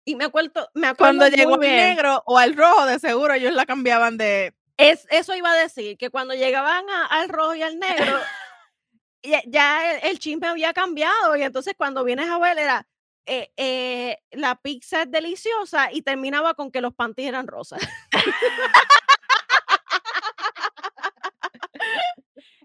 Y 0.04 0.16
me 0.16 0.24
acuerdo, 0.24 0.68
me 0.74 0.86
acuerdo 0.88 1.18
Cuando 1.18 1.28
llegó 1.36 1.58
bien. 1.58 1.76
negro 1.76 2.22
o 2.26 2.38
al 2.38 2.56
rojo, 2.56 2.86
de 2.86 2.98
seguro 2.98 3.34
ellos 3.34 3.52
la 3.52 3.66
cambiaban 3.66 4.16
de, 4.16 4.54
Es, 4.76 5.06
eso 5.10 5.34
iba 5.34 5.52
a 5.52 5.56
decir, 5.56 5.96
que 5.98 6.10
cuando 6.10 6.34
llegaban 6.34 6.88
a- 6.90 7.06
al 7.06 7.28
rojo 7.28 7.54
y 7.54 7.62
al 7.62 7.78
negro, 7.78 8.18
ya, 9.22 9.42
ya 9.46 9.92
el, 9.98 10.10
el 10.10 10.18
chisme 10.18 10.46
había 10.48 10.72
cambiado. 10.72 11.36
Y 11.36 11.42
entonces 11.42 11.74
cuando 11.76 12.02
vienes 12.04 12.28
a 12.30 12.38
ver 12.38 12.58
era 12.58 12.86
eh, 13.26 13.52
eh, 13.58 14.18
la 14.32 14.56
pizza 14.56 15.02
es 15.02 15.10
deliciosa 15.10 15.92
y 15.92 16.02
terminaba 16.02 16.54
con 16.54 16.70
que 16.72 16.80
los 16.80 16.94
panties 16.94 17.28
eran 17.28 17.46
rosas. 17.46 17.80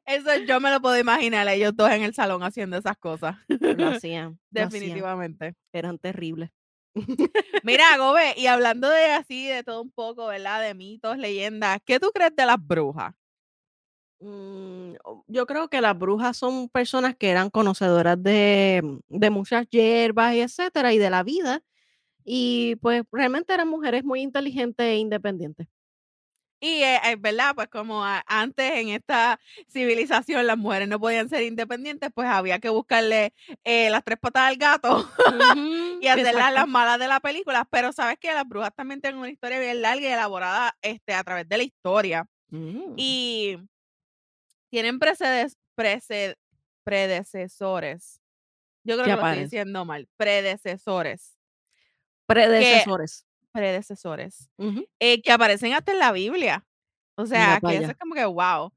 Eso 0.06 0.36
yo 0.48 0.60
me 0.60 0.70
lo 0.70 0.80
puedo 0.82 0.98
imaginar, 1.00 1.48
ellos 1.48 1.76
dos 1.76 1.90
en 1.90 2.04
el 2.04 2.14
salón 2.14 2.44
haciendo 2.44 2.78
esas 2.78 2.96
cosas. 2.98 3.38
Lo 3.48 3.58
hacían. 3.58 3.80
lo 3.82 3.90
hacían, 3.98 4.40
Definitivamente. 4.52 5.56
Eran 5.74 5.98
terribles. 5.98 6.52
Mira, 7.64 7.98
Gobe, 7.98 8.34
y 8.38 8.48
hablando 8.48 8.90
de 8.90 9.06
así, 9.12 9.48
de 9.48 9.64
todo 9.64 9.82
un 9.82 9.92
poco, 9.92 10.28
¿verdad? 10.28 10.62
De 10.62 10.74
mitos, 10.74 11.18
leyendas, 11.18 11.80
¿qué 11.86 12.00
tú 12.00 12.12
crees 12.14 12.36
de 12.36 12.46
las 12.46 12.58
brujas? 12.66 13.16
Mm, 14.22 14.94
yo 15.28 15.46
creo 15.46 15.68
que 15.70 15.82
las 15.82 15.98
brujas 15.98 16.38
son 16.38 16.70
personas 16.70 17.16
que 17.18 17.30
eran 17.30 17.50
conocedoras 17.50 18.22
de 18.22 18.82
de 19.10 19.30
muchas 19.30 19.68
hierbas 19.70 20.34
y 20.36 20.40
etcétera, 20.42 20.94
y 20.94 20.98
de 20.98 21.10
la 21.10 21.24
vida, 21.24 21.62
y 22.26 22.76
pues, 22.78 23.04
realmente 23.12 23.54
eran 23.54 23.70
mujeres 23.70 24.04
muy 24.06 24.22
inteligentes 24.22 24.86
e 24.86 24.98
independientes. 24.98 25.68
Y, 26.68 26.82
eh, 26.82 27.00
es 27.12 27.22
verdad, 27.22 27.54
pues, 27.54 27.68
como 27.68 28.04
antes 28.04 28.72
en 28.74 28.90
esta 28.90 29.40
civilización 29.72 30.48
las 30.48 30.58
mujeres 30.58 30.88
no 30.88 31.00
podían 31.00 31.30
ser 31.30 31.44
independientes, 31.44 32.10
pues, 32.12 32.28
había 32.28 32.58
que 32.58 32.70
buscarle, 32.70 33.34
eh, 33.64 33.92
las 33.92 34.04
3 34.04 34.18
patas 34.18 34.50
al 34.50 34.58
gato 34.58 35.08
y 36.02 36.08
hacerlas 36.08 36.52
las 36.54 36.68
malas 36.68 36.98
de 36.98 37.08
la 37.08 37.20
película, 37.20 37.68
pero, 37.70 37.94
¿sabes 37.94 38.18
qué? 38.20 38.34
Las 38.34 38.48
brujas 38.48 38.74
también 38.76 39.00
tienen 39.00 39.20
una 39.20 39.30
historia 39.30 39.60
bien 39.60 39.80
larga 39.84 40.02
y 40.02 40.12
elaborada, 40.12 40.76
este, 40.82 41.14
a 41.14 41.24
través 41.24 41.48
de 41.48 41.58
la 41.58 41.64
historia. 41.64 42.26
Mm. 42.50 42.94
Y 42.98 43.58
tienen 44.74 45.00
precedes 45.00 45.58
prece 45.76 46.36
predecesores. 46.84 48.22
Yo 48.84 48.96
creo 48.96 49.06
Que 49.06 49.12
que 49.12 49.16
lo 49.18 49.28
estoy 49.28 49.44
diciendo 49.44 49.86
mal, 49.86 50.08
predecesores. 50.18 51.36
Que 52.28 52.86
Predecesores. 53.56 54.50
eh, 55.00 55.22
que 55.22 55.32
aparecen 55.32 55.74
hasta 55.74 55.92
en 55.94 56.00
la 56.00 56.12
Biblia. 56.12 56.66
O 57.18 57.26
sea, 57.26 57.62
que 57.66 57.78
eso 57.78 57.92
es 57.92 57.98
como 57.98 58.16
que 58.16 58.26
guau. 58.26 58.72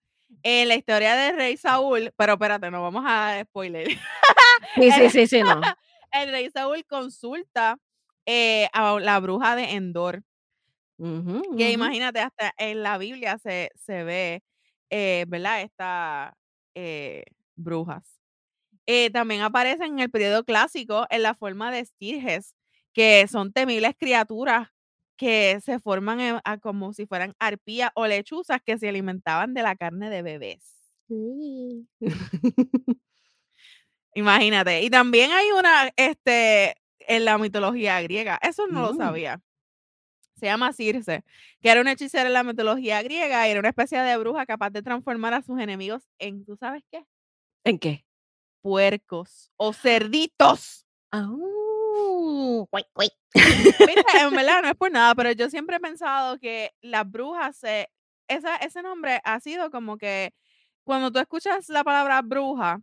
En 0.44 0.68
la 0.68 0.76
historia 0.76 1.16
del 1.16 1.36
rey 1.36 1.56
Saúl 1.56 2.12
pero 2.16 2.34
espérate, 2.34 2.70
no 2.70 2.82
vamos 2.82 3.04
a 3.06 3.42
spoiler. 3.44 3.88
Sí, 4.74 4.92
sí, 4.92 5.08
El 5.08 5.10
sí, 5.10 5.26
sí, 5.26 5.42
no. 5.44 5.60
el 6.12 6.30
rey 6.32 6.50
Saúl 6.50 6.84
consulta, 6.86 7.78
eh, 8.26 8.68
a 8.72 8.98
la 9.00 9.20
bruja 9.20 9.56
de 9.56 9.72
Endor. 9.74 10.24
Ujú, 10.98 11.42
Que 11.56 11.72
ujú. 11.72 11.72
imagínate, 11.72 12.20
hasta 12.20 12.52
en 12.56 12.82
la 12.82 12.98
Biblia 12.98 13.38
se 13.38 13.70
se 13.74 14.04
ve, 14.04 14.42
eh, 14.90 15.24
¿verdad? 15.28 15.62
Esta, 15.62 16.36
eh, 16.74 17.24
brujas. 17.56 18.20
Eh, 18.86 19.10
también 19.10 19.42
aparecen 19.42 19.94
en 19.94 20.00
el 20.00 20.10
período 20.10 20.44
clásico 20.44 21.06
en 21.10 21.22
la 21.24 21.34
forma 21.34 21.72
de 21.72 21.80
estirges, 21.80 22.56
que 22.98 23.28
son 23.28 23.52
temibles 23.52 23.94
criaturas 23.96 24.70
que 25.16 25.60
se 25.64 25.78
forman 25.78 26.18
en 26.20 26.40
a 26.42 26.58
como 26.58 26.92
si 26.92 27.06
fueran 27.06 27.32
arpías 27.38 27.92
o 27.94 28.08
lechuzas 28.08 28.60
que 28.66 28.76
se 28.76 28.88
alimentaban 28.88 29.54
de 29.54 29.62
la 29.62 29.76
carne 29.76 30.10
de 30.10 30.22
bebés. 30.22 30.64
Sí. 31.08 31.86
Imagínate. 34.14 34.82
Y 34.82 34.90
también 34.90 35.30
hay 35.30 35.46
una, 35.52 35.92
este, 35.96 36.74
en 37.00 37.24
la 37.24 37.38
mitología 37.38 38.00
griega, 38.02 38.38
eso 38.42 38.66
no 38.66 38.82
lo 38.82 38.94
Mm. 38.94 38.96
sabía. 38.98 39.40
Se 40.36 40.46
llama 40.46 40.72
Circe, 40.72 41.24
que 41.60 41.70
era 41.70 41.80
una 41.80 41.92
hechicera 41.92 42.26
en 42.28 42.32
la 42.32 42.44
mitología 42.44 43.02
griega, 43.02 43.46
y 43.46 43.50
era 43.52 43.60
una 43.60 43.70
especie 43.70 44.00
de 44.00 44.16
bruja 44.16 44.46
capaz 44.46 44.70
de 44.70 44.82
transformar 44.82 45.34
a 45.34 45.42
sus 45.42 45.60
enemigos 45.60 46.02
en, 46.18 46.44
¿tú 46.44 46.56
sabes 46.56 46.82
qué? 46.90 47.04
¿En 47.64 47.78
qué? 47.78 48.04
Puercos 48.62 49.50
o 49.56 49.72
cerditos. 49.72 50.86
¡Au! 51.12 51.67
Cuy. 52.92 53.10
Viste, 53.34 54.18
en 54.20 54.30
verdad 54.30 54.62
no 54.62 54.68
es 54.68 54.74
por 54.76 54.90
nada, 54.90 55.14
pero 55.14 55.32
yo 55.32 55.50
siempre 55.50 55.76
he 55.76 55.80
pensado 55.80 56.38
que 56.38 56.72
las 56.82 57.10
brujas 57.10 57.56
se 57.56 57.88
esa 58.28 58.56
ese 58.56 58.82
nombre 58.82 59.20
ha 59.24 59.40
sido 59.40 59.70
como 59.70 59.96
que 59.96 60.34
cuando 60.84 61.10
tú 61.10 61.18
escuchas 61.18 61.68
la 61.68 61.84
palabra 61.84 62.20
bruja 62.22 62.80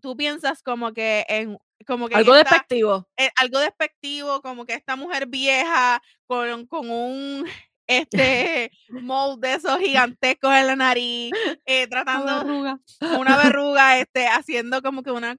tú 0.00 0.16
piensas 0.16 0.62
como 0.62 0.92
que 0.92 1.24
en 1.28 1.58
como 1.86 2.08
que 2.08 2.14
Algo 2.14 2.34
esta 2.36 2.50
despectivo. 2.50 3.08
eh, 3.16 3.30
algo 3.36 3.58
despectivo, 3.60 4.40
como 4.42 4.64
que 4.64 4.74
esta 4.74 4.96
mujer 4.96 5.26
vieja 5.26 6.00
con 6.26 6.66
con 6.66 6.90
un, 6.90 7.44
este, 7.86 8.72
mold 8.98 9.40
de 9.42 9.54
esos 9.54 9.78
gigantescos 9.80 10.54
en 10.54 10.66
la 10.68 10.76
nariz, 10.76 11.36
eh, 11.66 11.86
La 12.12 12.24
tratando 12.24 12.32
verruga. 12.38 12.80
con 13.08 13.20
una 13.20 13.36
verruga, 13.38 13.98
este, 14.00 14.26
haciendo 14.28 14.82
como 14.82 15.02
que 15.02 15.10
una 15.12 15.32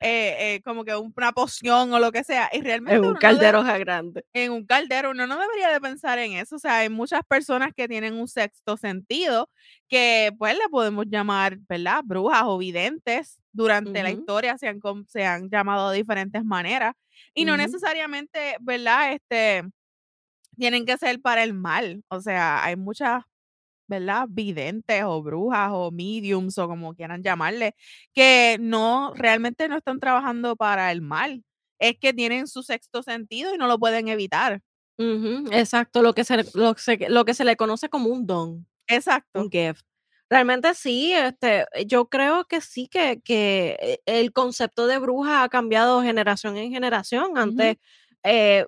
eh 0.00 0.56
eh, 0.56 0.62
como 0.64 0.84
que 0.84 0.94
una 0.96 1.32
poción 1.32 1.92
o 1.94 1.98
lo 2.00 2.12
que 2.12 2.24
sea, 2.24 2.50
y 2.52 2.60
En 2.86 3.00
realmente 3.00 3.06
un 3.06 3.16
uno 3.16 3.20
no 3.22 3.36
de 3.36 3.52
caldero 3.52 3.62
ja 3.62 3.78
grande. 3.78 4.24
en 4.34 4.52
un 4.52 4.66
caldero, 4.66 5.10
uno 5.12 5.26
no 5.28 5.38
debería 5.40 5.70
de 5.70 5.80
pensar 5.80 6.18
en 6.20 6.32
eso, 6.34 6.56
o 6.56 6.58
sea, 6.60 6.78
hay 6.78 6.88
muchas 6.90 7.22
personas 7.28 7.72
que 7.76 7.88
tienen 7.88 8.14
un 8.14 8.28
sexto 8.28 8.76
sentido 8.78 9.50
que, 9.88 10.32
pues, 10.38 10.54
le 10.56 10.68
podemos 10.70 11.06
llamar, 11.08 11.58
¿verdad? 11.68 12.02
Brujas 12.04 12.42
o 12.46 12.58
videntes. 12.58 13.40
Durante 13.52 14.02
la 14.04 14.10
Ujú. 14.10 14.12
historia 14.12 14.58
se 14.58 14.68
han 14.68 14.80
se 15.08 15.24
han 15.26 15.50
llamado 15.50 15.90
de 15.90 15.98
diferentes 15.98 16.44
maneras, 16.44 16.94
y 17.34 17.44
no 17.46 17.56
Ujú. 17.56 17.58
necesariamente, 17.58 18.56
¿verdad? 18.60 19.14
Este, 19.14 19.64
tienen 20.56 20.86
que 20.86 20.98
ser 20.98 21.20
para 21.20 21.42
el 21.44 21.54
mal, 21.54 22.04
o 22.08 22.20
sea, 22.20 22.64
hay 22.64 22.76
muchas, 22.76 23.24
¿verdad? 23.88 24.26
Videntes 24.30 25.04
o 25.04 25.22
brujas 25.22 25.70
o 25.72 25.90
mediums 25.92 26.58
o 26.58 26.68
como 26.68 26.94
quieran 26.94 27.22
llamarle, 27.22 27.74
que 28.14 28.58
no 28.60 29.12
realmente 29.16 29.68
no 29.68 29.78
están 29.78 30.00
trabajando 30.00 30.56
para 30.56 30.92
el 30.92 31.02
mal, 31.02 31.44
es 31.80 31.96
que 32.00 32.14
tienen 32.14 32.46
su 32.48 32.62
sexto 32.64 33.02
sentido 33.04 33.54
y 33.54 33.58
no 33.58 33.66
lo 33.68 33.78
pueden 33.80 34.08
evitar. 34.08 34.62
Ujú, 34.98 35.48
exacto, 35.52 36.02
lo 36.02 36.12
que 36.14 36.24
se 36.24 36.44
lo 36.54 36.74
se 36.76 36.98
lo 37.08 37.24
que 37.24 37.34
se 37.34 37.44
le 37.44 37.56
conoce 37.56 37.88
como 37.88 38.10
un 38.10 38.26
don, 38.26 38.66
un 39.34 39.48
Exacto. 39.48 39.50
gift. 39.50 39.82
Realmente 40.30 40.74
sí, 40.74 41.12
este, 41.12 41.66
yo 41.86 42.08
creo 42.08 42.44
que 42.46 42.60
sí, 42.60 42.88
que 42.88 43.20
que, 43.22 43.76
eh, 43.80 44.00
el 44.06 44.32
concepto 44.32 44.86
de 44.86 44.98
bruja 44.98 45.42
ha 45.44 45.48
cambiado 45.50 46.02
generación 46.02 46.56
en 46.56 46.72
generación. 46.72 47.36
Antes, 47.38 47.76
eh, 48.24 48.66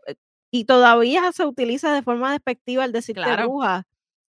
y 0.55 0.66
todavía 0.66 1.32
se 1.32 1.44
utiliza 1.46 1.92
de 1.92 2.02
forma 2.02 2.30
despectiva 2.30 2.84
el 2.84 2.92
decirte 2.92 3.22
Claro. 3.22 3.48
bruja, 3.48 3.84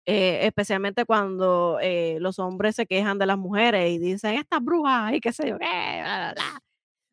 eh, 0.06 0.42
especialmente 0.44 1.06
cuando, 1.06 1.80
eh, 1.82 2.18
los 2.22 2.40
hombres 2.40 2.76
se 2.78 2.86
quejan 2.86 3.20
de 3.20 3.26
las 3.26 3.38
mujeres 3.38 3.92
y 3.92 4.00
dicen: 4.00 4.36
"Estas 4.36 4.64
brujas", 4.64 5.14
y 5.14 5.20
qué 5.22 5.34
sé 5.34 5.50
yo 5.50 5.58
qué, 5.60 5.66
bla, 5.66 6.04
bla, 6.04 6.34
bla. 6.36 6.60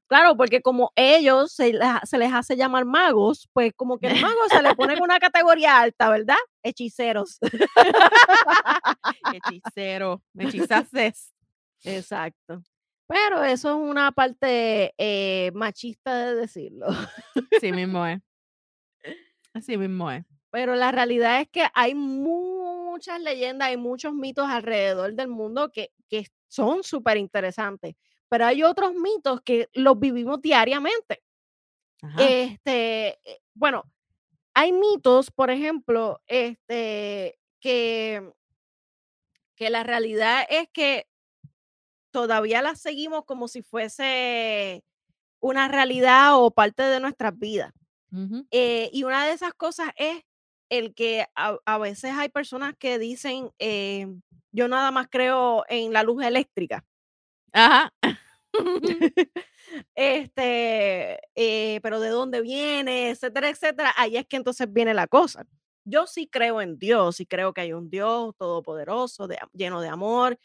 Claro, 0.08 0.36
porque 0.36 0.62
como 0.62 0.92
ellos 0.96 1.52
se 1.52 1.72
les 1.72 2.32
hace 2.32 2.56
llamar 2.56 2.84
magos, 2.84 3.48
pues, 3.52 3.72
como 3.76 3.98
que 3.98 4.08
el 4.08 4.12
mago 4.36 4.40
se 4.50 4.62
le 4.62 4.74
pone 4.76 4.94
en 4.94 5.02
una 5.02 5.18
categoría 5.20 5.80
alta, 5.80 6.08
¿verdad? 6.10 6.36
Hechiceros. 6.64 7.38
Hechicero, 9.32 10.22
me 10.34 10.44
hechizaste. 10.44 11.12
Exacto. 11.84 12.62
Pero 13.08 13.42
eso 13.42 13.70
es 13.70 13.76
una 13.90 14.12
parte, 14.12 14.94
eh, 14.98 15.50
machista 15.54 16.26
de 16.26 16.34
decirlo. 16.36 16.86
Así 17.56 17.72
mismo 17.72 18.06
es. 18.06 18.20
Así 19.54 19.76
mismo 19.76 20.10
es. 20.10 20.24
Pero 20.50 20.74
la 20.74 20.90
realidad 20.92 21.40
es 21.40 21.48
que 21.48 21.66
hay 21.74 21.94
muchas 21.94 23.20
leyendas, 23.20 23.68
hay 23.68 23.76
muchos 23.76 24.12
mitos 24.14 24.48
alrededor 24.48 25.14
del 25.14 25.28
mundo 25.28 25.70
que 25.70 25.90
que 26.08 26.26
son 26.48 26.82
superinteresantes, 26.82 27.94
pero 28.28 28.44
hay 28.46 28.64
otros 28.64 28.92
mitos 28.94 29.40
que 29.42 29.68
los 29.72 29.98
vivimos 29.98 30.42
diariamente. 30.42 31.22
Ajá. 32.02 32.22
Este, 32.24 33.08
eh, 33.24 33.40
bueno, 33.54 33.84
hay 34.54 34.72
mitos, 34.72 35.30
por 35.30 35.50
ejemplo, 35.50 36.20
este, 36.26 37.38
que 37.60 38.32
que 39.56 39.70
la 39.70 39.82
realidad 39.84 40.44
es 40.48 40.68
que 40.72 41.06
todavía 42.12 42.62
las 42.62 42.80
seguimos 42.80 43.24
como 43.24 43.48
si 43.48 43.62
fuese 43.62 44.82
una 45.40 45.68
realidad 45.68 46.36
o 46.42 46.50
parte 46.50 46.82
de 46.82 47.00
nuestras 47.00 47.38
vidas. 47.38 47.72
Ujú. 48.12 48.46
Eh, 48.50 48.90
y 48.92 49.04
una 49.04 49.26
de 49.26 49.32
esas 49.32 49.54
cosas 49.54 49.90
es 49.96 50.22
el 50.68 50.94
que 50.94 51.26
a 51.36 51.58
a 51.64 51.78
veces 51.78 52.12
hay 52.16 52.28
personas 52.28 52.74
que 52.78 52.98
dicen, 52.98 53.50
eh: 53.58 54.06
"Yo 54.52 54.68
nada 54.68 54.90
más 54.90 55.06
creo 55.10 55.64
en 55.68 55.92
la 55.92 56.02
luz 56.02 56.24
eléctrica". 56.24 56.84
Ajá. 57.52 57.92
Este, 59.96 61.20
eh, 61.36 61.80
pero, 61.82 62.00
¿de 62.00 62.10
dónde 62.10 62.40
viene? 62.42 63.10
Etcétera, 63.10 63.50
etcétera. 63.50 63.92
Ahí 63.98 64.16
es 64.18 64.26
que 64.26 64.36
entonces 64.38 64.72
viene 64.72 64.94
la 64.94 65.06
cosa. 65.08 65.46
Yo 65.86 66.06
sí 66.08 66.28
creo 66.28 66.60
en 66.62 66.78
Dios, 66.78 67.20
y 67.20 67.26
creo 67.26 67.54
que 67.54 67.62
hay 67.62 67.72
un 67.74 67.90
Dios 67.90 68.34
todopoderoso, 68.38 69.28
de 69.28 69.38
lleno 69.54 69.80
de 69.82 69.88
amor, 69.90 70.38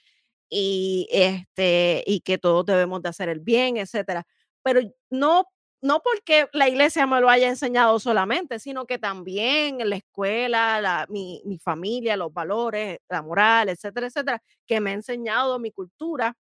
y, 0.49 1.07
este, 1.11 2.03
y 2.07 2.21
que 2.21 2.37
todos 2.39 2.65
debemos 2.67 3.01
de 3.03 3.09
hacer 3.09 3.29
el 3.29 3.39
bien, 3.41 3.77
etcétera. 3.77 4.25
Pero 4.63 4.81
no 5.11 5.45
no 5.81 6.01
porque 6.03 6.47
la 6.53 6.67
iglesia 6.69 7.05
me 7.07 7.21
lo 7.21 7.29
haya 7.29 7.47
enseñado 7.49 7.99
solamente, 7.99 8.59
sino 8.59 8.85
que 8.85 8.97
también 8.99 9.81
en 9.81 9.89
la 9.89 9.97
escuela, 9.97 10.81
la 10.81 11.05
mi 11.09 11.41
mi 11.45 11.59
familia, 11.59 12.17
los 12.17 12.33
valores, 12.33 12.99
la 13.09 13.21
moral, 13.21 13.69
etcétera, 13.69 14.07
etcétera, 14.07 14.41
que 14.67 14.79
me 14.81 14.91
ha 14.91 14.93
enseñado 14.93 15.59
mi 15.59 15.71
cultura, 15.71 16.35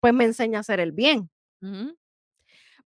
pues, 0.00 0.14
me 0.14 0.24
enseña 0.24 0.58
a 0.58 0.62
hacer 0.62 0.80
el 0.80 0.92
bien. 0.92 1.30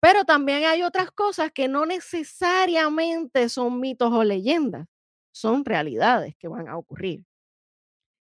Pero 0.00 0.24
también 0.24 0.64
hay 0.64 0.82
otras 0.82 1.10
cosas 1.10 1.50
que 1.52 1.68
no 1.68 1.84
necesariamente 1.86 3.48
son 3.48 3.80
mitos 3.80 4.12
o 4.12 4.22
leyendas, 4.24 4.86
son 5.32 5.64
realidades 5.64 6.36
que 6.38 6.48
van 6.48 6.68
a 6.68 6.76
ocurrir. 6.76 7.24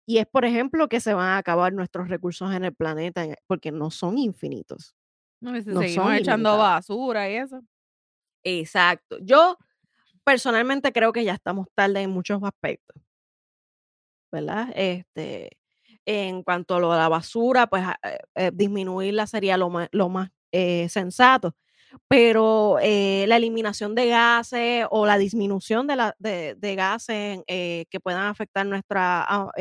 Y 0.08 0.18
es, 0.18 0.26
por 0.28 0.46
ejemplo, 0.46 0.90
que 0.90 1.00
se 1.00 1.14
van 1.14 1.28
a 1.28 1.38
acabar 1.38 1.74
nuestros 1.74 2.10
recursos 2.10 2.54
en 2.54 2.66
el 2.66 2.74
planeta, 2.74 3.26
eh, 3.26 3.36
porque 3.48 3.72
no 3.72 3.92
son 3.92 4.18
infinitos, 4.18 4.96
No, 5.42 5.58
y 5.58 5.64
si 5.64 5.70
no 5.70 5.82
seguimos 5.82 6.14
echando 6.14 6.56
basura 6.58 7.30
y 7.30 7.36
eso. 7.36 7.62
Exacto. 8.44 9.18
Yo 9.22 9.58
personalmente 10.26 10.94
creo 10.94 11.14
que 11.14 11.24
ya 11.26 11.34
estamos 11.34 11.68
tarde 11.76 12.02
en 12.04 12.12
muchos 12.12 12.42
aspectos. 12.44 13.02
¿Verdad? 14.34 14.70
Este, 14.76 15.58
En 16.06 16.44
cuanto 16.44 16.76
a 16.76 16.80
lo 16.80 16.92
de 16.92 16.98
la 17.00 17.10
basura, 17.10 17.68
pues, 17.68 17.84
ah, 17.86 17.98
eh 18.04 18.18
eh, 18.36 18.52
disminuirla 18.54 19.28
sería 19.28 19.58
lo 19.58 19.70
más 19.70 19.88
lo 19.92 20.10
más, 20.10 20.30
eh, 20.52 20.88
sensato. 20.90 21.56
Pero, 22.10 22.78
la 22.82 23.38
eliminación 23.38 23.96
de 23.96 24.08
gases 24.10 24.86
o 24.92 25.06
la 25.06 25.18
disminución 25.18 25.88
de 25.88 25.96
la 25.98 26.16
de 26.20 26.56
de 26.58 26.76
gases, 26.76 27.42
que 27.48 28.00
puedan 28.04 28.26
afectar 28.28 28.66
nuestra, 28.66 29.24
ah, 29.28 29.52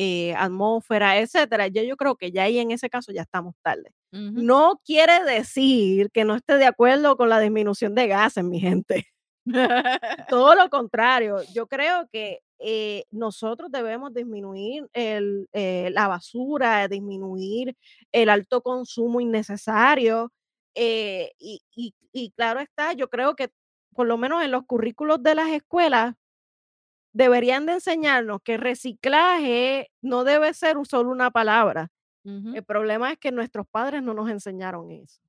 eh 0.00 0.34
atmósfera, 0.36 1.18
etcétera, 1.18 1.68
ya 1.68 1.82
yo 1.82 1.96
creo 1.96 2.16
que 2.16 2.32
ya 2.32 2.44
ahí 2.44 2.58
en 2.58 2.70
ese 2.70 2.88
caso 2.90 3.12
ya 3.12 3.22
estamos 3.22 3.54
tarde. 3.62 3.92
No 4.12 4.80
quiere 4.84 5.22
decir 5.24 6.10
que 6.12 6.24
no 6.24 6.34
esté 6.34 6.56
de 6.56 6.66
acuerdo 6.66 7.16
con 7.16 7.28
la 7.28 7.38
disminución 7.40 7.94
de 7.94 8.08
gases, 8.08 8.42
mi 8.44 8.60
gente. 8.60 9.06
Todo 10.28 10.54
lo 10.54 10.68
contrario, 10.70 11.38
yo 11.54 11.66
creo 11.68 12.08
que, 12.12 12.40
eh, 12.62 13.04
nosotros 13.10 13.70
debemos 13.72 14.12
disminuir 14.12 14.86
el 14.92 15.48
eh, 15.54 15.90
la 15.94 16.08
basura, 16.08 16.86
disminuir 16.88 17.74
el 18.12 18.28
alto 18.28 18.62
consumo 18.62 19.20
innecesario, 19.20 20.30
eh, 20.74 21.32
y 21.38 21.62
y 21.74 21.94
y 22.12 22.30
claro 22.32 22.60
está, 22.60 22.92
yo 22.92 23.08
creo 23.10 23.34
que 23.36 23.50
por 23.94 24.06
lo 24.06 24.18
menos 24.18 24.42
en 24.44 24.50
los 24.52 24.64
currículos 24.66 25.22
de 25.22 25.34
las 25.34 25.48
escuelas 25.50 26.14
deberían 27.14 27.66
de 27.66 27.74
enseñarnos 27.74 28.40
que 28.44 28.56
reciclaje 28.58 29.90
no 30.02 30.24
debe 30.24 30.54
ser 30.54 30.76
solo 30.88 31.10
una 31.10 31.30
palabra. 31.30 31.90
El 32.52 32.64
problema 32.64 33.12
es 33.12 33.18
que 33.18 33.32
nuestros 33.32 33.66
padres 33.68 34.02
no 34.02 34.14
nos 34.14 34.30
enseñaron 34.30 34.90
eso. 34.92 35.20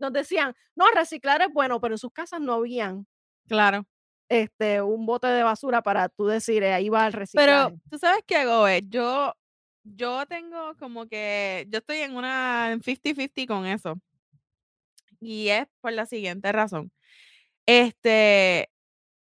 Nos 0.00 0.12
decían: 0.12 0.54
"No, 0.76 0.86
reciclar 0.94 1.42
es 1.42 1.48
bueno", 1.54 1.80
pero 1.80 1.94
en 1.94 1.98
sus 1.98 2.12
casas 2.12 2.40
no 2.40 2.54
habían 2.54 3.06
Claro. 3.48 3.86
este, 4.30 4.80
un 4.82 5.06
bote 5.06 5.26
de 5.26 5.42
basura 5.42 5.82
para 5.82 6.08
tú 6.08 6.26
decir: 6.26 6.62
"Eh, 6.62 6.72
ahí 6.72 6.88
va 6.88 7.06
el 7.06 7.12
Pero, 7.36 7.70
reciclaje". 7.70 7.82
¿tú 7.90 7.98
sabes 7.98 8.22
qué, 8.26 8.44
Gobe? 8.44 8.82
Yo 8.88 9.32
yo 9.84 10.26
tengo 10.26 10.76
como 10.78 11.06
que 11.08 11.66
yo 11.68 11.78
estoy 11.78 11.98
en 11.98 12.14
una 12.16 12.70
en 12.72 12.82
fifty-fifty 12.82 13.46
con 13.46 13.66
eso. 13.66 13.94
Y 15.20 15.48
es 15.48 15.66
por 15.80 15.92
la 15.92 16.06
siguiente 16.06 16.50
razón. 16.52 16.90
Este, 17.66 18.70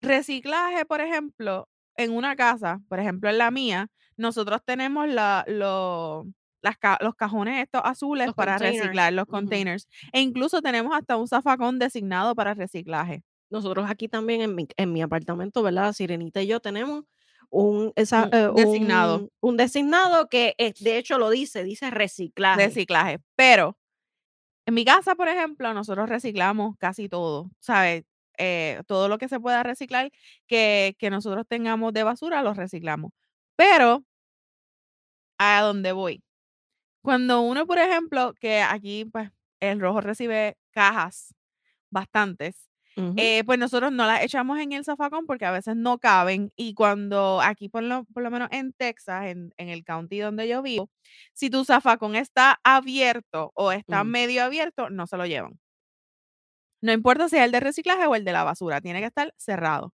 reciclaje, 0.02 0.86
por 0.86 1.00
ejemplo, 1.02 1.68
en 1.96 2.12
una 2.12 2.36
casa, 2.36 2.80
por 2.88 3.00
ejemplo, 3.00 3.30
en 3.30 3.38
la 3.38 3.50
mía, 3.50 3.88
nosotros 4.16 4.60
tenemos 4.64 5.08
la 5.08 5.44
lo 5.48 6.26
las 6.62 6.76
ca 6.78 6.98
los 7.00 7.14
cajones 7.16 7.62
estos 7.62 7.82
azules 7.84 8.26
Los 8.28 8.36
para 8.36 8.58
reciclar, 8.58 9.12
los 9.12 9.26
containers, 9.26 9.88
e 10.12 10.20
incluso 10.20 10.62
tenemos 10.62 10.94
hasta 10.96 11.16
un 11.16 11.26
zafacón 11.28 11.78
designado 11.78 12.34
para 12.34 12.54
reciclaje. 12.54 13.22
Nosotros 13.50 13.90
aquí 13.90 14.08
también 14.08 14.40
en 14.42 14.54
mi 14.54 14.66
en 14.76 14.92
mi 14.92 15.02
apartamento, 15.02 15.62
¿verdad? 15.62 15.92
Sirenita 15.92 16.42
y 16.42 16.46
yo 16.48 16.60
tenemos 16.60 17.04
un 17.50 17.92
esa 17.96 18.28
Un 18.30 18.30
eh, 18.32 18.50
designado. 18.54 19.18
un 19.18 19.30
un 19.40 19.56
designado 19.56 20.28
que, 20.28 20.54
eh, 20.58 20.72
de 20.80 20.98
hecho 20.98 21.18
lo 21.18 21.30
dice, 21.30 21.64
dice 21.64 21.90
reciclaje. 21.90 22.66
Reciclaje. 22.66 23.18
Pero, 23.36 23.76
en 24.66 24.74
mi 24.74 24.84
casa, 24.84 25.14
por 25.16 25.28
ejemplo, 25.28 25.74
nosotros 25.74 26.08
reciclamos 26.08 26.76
casi 26.78 27.08
todo, 27.08 27.50
¿sabes? 27.60 28.04
Eh, 28.42 28.82
todo 28.88 29.08
lo 29.08 29.18
que 29.18 29.28
se 29.28 29.40
pueda 29.40 29.62
reciclar 29.64 30.10
que 30.48 30.96
que 30.98 31.10
nosotros 31.10 31.46
tengamos 31.48 31.92
de 31.94 32.04
basura, 32.04 32.42
lo 32.42 32.54
reciclamos. 32.54 33.12
Pero 33.56 34.04
a 35.38 35.60
dónde 35.62 35.92
voy. 35.92 36.22
Cuando 37.02 37.42
uno, 37.42 37.66
por 37.66 37.78
ejemplo, 37.78 38.34
que 38.40 38.60
aquí, 38.62 39.06
pues, 39.06 39.30
El 39.60 39.80
Rojo 39.80 40.00
recibe 40.02 40.56
cajas, 40.72 41.34
bastantes, 41.90 42.68
eh, 43.16 43.44
pues, 43.46 43.58
nosotros 43.60 43.92
no 43.92 44.06
las 44.06 44.22
echamos 44.24 44.58
en 44.60 44.72
el 44.72 44.84
zafacón 44.84 45.26
porque 45.26 45.46
a 45.46 45.52
veces 45.52 45.76
no 45.76 45.98
caben, 46.00 46.52
y 46.56 46.74
cuando 46.74 47.40
aquí 47.42 47.68
por 47.70 47.82
lo 47.84 48.04
por 48.14 48.22
lo 48.24 48.30
menos 48.32 48.48
en 48.52 48.72
Texas, 48.74 49.26
en 49.26 49.52
en 49.58 49.68
el 49.70 49.84
county 49.84 50.20
donde 50.20 50.48
yo 50.48 50.62
vivo, 50.62 50.90
si 51.34 51.50
tu 51.50 51.64
zafacón 51.66 52.16
está 52.16 52.60
abierto 52.64 53.52
o 53.56 53.72
está 53.72 54.04
Mm. 54.04 54.08
medio 54.10 54.44
abierto, 54.44 54.90
no 54.90 55.06
se 55.08 55.18
lo 55.18 55.26
llevan. 55.26 55.60
No 56.82 56.92
importa 56.92 57.28
si 57.28 57.36
es 57.36 57.42
el 57.44 57.52
de 57.52 57.60
reciclaje 57.60 58.06
o 58.06 58.14
el 58.16 58.24
de 58.24 58.32
la 58.32 58.44
basura, 58.44 58.80
tiene 58.80 59.00
que 59.00 59.06
estar 59.06 59.32
cerrado. 59.38 59.94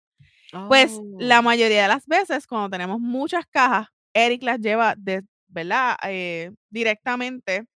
Pues, 0.69 1.01
la 1.19 1.41
Oh. 1.41 1.43
mayoría 1.43 1.83
de 1.83 1.89
las 1.89 2.07
veces, 2.07 2.47
cuando 2.47 2.71
tenemos 2.71 3.01
muchas 3.01 3.47
cajas, 3.47 3.89
Eric 4.15 4.43
las 4.45 4.61
lleva 4.61 4.95
de 4.97 5.23
¿verdad? 5.49 5.97
Eh, 6.05 6.53
directamente 6.71 7.67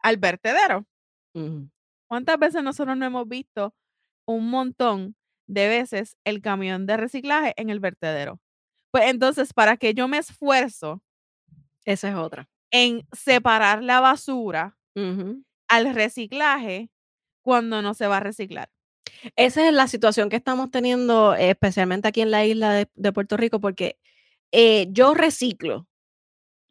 al 0.00 0.16
vertedero. 0.18 0.86
¿Cuántas 2.10 2.38
veces 2.38 2.62
nosotros 2.62 2.96
no 2.96 3.06
hemos 3.06 3.28
visto 3.28 3.74
un 4.26 4.50
montón 4.50 5.16
de 5.48 5.68
veces 5.68 6.16
el 6.24 6.42
camión 6.42 6.86
de 6.86 6.96
reciclaje 6.98 7.54
en 7.56 7.70
el 7.70 7.80
vertedero? 7.80 8.40
Pues, 8.92 9.06
entonces, 9.10 9.52
¿para 9.54 9.76
qué 9.78 9.94
yo 9.94 10.08
me 10.08 10.18
esfuerzo? 10.18 11.02
Esa 11.84 12.10
es 12.10 12.14
otra. 12.16 12.48
En 12.72 13.06
separar 13.12 13.82
la 13.82 14.00
basura 14.00 14.76
al 15.68 15.94
reciclaje 15.94 16.90
cuando 17.42 17.82
no 17.82 17.94
se 17.94 18.06
va 18.06 18.18
a 18.18 18.20
reciclar. 18.20 18.68
Esa 19.36 19.66
es 19.68 19.72
la 19.74 19.88
situación 19.88 20.28
que 20.28 20.36
estamos 20.36 20.70
teniendo, 20.70 21.34
especialmente 21.34 22.08
aquí 22.08 22.20
en 22.20 22.30
la 22.30 22.44
isla 22.44 22.72
de 22.74 22.88
de 22.94 23.12
Puerto 23.12 23.36
Rico, 23.36 23.60
porque, 23.60 23.98
eh, 24.52 24.88
yo 24.90 25.14
reciclo, 25.14 25.86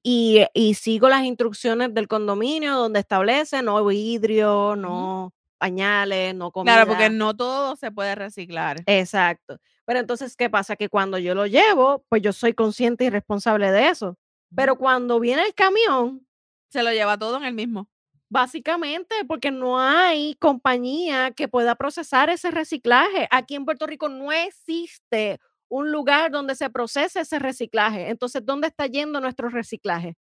y 0.04 0.46
y 0.54 0.76
sigo 0.76 1.10
las 1.10 1.24
instrucciones 1.26 1.94
del 1.94 2.08
condominio 2.08 2.76
donde 2.78 3.00
establece 3.02 3.62
no 3.64 3.86
vidrio, 3.86 4.76
no 4.78 5.34
pañales, 5.60 6.36
no 6.36 6.52
Claro, 6.52 6.88
porque 6.88 7.06
comida. 7.06 7.18
no 7.18 7.36
todo 7.36 7.76
se 7.78 7.92
puede 7.92 8.16
reciclar. 8.16 8.78
Exacto. 8.88 9.58
Pero 9.86 10.00
entonces, 10.00 10.36
¿qué 10.38 10.50
pasa? 10.50 10.76
Que 10.78 10.90
cuando 10.90 11.18
yo 11.20 11.36
lo 11.36 11.48
llevo, 11.48 12.06
pues, 12.10 12.22
yo 12.24 12.34
soy 12.34 12.54
consciente 12.54 13.06
y 13.06 13.10
responsable 13.12 13.72
de 13.72 13.90
eso. 13.90 14.18
Pero 14.56 14.78
cuando 14.78 15.20
viene 15.20 15.44
el 15.46 15.54
camión 15.56 16.26
Se 16.72 16.84
lo 16.84 16.92
lleva 16.92 17.18
todo 17.18 17.38
en 17.38 17.44
el 17.46 17.54
mismo. 17.54 17.88
Básicamente, 18.32 19.14
porque 19.28 19.52
no 19.52 19.78
hay 19.78 20.36
compañía 20.36 21.32
que 21.32 21.50
pueda 21.50 21.76
procesar 21.76 22.30
ese 22.30 22.50
reciclaje. 22.50 23.28
Aquí 23.30 23.56
en 23.56 23.66
Puerto 23.66 23.86
Rico 23.88 24.08
no 24.08 24.32
existe 24.32 25.38
un 25.68 25.92
lugar 25.92 26.32
donde 26.32 26.56
se 26.56 26.70
procese 26.70 27.20
ese 27.22 27.40
reciclaje. 27.40 28.10
Entonces, 28.10 28.46
¿dónde 28.46 28.68
está 28.70 28.88
yendo 28.88 29.20
nuestro 29.20 29.50
reciclaje? 29.50 30.16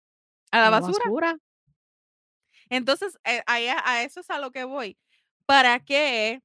¿A 0.53 0.63
A 0.63 0.71
la 0.71 0.71
basura? 0.71 1.05
basura. 1.05 1.39
Entonces, 2.71 3.19
eh, 3.25 3.43
a 3.47 3.55
a 3.91 4.03
eso 4.03 4.21
es 4.21 4.31
a 4.31 4.39
lo 4.39 4.51
que 4.51 4.65
voy. 4.65 4.99
¿Para 5.47 5.81
qué 5.81 6.43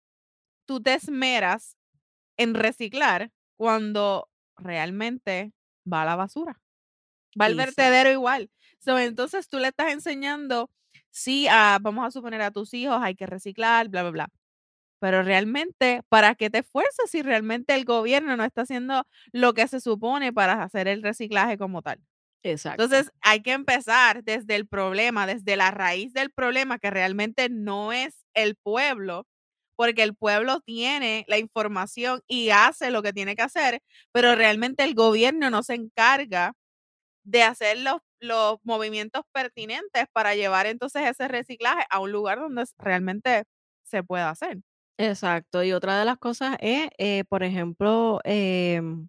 tú 0.66 0.82
te 0.82 0.93
esmeras 0.95 1.78
en 2.38 2.53
reciclar 2.55 3.32
cuando 3.57 4.30
realmente 4.57 5.53
va 5.91 6.03
a 6.03 6.05
la 6.05 6.16
basura? 6.16 6.61
Va 7.39 7.45
al 7.45 7.55
vertedero 7.55 8.11
igual. 8.11 8.51
So, 8.80 8.99
entonces 8.99 9.49
tú 9.49 9.59
le 9.59 9.70
estás 9.70 9.93
enseñando, 9.93 10.72
sí, 11.14 11.47
a 11.49 11.80
vamos 11.82 12.05
a 12.07 12.11
suponer 12.11 12.41
a 12.43 12.51
tus 12.51 12.74
hijos 12.76 12.99
hay 13.01 13.16
que 13.16 13.28
reciclar, 13.28 13.89
bla, 13.89 14.03
bla, 14.03 14.11
bla. 14.11 14.30
Pero 14.99 15.24
realmente, 15.24 16.01
¿para 16.09 16.36
qué 16.36 16.49
te 16.49 16.59
esfuerzas 16.59 17.09
si 17.11 17.22
realmente 17.22 17.76
el 17.76 17.86
gobierno 17.86 18.38
no 18.38 18.45
está 18.45 18.61
haciendo 18.64 19.05
lo 19.34 19.53
que 19.53 19.68
se 19.68 19.82
supone 19.82 20.34
para 20.34 20.64
hacer 20.64 20.88
el 20.88 21.03
reciclaje 21.03 21.57
como 21.57 21.82
tal? 21.82 21.99
Exacto. 22.43 22.84
Entonces, 22.84 23.11
hay 23.22 23.41
que 23.41 23.51
empezar 23.53 24.24
desde 24.24 24.55
el 24.55 24.68
problema, 24.68 25.28
desde 25.28 25.55
la 25.57 25.72
raíz 25.72 26.14
del 26.14 26.32
problema, 26.32 26.80
que 26.80 26.89
realmente 26.91 27.49
no 27.49 27.93
es 27.93 28.26
el 28.34 28.55
pueblo, 28.55 29.28
porque 29.76 30.03
el 30.03 30.16
pueblo 30.16 30.61
tiene 30.61 31.26
la 31.28 31.38
información 31.38 32.22
y 32.28 32.49
hace 32.51 32.91
lo 32.91 33.03
que 33.03 33.14
tiene 33.14 33.36
que 33.36 33.43
hacer, 33.43 33.82
pero 34.11 34.36
realmente 34.36 34.84
el 34.84 34.95
gobierno 34.95 35.49
no 35.49 35.64
se 35.64 35.76
encarga 35.76 36.53
de 37.24 37.43
hacer 37.43 37.80
los 37.80 37.97
los 38.24 38.58
movimientos 38.64 39.24
pertinentes 39.34 40.06
para 40.14 40.36
llevar 40.36 40.66
entonces 40.68 41.04
ese 41.10 41.28
reciclaje 41.28 41.86
a 41.90 42.00
un 42.00 42.12
lugar 42.12 42.40
donde 42.40 42.66
realmente 42.80 43.44
se 43.84 44.04
pueda 44.04 44.30
hacer. 44.32 44.60
Exacto. 45.00 45.64
Y 45.64 45.74
otra 45.74 45.98
de 46.00 46.06
las 46.06 46.18
cosas 46.18 46.56
es, 46.60 46.88
eh, 46.98 47.24
por 47.28 47.44
ejemplo, 47.44 48.20
em, 48.24 49.08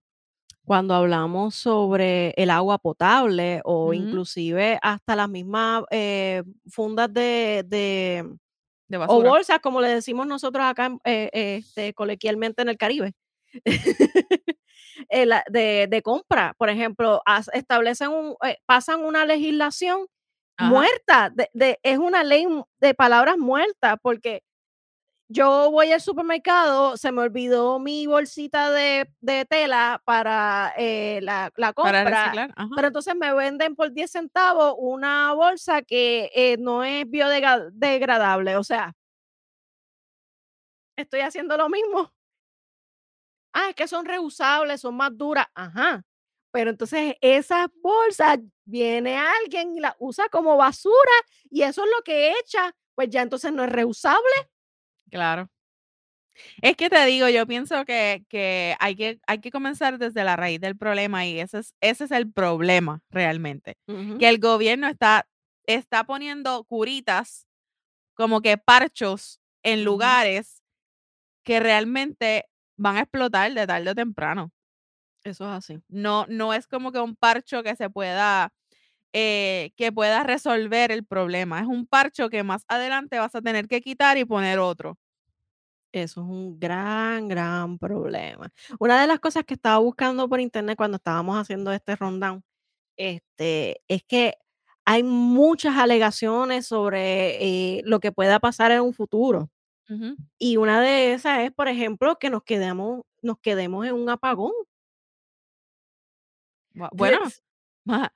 cuando 0.65 0.95
hablamos 0.95 1.55
sobre 1.57 2.31
el 2.37 2.51
agua 2.51 2.79
potable 2.79 3.61
o 3.65 3.93
Ujú. 3.93 3.95
inclusive 3.95 4.79
hasta 4.83 5.17
las 5.17 5.29
mismas, 5.31 5.85
eh, 5.91 6.43
fundas 6.71 7.13
de 7.13 7.65
de 7.67 8.25
De 8.89 8.99
o 9.07 9.23
bolsas, 9.23 9.61
como 9.61 9.81
le 9.81 9.89
decimos 9.91 10.27
nosotros 10.27 10.65
acá, 10.67 10.97
eh, 11.05 11.31
este, 11.33 11.95
coloquialmente 11.95 12.63
en 12.63 12.71
el 12.71 12.79
Caribe. 12.79 13.15
Eh, 15.11 15.27
la 15.27 15.45
de 15.51 15.87
de 15.91 16.03
compra, 16.03 16.55
por 16.59 16.71
ejemplo, 16.71 17.23
has 17.27 17.49
establecen 17.55 18.11
un 18.11 18.37
eh, 18.45 18.59
pasan 18.67 19.05
una 19.05 19.25
legislación 19.27 20.07
Ajá. 20.59 20.71
muerta, 20.71 21.31
de 21.35 21.51
de 21.55 21.79
es 21.83 21.99
una 21.99 22.25
ley 22.25 22.47
de 22.81 22.95
palabras 22.95 23.39
muertas, 23.39 23.97
porque 24.03 24.43
yo 25.29 25.71
voy 25.73 25.93
al 25.93 26.01
supermercado, 26.03 26.97
se 26.99 27.13
me 27.13 27.23
olvidó 27.23 27.79
mi 27.81 28.07
bolsita 28.07 28.71
de 28.73 29.09
de 29.21 29.45
tela 29.47 30.03
para, 30.05 30.75
eh, 30.79 31.21
la 31.23 31.51
la 31.57 31.73
compra, 31.75 32.33
pero 32.77 32.89
entonces 32.89 33.17
me 33.17 33.35
venden 33.35 33.77
por 33.77 33.93
10 33.93 34.11
centavos 34.13 34.75
una 34.79 35.33
bolsa 35.35 35.83
que, 35.83 36.31
eh, 36.35 36.57
no 36.59 36.85
es 36.85 37.09
biodega 37.11 37.61
degradable, 37.73 38.57
o 38.59 38.65
sea 38.65 38.95
estoy 40.99 41.21
haciendo 41.21 41.57
lo 41.57 41.69
mismo. 41.69 42.14
Ah, 43.55 43.69
es 43.71 43.75
que 43.77 43.89
son 43.89 44.05
reusables, 44.05 44.81
son 44.81 44.97
más 44.97 45.17
duras. 45.17 45.47
Ajá. 45.55 46.05
pero 46.51 46.71
entonces 46.71 47.17
esas 47.21 47.69
bolsas 47.83 48.39
viene 48.65 49.17
alguien 49.17 49.77
y 49.77 49.81
las 49.81 49.95
usa 49.99 50.29
como 50.29 50.57
basura 50.57 51.17
y 51.51 51.63
eso 51.63 51.83
es 51.85 51.91
lo 51.97 52.03
que 52.05 52.33
echa, 52.39 52.75
pues 52.95 53.09
ya 53.11 53.23
entonces 53.23 53.53
no 53.53 53.65
es 53.65 53.71
reusable. 53.71 54.51
Claro. 55.11 55.49
Es 56.63 56.77
que 56.77 56.91
te 56.91 57.05
digo, 57.07 57.29
yo 57.29 57.47
pienso 57.47 57.85
que, 57.85 58.25
que, 58.29 58.77
hay 58.81 58.97
que 58.97 59.21
hay 59.27 59.41
que 59.41 59.51
comenzar 59.51 59.99
desde 59.99 60.25
la 60.25 60.37
raíz 60.37 60.61
del 60.61 60.77
problema 60.77 61.27
y 61.27 61.39
ese 61.39 61.59
es, 61.61 61.75
ese 61.81 62.05
es 62.05 62.11
el 62.11 62.33
problema 62.33 63.03
realmente. 63.11 63.77
Que 64.19 64.29
el 64.29 64.39
gobierno 64.39 64.89
está, 64.89 65.29
está 65.67 66.05
poniendo 66.05 66.65
curitas, 66.65 67.47
como 68.15 68.43
que 68.43 68.59
parchos 68.59 69.41
en 69.63 69.85
lugares 69.85 70.63
que 71.45 71.61
realmente 71.61 72.47
van 72.77 72.97
a 72.97 73.01
explotar 73.03 73.53
de 73.55 73.67
tarde 73.67 73.91
o 73.91 73.95
temprano. 73.95 74.51
Eso 75.25 75.45
es 75.47 75.51
así. 75.59 75.83
No, 75.89 76.27
no 76.29 76.55
es 76.55 76.67
como 76.67 76.93
que 76.93 77.01
un 77.01 77.17
parcho 77.17 77.63
que 77.63 77.77
se 77.77 77.91
pueda, 77.91 78.53
eh, 79.13 79.73
que 79.77 79.93
pueda 79.93 80.25
resolver 80.25 80.93
el 80.93 81.05
problema. 81.07 81.61
Es 81.61 81.67
un 81.69 81.87
parcho 81.87 82.31
que 82.31 82.43
más 82.45 82.65
adelante 82.69 83.19
vas 83.19 83.35
a 83.35 83.43
tener 83.43 83.69
que 83.69 83.81
quitar 83.83 84.19
y 84.19 84.25
poner 84.27 84.59
otro. 84.61 84.99
Eso 85.93 86.23
es 86.23 86.27
un 86.29 86.59
gran, 86.59 87.29
gran 87.29 87.79
problema. 87.79 88.51
Una 88.81 89.01
de 89.01 89.07
las 89.07 89.21
cosas 89.21 89.45
que 89.45 89.55
estaba 89.55 89.79
buscando 89.79 90.29
por 90.29 90.41
internet 90.41 90.77
cuando 90.77 90.97
estábamos 90.97 91.39
haciendo 91.39 91.71
este 91.73 91.95
rundown, 91.97 92.43
este, 92.97 93.83
es 93.89 94.03
que 94.05 94.35
hay 94.87 95.03
muchas 95.05 95.77
alegaciones 95.79 96.67
sobre 96.69 97.79
eh, 97.79 97.83
lo 97.85 98.01
que 98.01 98.13
pueda 98.13 98.41
pasar 98.41 98.73
en 98.73 98.83
un 98.83 98.95
futuro. 98.95 99.51
Y 100.39 100.57
una 100.57 100.81
de 100.81 101.13
esas 101.13 101.41
es, 101.41 101.53
por 101.53 101.69
ejemplo, 101.69 102.19
que 102.19 102.31
nos 102.31 102.43
quedemos, 102.43 103.03
nos 103.23 103.39
quedemos 103.39 103.87
en 103.87 103.95
un 103.95 104.09
apagón. 104.09 104.53
Bueno, 106.93 107.19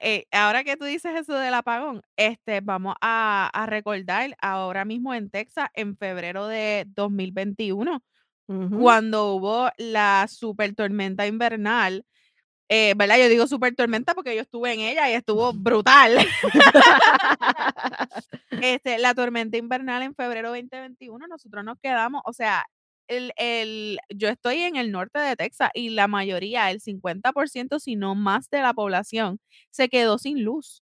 eh, 0.00 0.26
ahora 0.32 0.64
que 0.64 0.76
tú 0.76 0.84
dices 0.84 1.14
eso 1.14 1.34
del 1.34 1.54
apagón, 1.54 2.02
este, 2.16 2.60
vamos 2.60 2.94
a, 3.00 3.66
recordar 3.68 4.36
ahora 4.40 4.84
mismo 4.84 5.14
en 5.14 5.30
Texas, 5.30 5.70
en 5.74 5.96
febrero 5.96 6.46
de 6.46 6.84
2021, 6.88 8.02
cuando 8.80 9.34
hubo 9.34 9.70
la 9.78 10.26
super 10.28 10.74
tormenta 10.74 11.24
invernal, 11.28 12.04
eh, 12.72 12.94
¿verdad? 12.96 13.18
Yo 13.18 13.28
digo 13.28 13.48
super 13.48 13.74
tormenta 13.74 14.14
porque 14.14 14.36
yo 14.36 14.42
estuve 14.42 14.72
en 14.72 14.78
ella 14.78 15.10
y 15.10 15.14
estuvo 15.14 15.52
brutal. 15.52 16.24
este, 18.62 18.98
la 18.98 19.12
tormenta 19.12 19.56
invernal 19.56 20.02
en 20.02 20.14
febrero 20.14 20.50
2021, 20.50 21.26
nosotros 21.26 21.64
nos 21.64 21.80
quedamos, 21.80 22.22
o 22.24 22.32
sea, 22.32 22.64
el, 23.08 23.98
yo 24.08 24.28
estoy 24.28 24.60
en 24.60 24.76
el 24.76 24.92
norte 24.92 25.18
de 25.18 25.34
Texas 25.34 25.70
y 25.74 25.90
la 25.90 26.06
mayoría, 26.06 26.70
el 26.70 26.80
50%, 26.80 27.80
si 27.80 27.96
no 27.96 28.14
más 28.14 28.48
de 28.50 28.62
la 28.62 28.72
población, 28.72 29.40
se 29.70 29.88
quedó 29.88 30.18
sin 30.18 30.44
luz. 30.44 30.84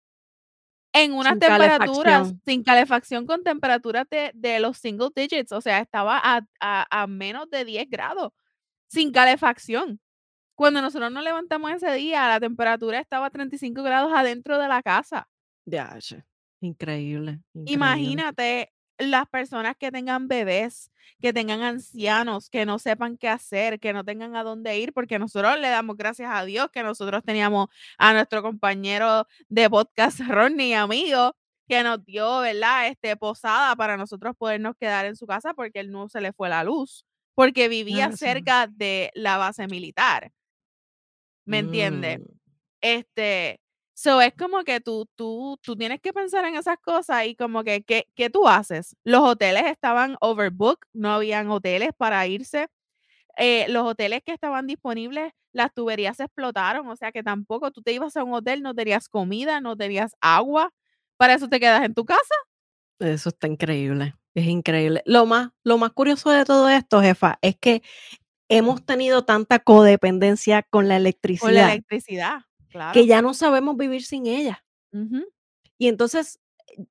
En 0.92 1.14
unas 1.14 1.36
temperaturas, 1.36 2.32
sin 2.44 2.62
calefacción, 2.62 3.26
con 3.26 3.42
temperaturas 3.42 4.06
de, 4.08 4.60
los 4.60 4.78
single 4.78 5.08
digits, 5.16 5.50
o 5.50 5.60
sea, 5.60 5.80
estaba 5.80 6.20
a, 6.22 6.42
a, 6.60 7.06
menos 7.08 7.50
de 7.50 7.64
10 7.64 7.90
grados, 7.90 8.30
sin 8.86 9.10
calefacción. 9.10 9.98
Cuando 10.54 10.82
nosotros 10.82 11.10
nos 11.10 11.24
levantamos 11.24 11.70
ese 11.72 11.92
día, 11.92 12.28
la 12.28 12.40
temperatura 12.40 12.98
estaba 12.98 13.26
a 13.26 13.30
35 13.30 13.82
grados 13.82 14.12
adentro 14.14 14.58
de 14.58 14.68
la 14.68 14.82
casa. 14.82 15.28
Ya, 15.64 15.96
increíble, 16.60 17.40
increíble. 17.54 17.72
Imagínate 17.72 18.72
las 18.98 19.26
personas 19.28 19.76
que 19.76 19.90
tengan 19.90 20.28
bebés, 20.28 20.90
que 21.20 21.32
tengan 21.32 21.62
ancianos, 21.62 22.50
que 22.50 22.66
no 22.66 22.78
sepan 22.78 23.16
qué 23.16 23.28
hacer, 23.28 23.80
que 23.80 23.92
no 23.92 24.04
tengan 24.04 24.36
a 24.36 24.42
dónde 24.42 24.78
ir, 24.78 24.92
porque 24.92 25.18
nosotros 25.18 25.58
le 25.58 25.68
damos 25.68 25.96
gracias 25.96 26.30
a 26.32 26.44
Dios 26.44 26.68
que 26.72 26.82
nosotros 26.82 27.22
teníamos 27.24 27.68
a 27.98 28.12
nuestro 28.12 28.42
compañero 28.42 29.26
de 29.48 29.68
podcast, 29.70 30.18
Ronnie, 30.28 30.74
amigo, 30.74 31.34
que 31.68 31.82
nos 31.82 32.04
dio, 32.04 32.40
¿verdad? 32.40 32.88
Este, 32.88 33.16
posada 33.16 33.74
para 33.76 33.96
nosotros 33.96 34.36
podernos 34.36 34.76
quedar 34.76 35.06
en 35.06 35.16
su 35.16 35.26
casa 35.26 35.54
porque 35.54 35.80
él 35.80 35.90
no 35.90 36.08
se 36.08 36.20
le 36.20 36.32
fue 36.32 36.48
la 36.48 36.64
luz, 36.64 37.04
porque 37.34 37.68
vivía 37.68 38.06
ah, 38.06 38.16
cerca 38.16 38.66
de 38.66 39.10
la 39.14 39.38
base 39.38 39.66
militar. 39.66 40.32
¿Me 41.44 41.58
entiendes? 41.58 42.20
Mm. 42.20 42.24
Este, 42.80 43.62
So, 43.94 44.20
es 44.20 44.32
como 44.34 44.64
que 44.64 44.80
tú, 44.80 45.06
tú, 45.14 45.58
tú 45.62 45.76
tienes 45.76 46.00
que 46.00 46.12
pensar 46.12 46.44
en 46.46 46.56
esas 46.56 46.76
cosas 46.78 47.26
y 47.26 47.36
como 47.36 47.62
que, 47.62 47.82
¿qué, 47.84 48.08
¿qué 48.16 48.30
tú 48.30 48.48
haces? 48.48 48.96
Los 49.04 49.20
hoteles 49.22 49.64
estaban 49.66 50.16
overbooked, 50.20 50.88
no 50.92 51.12
habían 51.12 51.50
hoteles 51.50 51.90
para 51.96 52.26
irse. 52.26 52.68
Eh, 53.36 53.66
los 53.68 53.84
hoteles 53.86 54.22
que 54.24 54.32
estaban 54.32 54.66
disponibles, 54.66 55.32
las 55.52 55.72
tuberías 55.74 56.16
se 56.16 56.24
explotaron, 56.24 56.88
o 56.88 56.96
sea 56.96 57.12
que 57.12 57.22
tampoco 57.22 57.70
tú 57.70 57.82
te 57.82 57.92
ibas 57.92 58.16
a 58.16 58.24
un 58.24 58.34
hotel, 58.34 58.62
no 58.62 58.74
tenías 58.74 59.08
comida, 59.08 59.60
no 59.60 59.76
tenías 59.76 60.16
agua, 60.20 60.72
para 61.16 61.34
eso 61.34 61.48
te 61.48 61.60
quedas 61.60 61.84
en 61.84 61.94
tu 61.94 62.04
casa. 62.04 62.34
Eso 62.98 63.28
está 63.28 63.46
increíble, 63.46 64.14
es 64.34 64.46
increíble. 64.46 65.02
Lo 65.06 65.26
más, 65.26 65.50
lo 65.64 65.78
más 65.78 65.92
curioso 65.92 66.30
de 66.30 66.44
todo 66.44 66.68
esto, 66.68 67.02
jefa, 67.02 67.38
es 67.42 67.56
que 67.56 67.82
hemos 68.56 68.84
tenido 68.84 69.24
tanta 69.24 69.58
codependencia 69.58 70.62
con 70.62 70.88
la 70.88 70.96
electricidad. 70.96 71.46
Con 71.46 71.54
la 71.54 71.72
electricidad 71.72 72.40
que 72.92 73.06
ya 73.06 73.22
no 73.22 73.34
sabemos 73.34 73.76
vivir 73.76 74.04
sin 74.04 74.26
ella. 74.26 74.64
Y 75.78 75.88
entonces, 75.88 76.38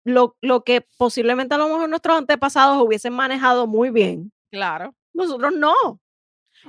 lo, 0.03 0.35
lo, 0.41 0.63
que 0.63 0.81
posiblemente 0.97 1.55
a 1.55 1.57
lo 1.57 1.67
mejor 1.67 1.89
nuestros 1.89 2.17
antepasados 2.17 2.81
hubiesen 2.83 3.13
manejado 3.13 3.67
muy 3.67 3.89
bien. 3.89 4.31
Claro. 4.51 4.95
Nosotros 5.13 5.53
no. 5.55 5.73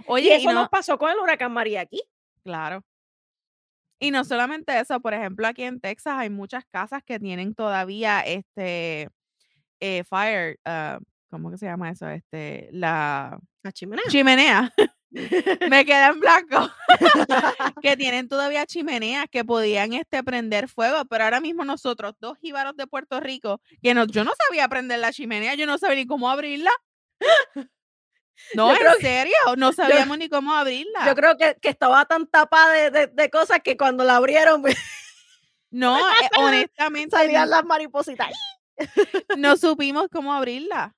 Oye, 0.06 0.28
y 0.28 0.32
eso 0.32 0.52
nos 0.52 0.68
pasó 0.68 0.98
con 0.98 1.10
el 1.10 1.18
huracán 1.18 1.52
María 1.52 1.82
aquí. 1.82 2.02
Claro. 2.44 2.84
Y 3.98 4.10
no 4.10 4.24
solamente 4.24 4.78
eso, 4.78 5.00
por 5.00 5.14
ejemplo, 5.14 5.46
aquí 5.46 5.62
en 5.62 5.80
Texas 5.80 6.14
hay 6.16 6.30
muchas 6.30 6.64
casas 6.66 7.02
que 7.04 7.20
tienen 7.20 7.54
todavía 7.54 8.20
este 8.20 9.08
eh, 9.80 10.04
fire, 10.04 10.58
uh, 10.66 11.02
¿cómo 11.32 11.50
que 11.50 11.56
se 11.56 11.64
llama 11.64 11.90
eso? 11.90 12.06
Este, 12.08 12.68
la, 12.72 13.40
la 13.62 13.72
chimenea. 13.72 14.04
Chimenea. 14.08 14.72
me 15.70 15.84
queda 15.84 16.08
en 16.08 16.20
blanco. 16.20 16.70
que 17.82 17.96
tienen 17.96 18.28
todavía 18.28 18.66
chimeneas 18.66 19.26
que 19.30 19.44
podían 19.44 19.94
este, 19.94 20.22
prender 20.22 20.68
fuego, 20.68 21.06
pero 21.06 21.24
ahora 21.24 21.40
mismo 21.40 21.64
nosotros, 21.64 22.14
dos 22.20 22.38
jíbaros 22.38 22.76
de 22.76 22.86
Puerto 22.86 23.18
Rico, 23.18 23.60
que 23.82 23.94
no, 23.94 24.06
yo 24.06 24.24
no 24.24 24.32
sabía 24.46 24.68
prender 24.68 25.00
la 25.00 25.12
chimenea, 25.12 25.54
yo 25.54 25.66
no 25.66 25.78
sabía 25.78 25.96
ni 25.96 26.06
cómo 26.06 26.30
abrirla. 26.30 26.70
No, 28.54 28.74
en 28.74 29.00
serio, 29.00 29.34
no 29.56 29.72
sabíamos 29.72 30.18
ni 30.18 30.28
cómo 30.28 30.52
abrirla. 30.52 31.06
Yo 31.06 31.14
creo 31.14 31.36
que, 31.36 31.56
estaba 31.62 32.04
tan 32.04 32.26
tapada 32.26 32.90
de, 32.90 33.30
cosas 33.30 33.60
que 33.62 33.76
cuando 33.76 34.04
la 34.04 34.16
abrieron, 34.16 34.62
pues, 34.62 34.76
no, 35.70 35.98
eh, 35.98 36.28
honestamente. 36.38 37.16
Salían 37.16 37.48
las 37.48 37.64
maripositas. 37.64 38.28
No 39.38 39.56
supimos 39.56 40.08
cómo 40.10 40.32
abrirla. 40.32 40.94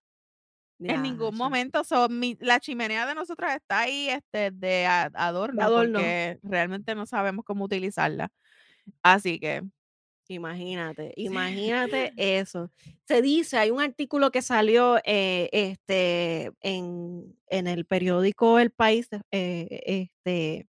En 0.91 1.03
ningún 1.03 1.37
momento. 1.37 1.83
la 2.41 2.61
chimenea 2.61 3.07
de 3.07 3.15
nosotros 3.15 3.51
está 3.53 3.81
ahí 3.81 4.09
este, 4.09 4.51
de 4.51 4.87
adorno, 4.87 5.69
porque 5.69 6.39
realmente 6.43 6.95
no 6.95 7.07
sabemos 7.07 7.45
cómo 7.45 7.65
utilizarla. 7.65 8.31
Así 9.03 9.39
que. 9.39 9.63
Imagínate, 10.29 11.13
imagínate 11.17 12.15
eso. 12.17 12.71
Se 13.07 13.21
dice, 13.21 13.59
hay 13.59 13.71
un 13.71 13.83
artículo 13.83 14.31
que 14.31 14.41
salió 14.41 14.97
eh, 15.05 15.51
este, 15.53 16.51
en, 16.63 17.37
el 17.49 17.85
periódico 17.85 18.59
El 18.59 18.71
País, 18.71 19.07
eh, 19.31 19.83
este, 19.85 20.67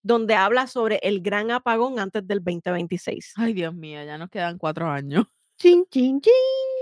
donde 0.00 0.36
habla 0.36 0.68
sobre 0.68 1.00
el 1.02 1.22
gran 1.22 1.50
apagón 1.50 1.98
antes 1.98 2.24
del 2.26 2.38
2026. 2.38 3.32
Ay, 3.36 3.52
Dios 3.52 3.74
mío, 3.74 4.04
ya 4.04 4.16
nos 4.16 4.30
quedan 4.30 4.58
cuatro 4.58 4.88
años. 4.88 5.26
Chin, 5.58 5.84
chin, 5.90 6.20
chin. 6.20 6.73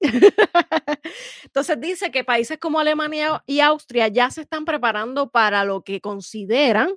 Entonces 1.44 1.80
dice 1.80 2.10
que 2.10 2.24
países 2.24 2.58
como 2.58 2.80
Alemania 2.80 3.42
y 3.46 3.60
Austria 3.60 4.08
ya 4.08 4.30
se 4.30 4.42
están 4.42 4.64
preparando 4.64 5.30
para 5.30 5.64
lo 5.64 5.82
que 5.82 6.00
consideran 6.00 6.94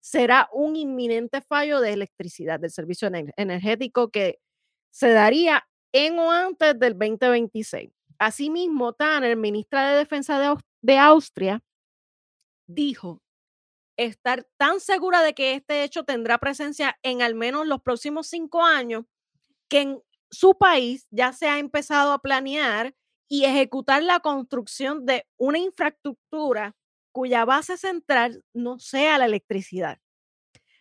será 0.00 0.48
un 0.52 0.76
inminente 0.76 1.40
fallo 1.40 1.80
de 1.80 1.94
electricidad 1.94 2.60
del 2.60 2.70
servicio 2.70 3.08
energético 3.36 4.10
que 4.10 4.38
se 4.90 5.08
daría 5.08 5.66
en 5.92 6.18
o 6.18 6.30
antes 6.30 6.78
del 6.78 6.92
2026. 6.92 7.90
Asimismo, 8.18 8.92
Tanner, 8.92 9.36
ministra 9.36 9.90
de 9.90 9.98
Defensa 9.98 10.58
de, 10.82 10.98
Austria, 10.98 11.62
dijo 12.66 13.22
estar 13.96 14.46
tan 14.56 14.80
segura 14.80 15.22
de 15.22 15.34
que 15.34 15.54
este 15.54 15.84
hecho 15.84 16.04
tendrá 16.04 16.38
presencia 16.38 16.98
en 17.02 17.22
al 17.22 17.34
menos 17.34 17.66
los 17.66 17.80
próximos 17.80 18.26
cinco 18.26 18.62
años 18.62 19.04
que 19.68 19.80
en 19.80 20.02
su 20.34 20.56
país 20.58 21.06
ya 21.10 21.32
se 21.32 21.48
ha 21.48 21.58
empezado 21.58 22.12
a 22.12 22.20
planear 22.20 22.94
y 23.28 23.44
ejecutar 23.44 24.02
la 24.02 24.20
construcción 24.20 25.06
de 25.06 25.26
una 25.36 25.58
infraestructura 25.58 26.74
cuya 27.12 27.44
base 27.44 27.76
central 27.76 28.44
no 28.52 28.78
sea 28.78 29.18
la 29.18 29.26
electricidad. 29.26 29.98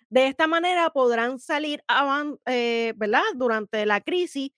De 0.09 0.27
esta 0.27 0.47
manera 0.47 0.89
podrán 0.89 1.39
salir 1.39 1.83
eh, 2.45 2.93
durante 3.35 3.85
la 3.85 4.01
crisis 4.01 4.51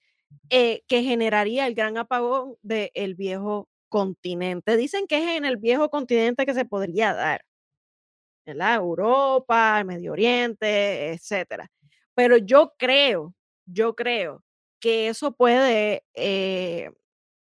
eh, 0.49 0.83
que 0.87 1.03
generaría 1.03 1.67
el 1.67 1.75
gran 1.75 1.97
apagón 1.97 2.57
del 2.61 3.15
viejo 3.15 3.69
continente. 3.89 4.77
Dicen 4.77 5.07
que 5.07 5.17
es 5.17 5.37
en 5.37 5.45
el 5.45 5.57
viejo 5.57 5.89
continente 5.89 6.45
que 6.45 6.53
se 6.53 6.65
podría 6.65 7.13
dar. 7.13 7.45
¿verdad? 8.45 8.75
Europa, 8.75 9.79
el 9.79 9.85
Medio 9.85 10.11
Oriente, 10.11 11.13
etcétera. 11.13 11.69
Pero 12.13 12.37
yo 12.37 12.73
creo, 12.77 13.33
yo 13.65 13.95
creo 13.95 14.44
que 14.85 15.07
eso 15.07 15.31
puede 15.31 16.03
eh, 16.13 16.91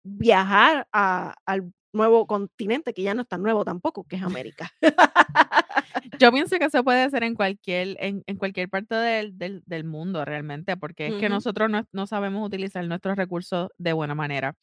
viajar 0.04 0.90
a- 0.92 1.36
al 1.46 1.72
nuevo 1.94 2.28
continente, 2.28 2.94
que 2.94 3.02
ya 3.02 3.14
no 3.14 3.22
es 3.22 3.30
tan 3.30 3.42
nuevo 3.42 3.64
tampoco, 3.64 4.04
que 4.04 4.18
es 4.18 4.24
América. 4.24 4.70
Yo 6.20 6.34
pienso 6.34 6.60
que 6.60 6.66
eso 6.66 6.84
puede 6.84 7.10
ser 7.10 7.24
en 7.24 7.36
cualquier, 7.36 7.96
en, 8.02 8.24
en 8.28 8.36
cualquier 8.36 8.68
parte 8.68 8.94
del, 8.94 9.38
del- 9.38 9.64
del 9.66 9.86
mundo 9.86 10.26
realmente, 10.26 10.76
porque 10.76 11.08
es 11.08 11.14
que 11.16 11.30
nosotros 11.30 11.70
no, 11.70 11.88
no 11.94 12.08
sabemos 12.08 12.46
utilizar 12.46 12.86
nuestros 12.86 13.16
recursos 13.16 13.70
de 13.78 13.94
buena 13.94 14.16
manera. 14.16 14.58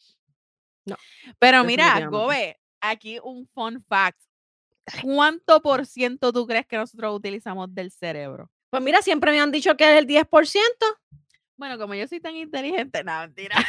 No, 0.84 0.96
Pero 1.38 1.64
mira. 1.64 2.06
Gobe, 2.10 2.60
aquí 2.82 3.18
un 3.24 3.46
fun 3.54 3.80
fact. 3.80 4.20
¿Cuánto 5.02 5.62
por 5.62 5.86
ciento 5.86 6.30
tú 6.30 6.46
crees 6.46 6.66
que 6.66 6.76
nosotros 6.76 7.16
utilizamos 7.16 7.74
del 7.74 7.90
cerebro? 7.90 8.50
Pues 8.68 8.82
mira, 8.82 9.00
siempre 9.00 9.32
me 9.32 9.40
han 9.40 9.50
dicho 9.50 9.78
que 9.78 9.90
es 9.90 9.98
el 9.98 10.06
10%. 10.06 10.60
Bueno, 11.56 11.78
como 11.78 11.94
yo 11.94 12.06
soy 12.06 12.20
tan 12.20 12.36
inteligente, 12.36 13.02
no, 13.04 13.20
mentira. 13.20 13.56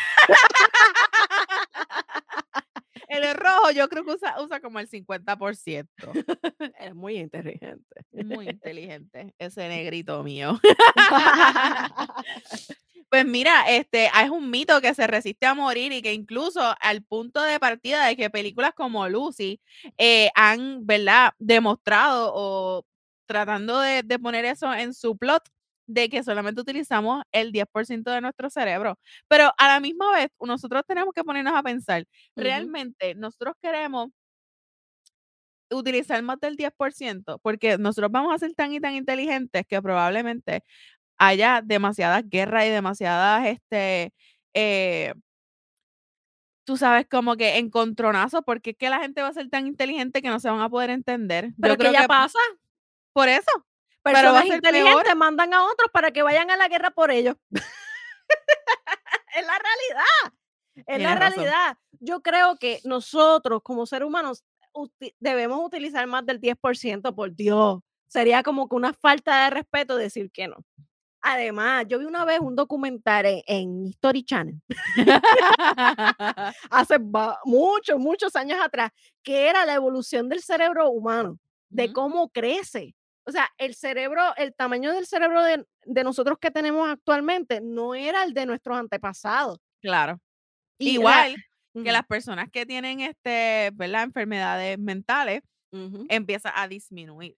El 3.07 3.33
rojo 3.35 3.71
yo 3.71 3.87
creo 3.87 4.03
que 4.03 4.11
usa, 4.11 4.35
usa 4.41 4.59
como 4.59 4.79
el 4.79 4.89
50%. 4.89 5.87
Es 6.79 6.95
muy 6.95 7.17
inteligente. 7.17 8.05
Muy 8.11 8.49
inteligente, 8.49 9.33
ese 9.39 9.67
negrito 9.69 10.23
mío. 10.23 10.59
Pues 13.09 13.25
mira, 13.25 13.63
este, 13.69 14.07
es 14.07 14.29
un 14.29 14.51
mito 14.51 14.81
que 14.81 14.93
se 14.93 15.07
resiste 15.07 15.45
a 15.45 15.53
morir 15.53 15.93
y 15.93 16.01
que 16.01 16.13
incluso 16.13 16.75
al 16.81 17.03
punto 17.03 17.41
de 17.41 17.57
partida 17.59 18.05
de 18.05 18.17
que 18.17 18.29
películas 18.29 18.73
como 18.75 19.07
Lucy 19.07 19.61
eh, 19.97 20.29
han, 20.35 20.85
¿verdad?, 20.85 21.31
demostrado 21.39 22.33
o 22.35 22.85
tratando 23.25 23.79
de, 23.79 24.03
de 24.03 24.19
poner 24.19 24.43
eso 24.43 24.73
en 24.73 24.93
su 24.93 25.17
plot 25.17 25.49
de 25.87 26.09
que 26.09 26.23
solamente 26.23 26.61
utilizamos 26.61 27.23
el 27.31 27.51
10% 27.51 28.11
de 28.11 28.21
nuestro 28.21 28.49
cerebro. 28.49 28.99
Pero 29.27 29.51
a 29.57 29.67
la 29.69 29.79
misma 29.79 30.11
vez, 30.13 30.29
nosotros 30.41 30.83
tenemos 30.87 31.13
que 31.13 31.23
ponernos 31.23 31.53
a 31.55 31.63
pensar, 31.63 32.05
realmente 32.35 33.15
nosotros 33.15 33.55
queremos 33.61 34.09
utilizar 35.71 36.21
más 36.23 36.39
del 36.39 36.55
10%, 36.57 37.39
porque 37.41 37.77
nosotros 37.77 38.11
vamos 38.11 38.33
a 38.33 38.37
ser 38.39 38.53
tan 38.53 38.73
y 38.73 38.79
tan 38.79 38.93
inteligentes 38.95 39.63
que 39.67 39.81
probablemente 39.81 40.63
haya 41.17 41.61
demasiadas 41.63 42.23
guerras 42.29 42.65
y 42.67 42.69
demasiadas, 42.69 43.47
este, 43.47 44.13
eh, 44.55 45.13
tú 46.65 46.77
sabes, 46.77 47.07
como 47.09 47.37
que 47.37 47.57
encontronazos, 47.57 48.41
porque 48.45 48.71
es 48.71 48.77
que 48.77 48.89
la 48.89 48.99
gente 48.99 49.21
va 49.21 49.29
a 49.29 49.33
ser 49.33 49.49
tan 49.49 49.67
inteligente 49.67 50.21
que 50.21 50.29
no 50.29 50.39
se 50.39 50.49
van 50.49 50.59
a 50.61 50.69
poder 50.69 50.89
entender. 50.89 51.53
Pero 51.61 51.75
Yo 51.75 51.77
que 51.77 51.83
creo 51.83 51.93
ya 51.93 52.01
que 52.03 52.07
pasa. 52.07 52.39
por 53.13 53.29
eso, 53.29 53.51
Personas 54.13 54.45
inteligentes 54.45 55.03
peor. 55.03 55.15
mandan 55.17 55.53
a 55.53 55.63
otros 55.65 55.89
para 55.91 56.11
que 56.11 56.21
vayan 56.23 56.49
a 56.51 56.57
la 56.57 56.67
guerra 56.67 56.91
por 56.91 57.11
ellos. 57.11 57.35
es 59.35 59.45
la 59.45 59.57
realidad. 59.59 60.33
Es 60.75 60.83
la 60.85 60.95
Tienes 60.95 61.19
razón. 61.19 61.35
realidad. 61.43 61.77
Yo 61.99 62.21
creo 62.21 62.57
que 62.57 62.79
nosotros 62.83 63.61
como 63.63 63.85
seres 63.85 64.07
humanos 64.07 64.43
uti- 64.73 65.15
debemos 65.19 65.59
utilizar 65.65 66.05
más 66.07 66.25
del 66.25 66.39
10%, 66.39 67.13
por 67.15 67.33
Dios. 67.35 67.79
Sería 68.07 68.43
como 68.43 68.69
que 68.69 68.75
una 68.75 68.93
falta 68.93 69.43
de 69.45 69.49
respeto 69.49 69.95
decir 69.97 70.31
que 70.31 70.47
no. 70.47 70.57
Además, 71.21 71.85
yo 71.89 71.99
vi 71.99 72.05
una 72.05 72.23
vez 72.25 72.39
un 72.39 72.55
documental 72.55 73.25
en, 73.25 73.41
en 73.47 73.87
History 73.87 74.23
Channel 74.23 74.61
hace 76.69 76.97
muchos, 77.43 77.99
muchos 77.99 78.35
años 78.35 78.59
atrás, 78.63 78.91
que 79.23 79.49
era 79.49 79.65
la 79.65 79.73
evolución 79.73 80.29
del 80.29 80.41
cerebro 80.41 80.89
humano, 80.89 81.37
de 81.69 81.85
Ujú. 81.85 81.93
cómo 81.93 82.29
crece. 82.29 82.95
O 83.27 83.31
sea, 83.31 83.49
el 83.57 83.75
cerebro, 83.75 84.21
el 84.37 84.55
tamaño 84.55 84.93
del 84.93 85.05
cerebro 85.05 85.43
de, 85.43 85.65
de 85.85 86.03
nosotros 86.03 86.37
que 86.39 86.49
tenemos 86.49 86.89
actualmente 86.89 87.59
no 87.61 87.93
era 87.93 88.23
el 88.23 88.33
de 88.33 88.45
nuestros 88.45 88.77
antepasados. 88.77 89.59
Claro. 89.81 90.19
Y 90.79 90.85
la- 90.85 90.91
Igual 90.93 91.35
que 91.83 91.91
las 91.91 92.07
personas 92.07 92.49
que 92.49 92.65
tienen, 92.65 93.01
este, 93.01 93.69
¿verdad? 93.73 94.03
Enfermedades 94.03 94.79
mentales 94.79 95.41
ujú. 95.71 96.05
empieza 96.09 96.51
a 96.55 96.67
disminuir. 96.67 97.35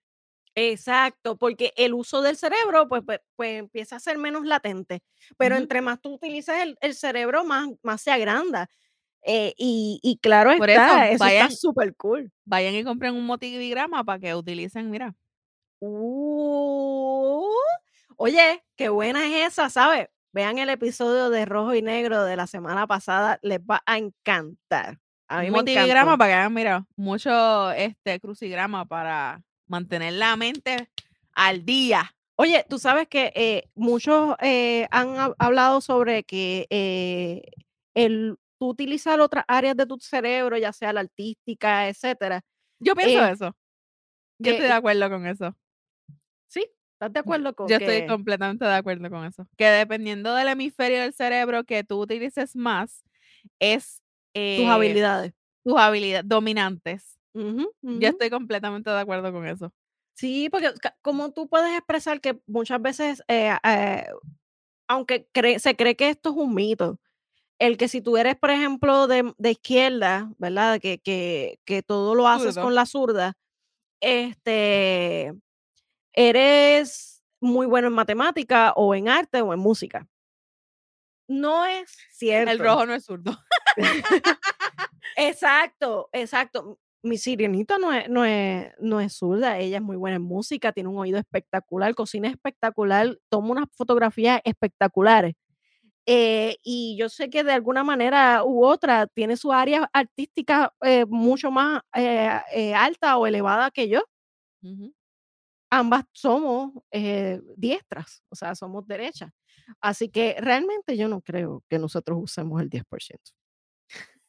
Exacto, 0.55 1.37
porque 1.37 1.73
el 1.75 1.93
uso 1.93 2.21
del 2.21 2.35
cerebro 2.37 2.87
pues, 2.87 3.01
pues, 3.05 3.19
pues 3.35 3.59
empieza 3.59 3.95
a 3.95 3.99
ser 3.99 4.17
menos 4.17 4.45
latente, 4.45 5.01
pero 5.37 5.55
entre 5.55 5.81
más 5.81 6.01
tú 6.01 6.13
utilizas 6.13 6.61
el, 6.61 6.77
el 6.81 6.95
cerebro, 6.95 7.43
más, 7.45 7.67
más 7.81 8.01
se 8.01 8.11
agranda. 8.11 8.69
Eh, 9.23 9.53
y, 9.57 9.99
y 10.01 10.17
claro 10.19 10.51
Por 10.57 10.69
eso, 10.69 10.81
está, 10.81 11.09
eso 11.09 11.23
vayan, 11.23 11.47
está 11.47 11.55
súper 11.55 11.95
cool. 11.95 12.31
vayan 12.45 12.73
y 12.75 12.83
compren 12.83 13.15
un 13.15 13.25
motivigrama 13.25 14.03
para 14.03 14.19
que 14.19 14.33
utilicen, 14.35 14.89
mira. 14.89 15.15
Uh, 15.81 17.45
oye, 18.17 18.63
qué 18.75 18.89
buena 18.89 19.25
es 19.25 19.53
esa, 19.53 19.69
¿sabes? 19.69 20.07
Vean 20.31 20.57
el 20.59 20.69
episodio 20.69 21.29
de 21.29 21.45
Rojo 21.45 21.73
y 21.73 21.81
Negro 21.81 22.23
de 22.23 22.35
la 22.35 22.47
semana 22.47 22.85
pasada, 22.87 23.39
les 23.41 23.59
va 23.59 23.81
a 23.85 23.97
encantar. 23.97 24.99
A 25.27 25.39
mí 25.41 25.45
me 25.45 25.57
motivigrama 25.57 26.13
encantó. 26.13 26.17
para 26.17 26.29
que 26.29 26.33
hagan, 26.35 26.53
mira, 26.53 26.85
mucho 26.95 27.71
este 27.71 28.19
crucigrama 28.19 28.85
para 28.85 29.41
mantener 29.67 30.13
la 30.13 30.35
mente 30.35 30.89
al 31.33 31.65
día. 31.65 32.15
Oye, 32.35 32.65
tú 32.69 32.79
sabes 32.79 33.07
que 33.07 33.31
eh, 33.35 33.69
muchos 33.75 34.35
eh, 34.41 34.87
han 34.91 35.15
hab- 35.15 35.35
hablado 35.39 35.81
sobre 35.81 36.23
que 36.23 36.67
eh, 36.69 37.41
el 37.93 38.37
tú 38.59 38.69
utilizar 38.69 39.19
otras 39.21 39.45
áreas 39.47 39.75
de 39.77 39.85
tu 39.85 39.97
cerebro, 39.99 40.57
ya 40.57 40.73
sea 40.73 40.93
la 40.93 41.01
artística, 41.01 41.87
etcétera. 41.87 42.41
Yo 42.79 42.95
pienso 42.95 43.19
eso. 43.25 43.55
Yo 44.39 44.51
estoy 44.51 44.67
de 44.67 44.73
acuerdo 44.73 45.09
con 45.09 45.25
eso. 45.27 45.55
Sí, 46.49 46.65
¿estás 46.93 47.13
de 47.13 47.19
acuerdo 47.19 47.53
con 47.53 47.67
Yo 47.69 47.77
estoy 47.77 48.05
completamente 48.07 48.65
de 48.65 48.73
acuerdo 48.73 49.09
con 49.09 49.25
eso. 49.25 49.47
Que 49.57 49.65
dependiendo 49.65 50.35
del 50.35 50.49
hemisferio 50.49 50.99
del 51.01 51.13
cerebro 51.13 51.63
que 51.63 51.83
tú 51.83 52.01
utilices 52.01 52.55
más, 52.55 53.03
es 53.59 54.01
tus 54.33 54.41
eh, 54.41 54.67
habilidades? 54.67 55.33
tus 55.63 55.77
habilidades 55.77 56.27
dominantes. 56.27 57.17
Yo 57.33 58.09
estoy 58.09 58.29
completamente 58.29 58.89
de 58.89 58.99
acuerdo 58.99 59.31
con 59.31 59.47
eso. 59.47 59.71
Sí, 60.15 60.49
porque 60.49 60.71
como 61.01 61.31
tú 61.31 61.47
puedes 61.47 61.73
expresar 61.77 62.19
que 62.19 62.37
muchas 62.47 62.81
veces, 62.81 63.23
eh, 63.29 63.55
eh, 63.63 64.07
aunque 64.87 65.29
se 65.59 65.75
cree 65.75 65.95
que 65.95 66.09
esto 66.09 66.31
es 66.31 66.35
un 66.35 66.53
mito, 66.53 66.99
el 67.59 67.77
que 67.77 67.87
si 67.87 68.01
tú 68.01 68.17
eres, 68.17 68.35
por 68.35 68.49
ejemplo, 68.51 69.07
de, 69.07 69.33
de 69.37 69.51
izquierda, 69.51 70.31
¿verdad? 70.37 70.79
Que, 70.81 70.99
que, 70.99 71.59
que 71.65 71.83
todo 71.83 72.15
lo 72.15 72.27
haces 72.27 72.55
Zurdo. 72.55 72.65
con 72.65 72.75
la 72.75 72.85
zurda, 72.85 73.33
este, 74.01 75.33
eres 76.13 77.23
muy 77.41 77.65
bueno 77.65 77.87
en 77.87 77.93
matemática 77.93 78.73
o 78.75 78.95
en 78.95 79.09
arte 79.09 79.41
o 79.41 79.53
en 79.53 79.59
música. 79.59 80.07
No 81.27 81.65
es 81.65 81.95
cierto. 82.11 82.51
El 82.51 82.59
rojo 82.59 82.85
no 82.85 82.93
es 82.93 83.05
zurdo. 83.05 83.37
Exacto, 85.15 86.09
exacto. 86.13 86.79
Mi 87.03 87.17
sirenita 87.17 87.77
no 87.77 87.93
es, 87.93 88.09
no, 88.09 88.23
es, 88.25 88.71
no 88.79 89.01
es 89.01 89.13
zurda, 89.13 89.57
ella 89.57 89.77
es 89.77 89.83
muy 89.83 89.97
buena 89.97 90.17
en 90.17 90.21
música, 90.21 90.71
tiene 90.71 90.89
un 90.89 90.97
oído 90.97 91.17
espectacular, 91.17 91.93
cocina 91.95 92.29
espectacular, 92.29 93.17
toma 93.29 93.51
unas 93.51 93.65
fotografías 93.73 94.41
espectaculares. 94.43 95.35
Eh, 96.05 96.57
y 96.63 96.97
yo 96.97 97.09
sé 97.09 97.29
que 97.29 97.43
de 97.43 97.53
alguna 97.53 97.83
manera 97.83 98.43
u 98.43 98.65
otra 98.65 99.07
tiene 99.07 99.37
su 99.37 99.53
área 99.53 99.89
artística 99.93 100.73
eh, 100.81 101.05
mucho 101.05 101.51
más 101.51 101.81
eh, 101.95 102.73
alta 102.75 103.17
o 103.17 103.27
elevada 103.27 103.71
que 103.71 103.89
yo. 103.89 104.01
Ambas 105.71 106.03
somos 106.13 106.71
eh, 106.91 107.41
diestras, 107.55 108.23
o 108.29 108.35
sea, 108.35 108.55
somos 108.55 108.87
derechas. 108.87 109.31
Así 109.81 110.09
que 110.09 110.35
realmente 110.39 110.97
yo 110.97 111.07
no 111.07 111.21
creo 111.21 111.63
que 111.69 111.77
nosotros 111.77 112.19
usemos 112.21 112.61
el 112.61 112.69
10%. 112.69 113.33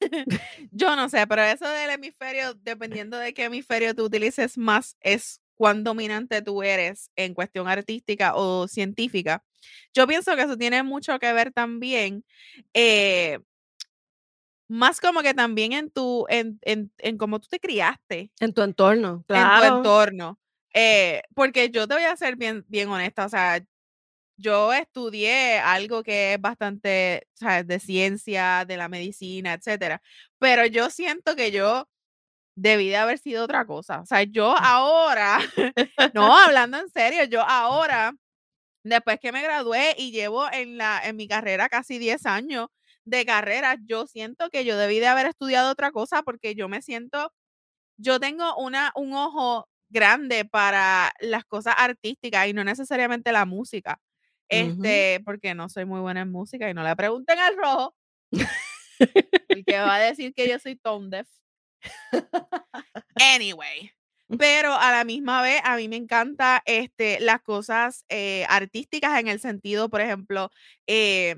Yo 0.71 0.97
no 0.97 1.09
sé, 1.09 1.27
pero 1.27 1.43
eso 1.43 1.69
del 1.69 1.91
hemisferio, 1.91 2.55
dependiendo 2.55 3.19
de 3.19 3.35
qué 3.35 3.45
hemisferio 3.45 3.95
tú 3.95 4.05
utilices 4.05 4.57
más, 4.57 4.97
es 5.01 5.41
cuán 5.55 5.85
dominante 5.85 6.41
tú 6.43 6.63
eres 6.63 7.11
en 7.17 7.35
cuestión 7.35 7.69
artística 7.69 8.35
o 8.35 8.67
científica. 8.67 9.45
Yo 9.95 10.07
pienso 10.07 10.35
que 10.37 10.43
eso 10.43 10.57
tiene 10.57 10.83
mucho 10.83 11.19
que 11.19 11.33
ver 11.35 11.53
también, 11.53 12.25
eh, 12.73 13.41
más 14.69 15.01
como 15.01 15.21
que 15.23 15.35
también 15.35 15.73
en 15.73 15.91
tu, 15.91 16.27
en, 16.29 16.59
en, 16.63 16.93
en 16.99 17.19
cómo 17.19 17.41
tú 17.41 17.49
te 17.51 17.59
criaste, 17.61 18.31
En 18.41 18.55
tu 18.55 18.63
entorno, 18.63 19.11
en 19.11 19.25
tu 19.25 19.25
claro. 19.27 19.77
entorno. 19.79 20.39
Eh, 20.75 21.23
porque 21.35 21.71
yo 21.71 21.89
te 21.89 21.95
voy 21.95 22.05
a 22.05 22.17
ser 22.17 22.37
bien, 22.37 22.65
bien 22.69 22.89
honesta, 22.89 23.27
o 23.27 23.29
sea, 23.29 23.61
yo 24.37 24.73
estudié 24.73 25.59
algo 25.61 26.03
que 26.03 26.35
es 26.35 26.41
bastante, 26.41 27.29
¿sabes? 27.35 27.67
De 27.67 27.81
ciencia, 27.81 28.65
de 28.67 28.77
la 28.77 28.89
medicina, 28.89 29.55
etcétera. 29.55 30.03
Pero 30.39 30.67
yo 30.67 30.91
siento 30.91 31.37
que 31.37 31.51
yo 31.53 31.89
debí 32.57 32.89
de 32.91 32.97
haber 32.99 33.19
sido 33.19 33.45
otra 33.45 33.67
cosa. 33.67 34.01
O 34.01 34.07
sea, 34.07 34.23
yo 34.25 34.55
ahora, 34.59 35.39
no, 36.15 36.37
hablando 36.39 36.79
en 36.79 36.89
serio, 36.91 37.25
yo 37.25 37.43
ahora, 37.43 38.15
después 38.85 39.19
que 39.21 39.33
me 39.33 39.43
gradué 39.43 39.95
y 39.99 40.13
llevo 40.13 40.51
en 40.53 40.79
la, 40.79 41.01
en 41.05 41.17
mi 41.17 41.29
carrera 41.29 41.69
casi 41.69 41.99
10 41.99 42.27
años 42.27 42.69
de 43.05 43.27
carrera, 43.27 43.77
yo 43.87 44.07
siento 44.07 44.51
que 44.51 44.65
yo 44.65 44.77
debí 44.77 45.01
de 45.01 45.09
haber 45.09 45.27
estudiado 45.27 45.71
otra 45.73 45.93
cosa 45.93 46.23
porque 46.23 46.55
yo 46.55 46.69
me 46.69 46.83
siento, 46.83 47.33
yo 47.99 48.21
tengo 48.21 48.57
una, 48.57 48.93
un 48.97 49.15
ojo 49.15 49.70
grande 49.91 50.45
para 50.45 51.13
las 51.21 51.45
cosas 51.45 51.75
artísticas 51.77 52.49
y 52.49 52.53
no 52.53 52.65
necesariamente 52.65 53.33
la 53.33 53.45
música. 53.45 54.01
Este, 54.49 55.21
porque 55.25 55.55
no 55.55 55.69
soy 55.69 55.85
muy 55.85 56.01
buena 56.01 56.23
en 56.23 56.33
música 56.33 56.69
y 56.69 56.75
no 56.75 56.83
le 56.83 56.97
pregunten 56.97 57.39
al 57.39 57.57
rojo. 57.57 57.95
porque 59.49 59.79
va 59.79 59.95
a 59.97 60.01
decir 60.01 60.35
que 60.35 60.49
yo 60.49 60.59
soy 60.59 60.77
tone 60.77 61.09
deaf. 61.11 61.29
Anyway, 63.15 63.93
pero 64.39 64.75
a 64.75 64.91
la 64.91 65.05
misma 65.05 65.43
vez 65.43 65.61
a 65.65 65.77
mí 65.77 65.89
me 65.89 65.97
encanta 65.97 66.63
este, 66.65 67.21
las 67.21 67.41
cosas 67.43 68.05
eh, 68.09 68.45
artísticas 68.49 69.21
en 69.21 69.29
el 69.29 69.41
sentido, 69.41 69.89
por 69.89 70.01
ejemplo, 70.01 70.51
eh, 70.87 71.37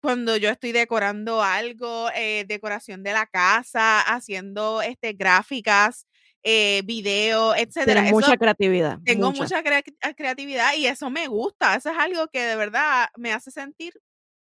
cuando 0.00 0.36
yo 0.36 0.50
estoy 0.50 0.72
decorando 0.72 1.42
algo, 1.42 2.08
eh, 2.14 2.44
decoración 2.48 3.02
de 3.02 3.12
la 3.12 3.26
casa, 3.26 4.00
haciendo 4.00 4.80
este, 4.82 5.12
gráficas, 5.12 6.06
eh, 6.42 6.82
video, 6.84 7.54
etcétera. 7.54 8.02
mucha 8.04 8.36
creatividad. 8.36 8.98
Tengo 9.04 9.32
mucha, 9.32 9.58
ah, 9.58 10.14
creatividad 10.14 10.74
y 10.76 10.86
eso 10.86 11.10
me 11.10 11.26
gusta. 11.26 11.74
Eso 11.74 11.90
es 11.90 11.98
algo 11.98 12.28
que 12.28 12.40
de 12.40 12.56
verdad 12.56 13.08
me 13.16 13.32
hace 13.32 13.50
sentir 13.50 13.92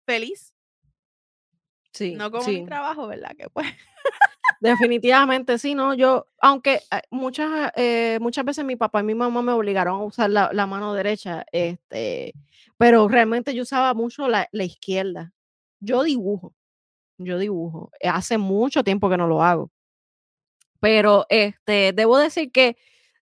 feliz. 0.05 0.53
Sí. 1.93 2.15
No 2.15 2.31
como 2.31 2.47
mi 2.47 2.65
trabajo, 2.65 3.07
¿verdad? 3.07 3.31
Que 3.37 3.49
pues. 3.49 3.67
Definitivamente, 4.59 5.57
sí, 5.57 5.73
no, 5.73 5.93
yo, 5.93 6.27
aunque 6.41 6.81
eh, 6.91 7.01
muchas, 7.11 7.71
eh, 7.75 8.17
muchas 8.19 8.43
veces 8.43 8.65
mi 8.65 8.75
papá 8.75 8.99
y 8.99 9.03
mi 9.03 9.15
mamá 9.15 9.41
me 9.41 9.53
obligaron 9.53 10.01
a 10.01 10.03
usar 10.03 10.29
la, 10.29 10.49
la 10.51 10.65
mano 10.65 10.93
derecha, 10.93 11.45
este, 11.51 12.33
pero 12.77 13.07
realmente 13.07 13.55
yo 13.55 13.63
usaba 13.63 13.93
mucho 13.93 14.27
la, 14.27 14.49
la 14.51 14.63
izquierda. 14.65 15.31
Yo 15.79 16.03
dibujo, 16.03 16.53
yo 17.17 17.37
dibujo. 17.37 17.91
Hace 18.03 18.37
mucho 18.37 18.83
tiempo 18.83 19.09
que 19.09 19.17
no 19.17 19.27
lo 19.27 19.41
hago. 19.43 19.71
Pero 20.79 21.25
este, 21.29 21.93
debo 21.93 22.17
decir 22.17 22.51
que 22.51 22.77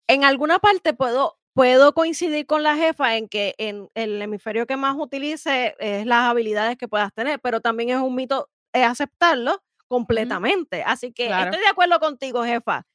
en 0.08 0.24
alguna 0.24 0.60
parte 0.60 0.94
puedo, 0.94 1.38
puedo 1.54 1.94
coincidir 1.94 2.46
con 2.46 2.64
la 2.64 2.76
jefa 2.76 3.18
en 3.18 3.28
que 3.30 3.56
en 3.58 3.90
el 3.96 4.22
hemisferio 4.22 4.66
que 4.68 4.78
más 4.78 4.96
utilice 4.98 5.76
es 5.80 6.06
las 6.06 6.30
habilidades 6.30 6.78
que 6.78 6.88
puedas 6.88 7.14
tener, 7.14 7.40
pero 7.40 7.62
también 7.62 7.90
es 7.90 7.98
un 7.98 8.16
mito 8.16 8.50
aceptarlo 8.74 9.62
completamente. 9.88 10.84
Así 10.84 11.12
que 11.12 11.26
estoy 11.26 11.60
de 11.60 11.68
acuerdo 11.68 12.00
contigo, 12.00 12.44
jefa. 12.44 12.86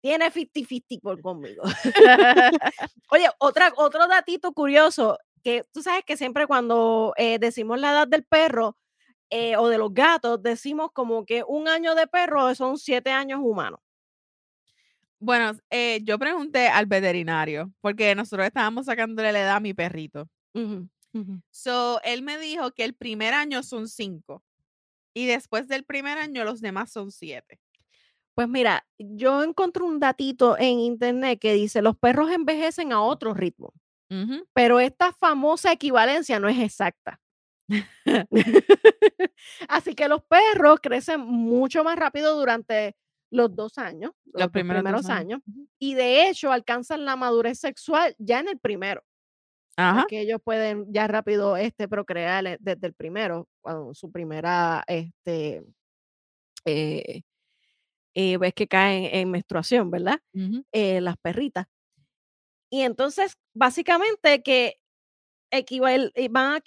Tiene 0.00 0.30
50-50 0.30 1.00
por 1.00 1.20
conmigo. 1.20 1.62
Oye, 3.10 3.28
otra, 3.38 3.72
otro 3.76 4.06
datito 4.06 4.52
curioso, 4.52 5.18
que 5.42 5.64
tú 5.72 5.82
sabes 5.82 6.04
que 6.04 6.16
siempre 6.16 6.46
cuando 6.46 7.12
eh, 7.16 7.38
decimos 7.38 7.80
la 7.80 7.90
edad 7.90 8.08
del 8.08 8.24
perro 8.24 8.76
eh, 9.30 9.56
o 9.56 9.68
de 9.68 9.78
los 9.78 9.92
gatos, 9.92 10.42
decimos 10.42 10.90
como 10.92 11.24
que 11.24 11.44
un 11.46 11.68
año 11.68 11.94
de 11.94 12.06
perro 12.06 12.54
son 12.54 12.78
siete 12.78 13.10
años 13.10 13.40
humanos. 13.42 13.80
Bueno, 15.18 15.52
eh, 15.70 16.00
yo 16.04 16.18
pregunté 16.18 16.68
al 16.68 16.86
veterinario, 16.86 17.72
porque 17.80 18.14
nosotros 18.14 18.46
estábamos 18.46 18.86
sacándole 18.86 19.32
la 19.32 19.40
edad 19.40 19.56
a 19.56 19.60
mi 19.60 19.72
perrito. 19.74 20.28
So, 21.50 22.00
él 22.04 22.22
me 22.22 22.38
dijo 22.38 22.72
que 22.72 22.84
el 22.84 22.94
primer 22.94 23.34
año 23.34 23.62
son 23.62 23.88
cinco 23.88 24.42
y 25.14 25.26
después 25.26 25.68
del 25.68 25.84
primer 25.84 26.18
año 26.18 26.44
los 26.44 26.60
demás 26.60 26.92
son 26.92 27.10
siete. 27.10 27.58
Pues 28.34 28.48
mira, 28.48 28.86
yo 28.98 29.42
encontré 29.42 29.82
un 29.82 30.00
datito 30.00 30.58
en 30.58 30.78
internet 30.80 31.38
que 31.40 31.54
dice 31.54 31.82
los 31.82 31.96
perros 31.96 32.30
envejecen 32.30 32.92
a 32.92 33.02
otro 33.02 33.34
ritmo, 33.34 33.72
pero 34.52 34.80
esta 34.80 35.12
famosa 35.12 35.72
equivalencia 35.72 36.40
no 36.40 36.48
es 36.48 36.58
exacta. 36.58 37.20
Así 39.68 39.94
que 39.94 40.08
los 40.08 40.22
perros 40.24 40.80
crecen 40.82 41.20
mucho 41.20 41.84
más 41.84 41.96
rápido 41.96 42.38
durante 42.38 42.96
los 43.30 43.54
dos 43.54 43.78
años, 43.78 44.12
los, 44.32 44.50
primeros, 44.50 45.10
años. 45.10 45.40
y 45.78 45.94
de 45.94 46.28
hecho 46.28 46.52
alcanzan 46.52 47.04
la 47.04 47.16
madurez 47.16 47.58
sexual 47.58 48.14
ya 48.18 48.40
en 48.40 48.48
el 48.48 48.58
primero. 48.58 49.02
Ajá. 49.76 50.06
Que 50.08 50.20
ellos 50.20 50.40
pueden 50.42 50.86
ya 50.90 51.06
rápido 51.06 51.56
este, 51.56 51.86
procrear 51.86 52.46
e, 52.46 52.56
desde 52.60 52.86
el 52.86 52.94
primero, 52.94 53.46
cuando 53.60 53.92
su 53.94 54.10
primera, 54.10 54.82
este, 54.86 55.62
eh, 56.64 57.22
eh, 58.14 58.38
ves 58.38 58.54
que 58.54 58.66
caen 58.66 59.10
en 59.12 59.30
menstruación, 59.30 59.90
¿verdad? 59.90 60.18
Eh, 60.72 61.02
las 61.02 61.18
perritas. 61.18 61.66
Y 62.70 62.80
entonces, 62.82 63.36
básicamente 63.54 64.42
que 64.42 64.80
equival, 65.50 66.12
van 66.30 66.54
a, 66.54 66.62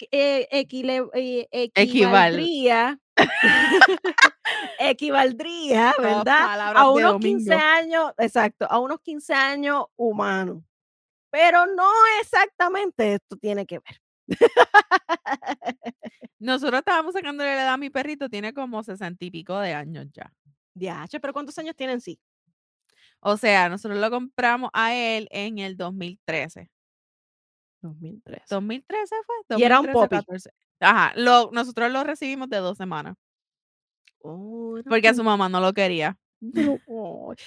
equivaldría, 1.74 3.00
equivaldría, 4.78 5.94
¿verdad? 5.98 6.76
A 6.76 6.90
unos 6.90 7.20
15 7.20 7.54
años, 7.54 8.12
exacto, 8.18 8.66
a 8.70 8.78
unos 8.78 9.00
15 9.00 9.34
años 9.34 9.84
humanos. 9.96 10.62
Pero 11.30 11.66
no 11.66 11.90
exactamente 12.20 13.14
esto 13.14 13.36
tiene 13.36 13.64
que 13.66 13.78
ver. 13.78 14.00
Nosotros 16.38 16.78
estábamos 16.78 17.12
sacándole 17.14 17.54
la 17.54 17.62
edad 17.62 17.74
a 17.74 17.76
mi 17.76 17.90
perrito, 17.90 18.28
tiene 18.28 18.52
como 18.52 18.82
sesenta 18.82 19.24
y 19.24 19.30
pico 19.30 19.58
de 19.60 19.74
años 19.74 20.06
ya. 20.12 20.32
Ya, 20.74 21.06
pero 21.20 21.32
¿cuántos 21.32 21.58
años 21.58 21.76
tienen 21.76 22.00
sí? 22.00 22.18
O 23.20 23.36
sea, 23.36 23.68
nosotros 23.68 24.00
lo 24.00 24.10
compramos 24.10 24.70
a 24.72 24.94
él 24.94 25.28
en 25.30 25.58
el 25.58 25.76
2013. 25.76 26.70
2013. 27.82 28.44
2013 28.48 29.16
fue. 29.26 29.58
y 29.58 29.62
era 29.62 29.80
un 29.80 29.92
popi. 29.92 30.16
Ajá, 30.80 31.12
lo, 31.16 31.50
nosotros 31.52 31.90
lo 31.90 32.04
recibimos 32.04 32.48
de 32.48 32.58
dos 32.58 32.76
semanas. 32.76 33.16
Oh, 34.22 34.78
porque 34.88 35.08
a 35.08 35.14
su 35.14 35.24
mamá 35.24 35.48
no 35.48 35.60
lo 35.60 35.72
quería. 35.72 36.18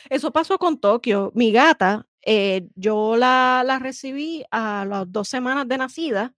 eso 0.10 0.32
pasó 0.32 0.58
con 0.58 0.80
Tokio. 0.80 1.32
Mi 1.36 1.52
gata, 1.52 2.08
eh, 2.22 2.68
yo 2.76 3.16
la, 3.16 3.64
la, 3.66 3.80
recibí 3.80 4.44
a 4.52 4.86
las 4.86 5.12
dos 5.12 5.28
semanas 5.28 5.68
de 5.68 5.78
nacida 5.78 6.34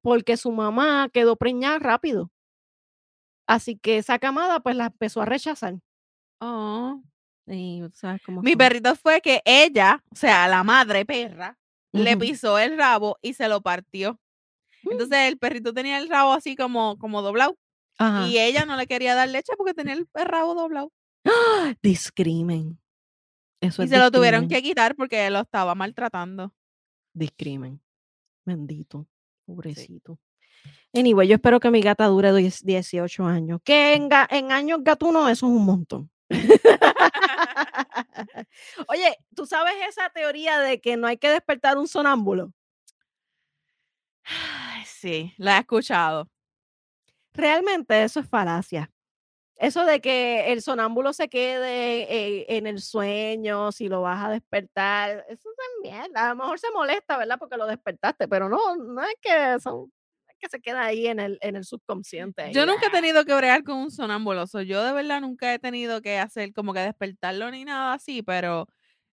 porque 0.00 0.36
su 0.36 0.50
mamá 0.50 1.08
quedó 1.12 1.36
preñada 1.36 1.78
rápido. 1.78 2.30
Así 3.46 3.76
que 3.76 3.98
esa 3.98 4.18
camada 4.18 4.60
pues 4.60 4.76
la 4.76 4.86
empezó 4.86 5.22
a 5.22 5.26
rechazar. 5.26 5.74
Oh. 6.40 7.02
Mi 7.46 8.56
perrito 8.56 8.94
fue 8.94 9.20
que 9.20 9.42
ella, 9.44 10.02
o 10.10 10.16
sea, 10.16 10.46
la 10.48 10.62
madre 10.62 11.04
perra, 11.04 11.58
le 11.92 12.16
pisó 12.16 12.58
el 12.58 12.76
rabo 12.76 13.18
y 13.22 13.34
se 13.34 13.48
lo 13.48 13.60
partió. 13.60 14.18
Mm. 14.82 14.92
Entonces 14.92 15.18
el 15.28 15.38
perrito 15.38 15.72
tenía 15.72 15.98
el 15.98 16.08
rabo 16.08 16.32
así 16.32 16.56
como, 16.56 16.98
como 16.98 17.22
doblado. 17.22 17.56
Y 18.28 18.38
ella 18.38 18.64
no 18.66 18.76
le 18.76 18.88
quería 18.88 19.14
dar 19.14 19.28
leche 19.28 19.52
porque 19.56 19.74
tenía 19.74 19.94
el 19.94 20.08
rabo 20.14 20.54
doblado. 20.54 20.90
¡Ah! 21.24 21.74
Discrimen. 21.82 22.80
Eso 23.60 23.84
y 23.84 23.88
se 23.88 23.98
lo 23.98 24.10
tuvieron 24.10 24.48
que 24.48 24.60
quitar 24.60 24.96
porque 24.96 25.30
lo 25.30 25.40
estaba 25.40 25.76
maltratando. 25.76 26.52
Discrimen. 27.14 27.80
Bendito. 28.44 29.06
Pobrecito. 29.46 30.18
Anyway, 30.92 31.28
yo 31.28 31.36
espero 31.36 31.60
que 31.60 31.70
mi 31.70 31.80
gata 31.80 32.06
dure 32.06 32.32
18 32.32 33.24
años. 33.24 33.60
Que 33.64 33.94
en, 33.94 34.08
en 34.30 34.52
años 34.52 34.80
gatuno 34.82 35.28
eso 35.28 35.46
es 35.46 35.52
un 35.52 35.64
montón. 35.64 36.10
Oye, 38.88 39.16
¿tú 39.34 39.46
sabes 39.46 39.74
esa 39.88 40.10
teoría 40.10 40.58
de 40.58 40.80
que 40.80 40.96
no 40.96 41.06
hay 41.06 41.16
que 41.18 41.30
despertar 41.30 41.78
un 41.78 41.88
sonámbulo? 41.88 42.52
Sí, 44.86 45.34
la 45.38 45.56
he 45.56 45.60
escuchado. 45.60 46.28
Realmente 47.34 48.02
eso 48.04 48.20
es 48.20 48.28
falacia. 48.28 48.90
Eso 49.56 49.84
de 49.86 50.00
que 50.00 50.52
el 50.52 50.62
sonámbulo 50.62 51.12
se 51.12 51.28
quede 51.28 52.02
eh, 52.12 52.46
en 52.58 52.66
el 52.66 52.80
sueño, 52.82 53.72
si 53.72 53.88
lo 53.88 54.02
vas 54.02 54.24
a 54.24 54.30
despertar, 54.30 55.24
eso 55.28 55.48
también, 55.82 56.16
a 56.16 56.30
lo 56.30 56.36
mejor 56.36 56.58
se 56.60 56.70
molesta, 56.72 57.16
¿verdad? 57.18 57.38
Porque 57.38 57.56
lo 57.56 57.66
despertaste, 57.66 58.28
pero 58.28 58.48
no, 58.48 58.76
no 58.76 59.02
es 59.02 59.14
que 59.20 59.58
son 59.60 59.92
que 60.42 60.48
se 60.48 60.60
queda 60.60 60.84
ahí 60.84 61.06
en 61.06 61.20
el, 61.20 61.38
en 61.40 61.56
el 61.56 61.64
subconsciente. 61.64 62.50
Yo 62.52 62.66
nunca 62.66 62.88
he 62.88 62.90
tenido 62.90 63.24
que 63.24 63.34
bregar 63.34 63.62
con 63.62 63.78
un 63.78 63.90
sonámbulo. 63.90 64.44
yo 64.64 64.84
de 64.84 64.92
verdad 64.92 65.20
nunca 65.20 65.54
he 65.54 65.58
tenido 65.58 66.02
que 66.02 66.18
hacer 66.18 66.52
como 66.52 66.74
que 66.74 66.80
despertarlo 66.80 67.50
ni 67.50 67.64
nada 67.64 67.94
así, 67.94 68.22
pero 68.22 68.66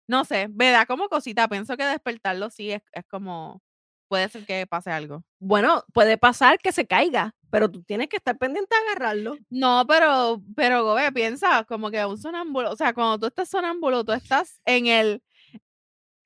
no 0.08 0.24
sé, 0.24 0.48
me 0.48 0.72
da 0.72 0.86
como 0.86 1.10
cosita. 1.10 1.48
Pienso 1.50 1.76
que 1.76 1.86
despertarlo 1.86 2.50
sí 2.50 2.72
es, 2.72 2.82
es 2.94 3.04
como, 3.08 3.62
puede 4.08 4.30
ser 4.30 4.46
que 4.46 4.66
pase 4.66 4.90
algo. 4.90 5.24
Bueno, 5.40 5.84
puede 5.94 6.18
pasar 6.18 6.60
que 6.60 6.72
se 6.72 6.88
caiga, 6.88 7.36
pero 7.52 7.70
tú 7.70 7.84
tienes 7.84 8.08
que 8.08 8.18
estar 8.18 8.38
pendiente 8.38 8.74
de 8.76 8.90
agarrarlo. 8.90 9.38
No, 9.50 9.86
pero, 9.88 10.42
pero, 10.56 10.84
Gobe, 10.84 11.12
piensa 11.12 11.66
como 11.66 11.92
que 11.92 12.06
un 12.06 12.18
sonámbulo, 12.18 12.72
o 12.72 12.76
sea, 12.78 12.94
cuando 12.94 13.20
tú 13.20 13.28
estás 13.28 13.50
sonámbulo, 13.50 14.06
tú 14.06 14.14
estás 14.14 14.62
en 14.66 14.88
el... 14.88 15.22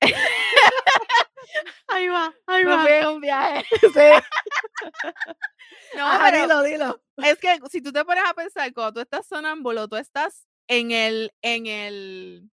Ahí 1.88 2.08
va, 2.08 2.34
ahí 2.46 2.64
va. 2.64 2.84
Me 2.84 3.06
un 3.08 3.20
viaje. 3.20 3.64
No, 5.96 6.08
pero 6.22 6.42
dilo, 6.42 6.62
dilo. 6.62 7.02
Es 7.18 7.38
que 7.38 7.58
si 7.70 7.82
tú 7.82 7.92
te 7.92 8.04
pones 8.04 8.24
a 8.26 8.32
pensar, 8.32 8.72
cuando 8.72 8.94
tú 8.94 9.00
estás 9.00 9.26
sonámbulo, 9.26 9.88
tú 9.88 9.96
estás 9.96 10.46
en 10.66 10.90
el, 10.90 11.32
en 11.42 11.66
el, 11.66 12.50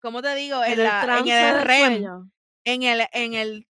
¿cómo 0.00 0.22
te 0.22 0.34
digo? 0.34 0.64
En, 0.64 0.80
el, 0.80 0.86
en 0.86 1.28
el 1.28 1.62
REM. 1.62 2.30
En 2.64 2.82
el, 2.82 3.06
en 3.12 3.34
el, 3.34 3.68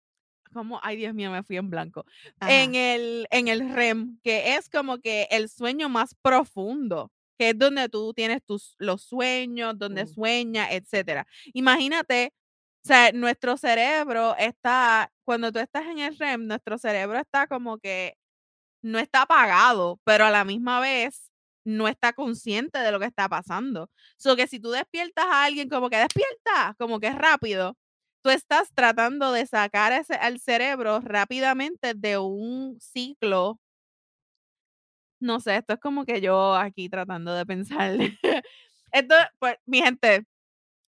¿cómo? 0.52 0.80
Ay, 0.82 0.96
Dios 0.96 1.14
mío, 1.14 1.30
me 1.30 1.42
fui 1.42 1.58
en 1.58 1.68
blanco. 1.68 2.06
En 2.40 2.74
el, 2.74 3.26
en 3.30 3.48
el 3.48 3.70
REM, 3.70 4.18
que 4.22 4.56
es 4.56 4.70
como 4.70 4.98
que 4.98 5.28
el 5.30 5.50
sueño 5.50 5.88
más 5.90 6.14
profundo 6.14 7.10
que 7.38 7.50
es 7.50 7.58
donde 7.58 7.88
tú 7.88 8.14
tienes 8.14 8.44
tus, 8.44 8.76
los 8.78 9.02
sueños, 9.02 9.78
donde 9.78 10.06
sueñas, 10.06 10.68
etcétera. 10.70 11.26
Imagínate 11.52 12.32
O 12.84 12.86
sea, 12.86 13.12
nuestro 13.12 13.56
cerebro 13.56 14.36
está, 14.36 15.10
cuando 15.24 15.50
tú 15.50 15.58
estás 15.58 15.84
en 15.86 16.00
el 16.00 16.18
REM, 16.18 16.46
nuestro 16.46 16.76
cerebro 16.76 17.18
está 17.18 17.46
como 17.46 17.78
que 17.78 18.18
no 18.82 18.98
está 18.98 19.22
apagado, 19.22 20.00
pero 20.04 20.26
a 20.26 20.30
la 20.30 20.44
misma 20.44 20.80
vez 20.80 21.30
no 21.64 21.88
está 21.88 22.12
consciente 22.12 22.78
de 22.78 22.92
lo 22.92 23.00
que 23.00 23.06
está 23.06 23.28
pasando. 23.28 23.90
So 24.18 24.36
que 24.36 24.46
si 24.48 24.60
tú 24.60 24.70
despiertas 24.70 25.26
a 25.26 25.44
alguien 25.44 25.68
como 25.70 25.90
que 25.90 25.96
despierta, 25.98 26.76
como 26.78 27.00
que 27.00 27.08
es 27.08 27.16
rápido, 27.16 27.76
tú 28.22 28.30
estás 28.30 28.68
tratando 28.74 29.32
de 29.32 29.46
sacar 29.46 29.92
ese, 29.92 30.14
al 30.14 30.40
cerebro 30.40 31.00
rápidamente 31.00 31.94
de 31.94 32.18
un 32.18 32.78
ciclo. 32.80 33.58
No 35.20 35.40
sé, 35.40 35.56
esto 35.56 35.74
es 35.74 35.80
como 35.80 36.04
que 36.04 36.20
yo 36.20 36.54
aquí 36.54 36.88
tratando 36.88 37.34
de 37.34 37.46
pensar. 37.46 37.92
esto, 38.92 39.14
pues, 39.38 39.56
mi 39.66 39.80
gente, 39.82 40.26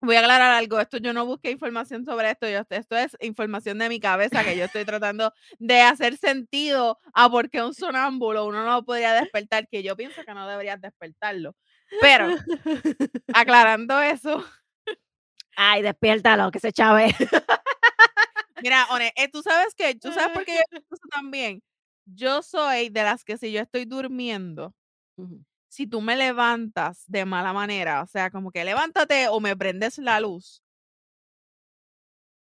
voy 0.05 0.15
a 0.15 0.19
aclarar 0.19 0.51
algo. 0.53 0.79
Esto 0.79 0.97
yo 0.97 1.13
no 1.13 1.25
busqué 1.25 1.51
información 1.51 2.05
sobre 2.05 2.31
esto. 2.31 2.47
Yo, 2.47 2.61
esto 2.69 2.95
es 2.95 3.17
información 3.19 3.77
de 3.79 3.89
mi 3.89 3.99
cabeza 3.99 4.43
que 4.43 4.57
yo 4.57 4.65
estoy 4.65 4.85
tratando 4.85 5.33
de 5.59 5.81
hacer 5.81 6.17
sentido 6.17 6.99
a 7.13 7.29
por 7.29 7.49
qué 7.49 7.61
un 7.61 7.73
sonámbulo 7.73 8.45
uno 8.45 8.63
no 8.65 8.85
podría 8.85 9.13
despertar, 9.13 9.67
que 9.67 9.83
yo 9.83 9.95
pienso 9.95 10.23
que 10.23 10.33
no 10.33 10.47
deberías 10.47 10.79
despertarlo. 10.79 11.55
Pero, 12.01 12.29
aclarando 13.33 14.01
eso. 14.01 14.43
Ay, 15.55 15.81
despiértalo, 15.81 16.51
que 16.51 16.59
se 16.59 16.71
chave. 16.71 17.15
Mira, 18.61 18.87
One, 18.89 19.13
eh, 19.15 19.29
tú 19.29 19.41
sabes 19.41 19.73
que, 19.75 19.95
tú 19.95 20.11
sabes 20.11 20.31
por 20.33 20.45
qué 20.45 20.59
yo 20.71 20.79
también. 21.11 21.61
Yo 22.05 22.41
soy 22.41 22.89
de 22.89 23.03
las 23.03 23.23
que 23.23 23.37
si 23.37 23.51
yo 23.51 23.61
estoy 23.61 23.85
durmiendo, 23.85 24.73
si 25.76 25.88
tú 25.88 26.01
me 26.01 26.15
levantas 26.15 27.03
de 27.07 27.26
mala 27.26 27.51
manera, 27.53 28.01
o 28.01 28.07
sea, 28.07 28.32
como 28.32 28.51
que 28.51 28.63
levántate 28.63 29.28
o 29.28 29.41
me 29.41 29.57
prendes 29.57 29.97
la 29.97 30.21
luz, 30.21 30.61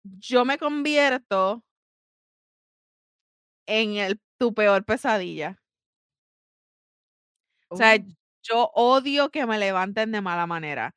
yo 0.03 0.45
me 0.45 0.57
convierto 0.57 1.63
en 3.65 3.95
el, 3.97 4.19
tu 4.37 4.53
peor 4.53 4.85
pesadilla. 4.85 5.57
O 7.69 7.77
sea, 7.77 7.95
oh. 7.95 8.05
yo 8.43 8.69
odio 8.75 9.29
que 9.31 9.45
me 9.45 9.57
levanten 9.57 10.11
de 10.11 10.21
mala 10.21 10.45
manera. 10.47 10.93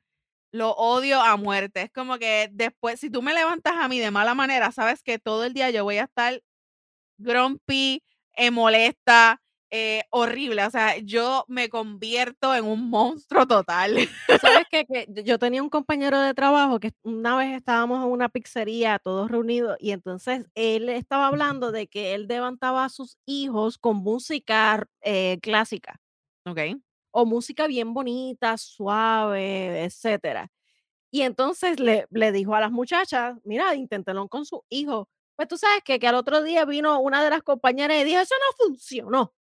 Lo 0.51 0.71
odio 0.71 1.21
a 1.21 1.37
muerte. 1.37 1.83
Es 1.83 1.91
como 1.91 2.17
que 2.19 2.49
después, 2.53 2.99
si 2.99 3.09
tú 3.09 3.21
me 3.21 3.33
levantas 3.33 3.75
a 3.77 3.87
mí 3.89 3.99
de 3.99 4.11
mala 4.11 4.35
manera, 4.35 4.71
sabes 4.71 5.03
que 5.03 5.19
todo 5.19 5.43
el 5.45 5.53
día 5.53 5.69
yo 5.71 5.83
voy 5.85 5.97
a 5.99 6.05
estar 6.05 6.41
grumpy, 7.19 8.03
eh, 8.35 8.51
molesta, 8.51 9.41
eh, 9.71 10.03
horrible. 10.11 10.63
O 10.65 10.69
sea, 10.69 10.97
yo 10.97 11.45
me 11.47 11.69
convierto 11.69 12.53
en 12.55 12.65
un 12.65 12.89
monstruo 12.89 13.47
total. 13.47 13.97
¿Sabes 14.41 14.65
qué? 14.69 14.85
Que 14.85 15.23
yo 15.23 15.39
tenía 15.39 15.63
un 15.63 15.69
compañero 15.69 16.19
de 16.19 16.33
trabajo 16.33 16.79
que 16.79 16.91
una 17.03 17.35
vez 17.37 17.57
estábamos 17.57 18.03
en 18.03 18.11
una 18.11 18.29
pizzería 18.29 18.99
todos 18.99 19.31
reunidos 19.31 19.77
y 19.79 19.91
entonces 19.91 20.45
él 20.53 20.89
estaba 20.89 21.27
hablando 21.27 21.71
de 21.71 21.87
que 21.87 22.13
él 22.13 22.27
levantaba 22.27 22.85
a 22.85 22.89
sus 22.89 23.17
hijos 23.25 23.77
con 23.77 23.97
música 23.97 24.87
eh, 25.01 25.39
clásica. 25.41 25.99
Ok. 26.45 26.59
O 27.11 27.25
música 27.25 27.67
bien 27.67 27.93
bonita, 27.93 28.57
suave, 28.57 29.83
etcétera. 29.85 30.51
Y 31.11 31.21
entonces 31.21 31.79
le, 31.79 32.07
le 32.11 32.31
dijo 32.31 32.55
a 32.55 32.59
las 32.59 32.71
muchachas, 32.71 33.37
mira, 33.43 33.75
inténtelo 33.75 34.27
con 34.27 34.45
su 34.45 34.63
hijo. 34.69 35.09
Pues 35.35 35.47
tú 35.47 35.57
sabes 35.57 35.81
que, 35.83 35.99
que 35.99 36.07
al 36.07 36.15
otro 36.15 36.43
día 36.43 36.65
vino 36.65 36.99
una 36.99 37.23
de 37.23 37.29
las 37.29 37.41
compañeras 37.43 37.97
y 38.01 38.03
dijo, 38.03 38.19
eso 38.19 38.35
no 38.39 38.65
funcionó 38.65 39.33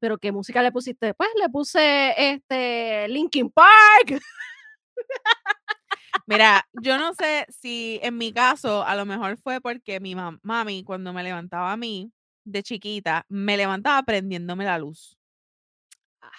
pero 0.00 0.18
¿qué 0.18 0.32
música 0.32 0.62
le 0.62 0.72
pusiste? 0.72 1.14
Pues 1.14 1.28
le 1.40 1.48
puse 1.48 2.14
este 2.16 3.08
Linkin 3.08 3.50
Park. 3.50 4.20
Mira, 6.26 6.66
yo 6.72 6.98
no 6.98 7.14
sé 7.14 7.46
si 7.48 8.00
en 8.02 8.16
mi 8.16 8.32
caso 8.32 8.84
a 8.84 8.96
lo 8.96 9.04
mejor 9.06 9.36
fue 9.38 9.60
porque 9.60 10.00
mi 10.00 10.14
mami 10.14 10.82
cuando 10.84 11.12
me 11.12 11.22
levantaba 11.22 11.72
a 11.72 11.76
mí 11.76 12.12
de 12.44 12.62
chiquita, 12.62 13.24
me 13.28 13.56
levantaba 13.56 14.02
prendiéndome 14.02 14.64
la 14.64 14.78
luz. 14.78 15.18
Ah. 16.20 16.30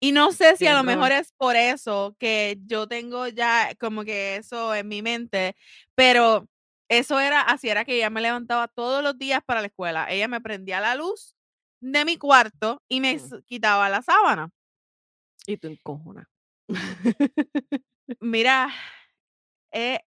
Y 0.00 0.12
no 0.12 0.32
sé 0.32 0.56
si 0.56 0.66
a 0.66 0.74
lo 0.74 0.84
mejor 0.84 1.12
es 1.12 1.32
por 1.32 1.56
eso 1.56 2.16
que 2.18 2.58
yo 2.66 2.88
tengo 2.88 3.28
ya 3.28 3.74
como 3.78 4.04
que 4.04 4.36
eso 4.36 4.74
en 4.74 4.88
mi 4.88 5.02
mente, 5.02 5.56
pero 5.94 6.48
eso 6.88 7.20
era, 7.20 7.42
así 7.42 7.68
era 7.68 7.84
que 7.84 7.96
ella 7.96 8.10
me 8.10 8.20
levantaba 8.20 8.68
todos 8.68 9.02
los 9.02 9.18
días 9.18 9.42
para 9.44 9.60
la 9.60 9.68
escuela. 9.68 10.10
Ella 10.10 10.28
me 10.28 10.40
prendía 10.40 10.80
la 10.80 10.94
luz 10.94 11.36
de 11.82 12.04
mi 12.04 12.16
cuarto 12.16 12.80
y 12.88 13.00
me 13.00 13.20
quitaba 13.44 13.88
la 13.88 14.02
sábana. 14.02 14.50
Y 15.46 15.56
tú 15.56 15.68
encojona. 15.68 16.30
Mira, 18.20 18.70
eh, 19.72 20.00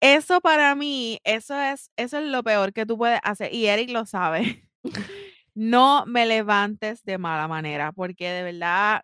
eso 0.00 0.40
para 0.40 0.74
mí, 0.74 1.20
eso 1.24 1.58
es, 1.58 1.90
eso 1.96 2.18
es 2.18 2.24
lo 2.24 2.42
peor 2.42 2.72
que 2.72 2.84
tú 2.84 2.98
puedes 2.98 3.20
hacer. 3.22 3.54
Y 3.54 3.66
Eric 3.66 3.90
lo 3.90 4.04
sabe. 4.06 4.68
no 5.54 6.04
me 6.06 6.26
levantes 6.26 7.04
de 7.04 7.18
mala 7.18 7.46
manera, 7.46 7.92
porque 7.92 8.28
de 8.30 8.42
verdad, 8.42 9.02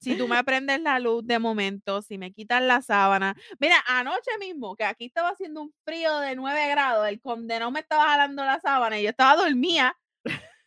si 0.00 0.16
tú 0.18 0.28
me 0.28 0.42
prendes 0.44 0.80
la 0.82 0.98
luz 0.98 1.26
de 1.26 1.38
momento, 1.38 2.02
si 2.02 2.18
me 2.18 2.32
quitas 2.32 2.62
la 2.62 2.82
sábana. 2.82 3.36
Mira, 3.58 3.76
anoche 3.86 4.30
mismo, 4.38 4.76
que 4.76 4.84
aquí 4.84 5.06
estaba 5.06 5.30
haciendo 5.30 5.62
un 5.62 5.72
frío 5.84 6.18
de 6.18 6.36
9 6.36 6.68
grados, 6.68 7.08
el 7.08 7.20
condenado 7.20 7.70
me 7.70 7.80
estaba 7.80 8.04
jalando 8.04 8.44
la 8.44 8.60
sábana 8.60 9.00
y 9.00 9.04
yo 9.04 9.10
estaba 9.10 9.42
dormida 9.42 9.96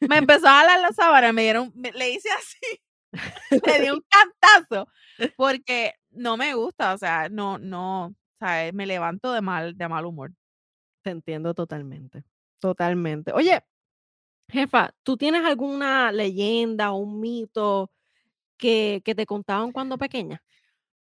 me 0.10 0.18
empezó 0.18 0.48
a 0.48 0.60
jalar 0.60 0.80
la 0.80 0.92
sábana, 0.92 1.34
me 1.34 1.44
dieron, 1.44 1.74
le 1.76 2.10
hice 2.10 2.30
así, 2.32 2.82
le 3.66 3.82
di 3.82 3.90
un 3.90 4.04
cantazo, 4.10 4.88
porque 5.36 5.94
no 6.12 6.38
me 6.38 6.54
gusta, 6.54 6.94
o 6.94 6.98
sea, 6.98 7.30
no, 7.30 7.58
no, 7.58 8.08
o 8.08 8.14
sea, 8.40 8.72
me 8.74 8.86
levanto 8.86 9.32
de 9.34 9.42
mal, 9.42 9.78
de 9.78 9.88
mal 9.88 10.06
humor. 10.06 10.32
Te 11.04 11.12
entiendo 11.12 11.54
totalmente, 11.54 12.24
totalmente. 12.60 13.32
Oye, 13.34 13.64
jefa, 14.50 14.94
¿tú 15.04 15.18
tienes 15.18 15.46
alguna 15.46 16.12
leyenda 16.12 16.92
o 16.94 16.98
un 16.98 17.20
mito 17.22 17.92
que, 18.58 19.02
que 19.06 19.16
te 19.16 19.26
contaban 19.26 19.72
cuando 19.72 19.98
pequeña? 19.98 20.44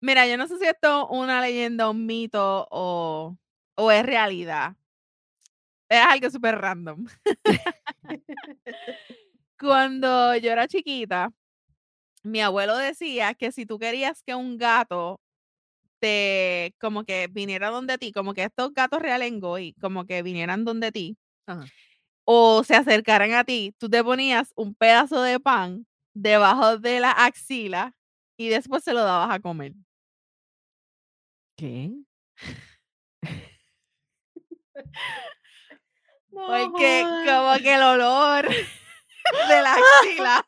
Mira, 0.01 0.27
yo 0.27 0.37
no 0.37 0.47
sé 0.47 0.57
si 0.59 0.65
esto 0.65 1.03
es 1.11 1.17
una 1.19 1.41
leyenda, 1.41 1.89
un 1.89 2.05
mito 2.05 2.67
o, 2.71 3.37
o 3.75 3.91
es 3.91 4.05
realidad, 4.05 4.75
es 5.89 5.99
algo 6.05 6.29
súper 6.29 6.57
random. 6.57 7.05
Cuando 9.59 10.35
yo 10.37 10.51
era 10.51 10.67
chiquita, 10.67 11.31
mi 12.23 12.41
abuelo 12.41 12.77
decía 12.77 13.33
que 13.35 13.51
si 13.51 13.65
tú 13.65 13.79
querías 13.79 14.23
que 14.23 14.35
un 14.35 14.57
gato 14.57 15.19
te, 15.99 16.75
como 16.79 17.03
que 17.05 17.27
viniera 17.31 17.69
donde 17.69 17.97
ti, 17.97 18.11
como 18.11 18.33
que 18.33 18.43
estos 18.45 18.73
gatos 18.73 19.01
realengo 19.01 19.59
y 19.59 19.73
como 19.75 20.05
que 20.05 20.23
vinieran 20.23 20.65
donde 20.65 20.91
ti, 20.91 21.17
o 22.25 22.63
se 22.63 22.75
acercaran 22.75 23.33
a 23.33 23.43
ti, 23.43 23.73
tú 23.77 23.89
te 23.89 24.03
ponías 24.03 24.53
un 24.55 24.75
pedazo 24.75 25.21
de 25.21 25.39
pan 25.39 25.85
debajo 26.13 26.77
de 26.77 26.99
la 26.99 27.11
axila 27.11 27.93
y 28.37 28.49
después 28.49 28.83
se 28.83 28.93
lo 28.93 29.03
dabas 29.03 29.31
a 29.31 29.39
comer. 29.39 29.73
¿Qué? 31.57 31.91
Porque 36.47 37.05
como 37.25 37.57
que 37.57 37.73
el 37.75 37.81
olor 37.81 38.49
de 39.49 39.61
la 39.61 39.75
axila 39.75 40.47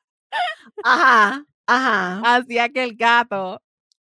ajá, 0.83 1.45
ajá. 1.67 2.35
hacía 2.35 2.69
que 2.69 2.83
el 2.83 2.95
gato 2.95 3.61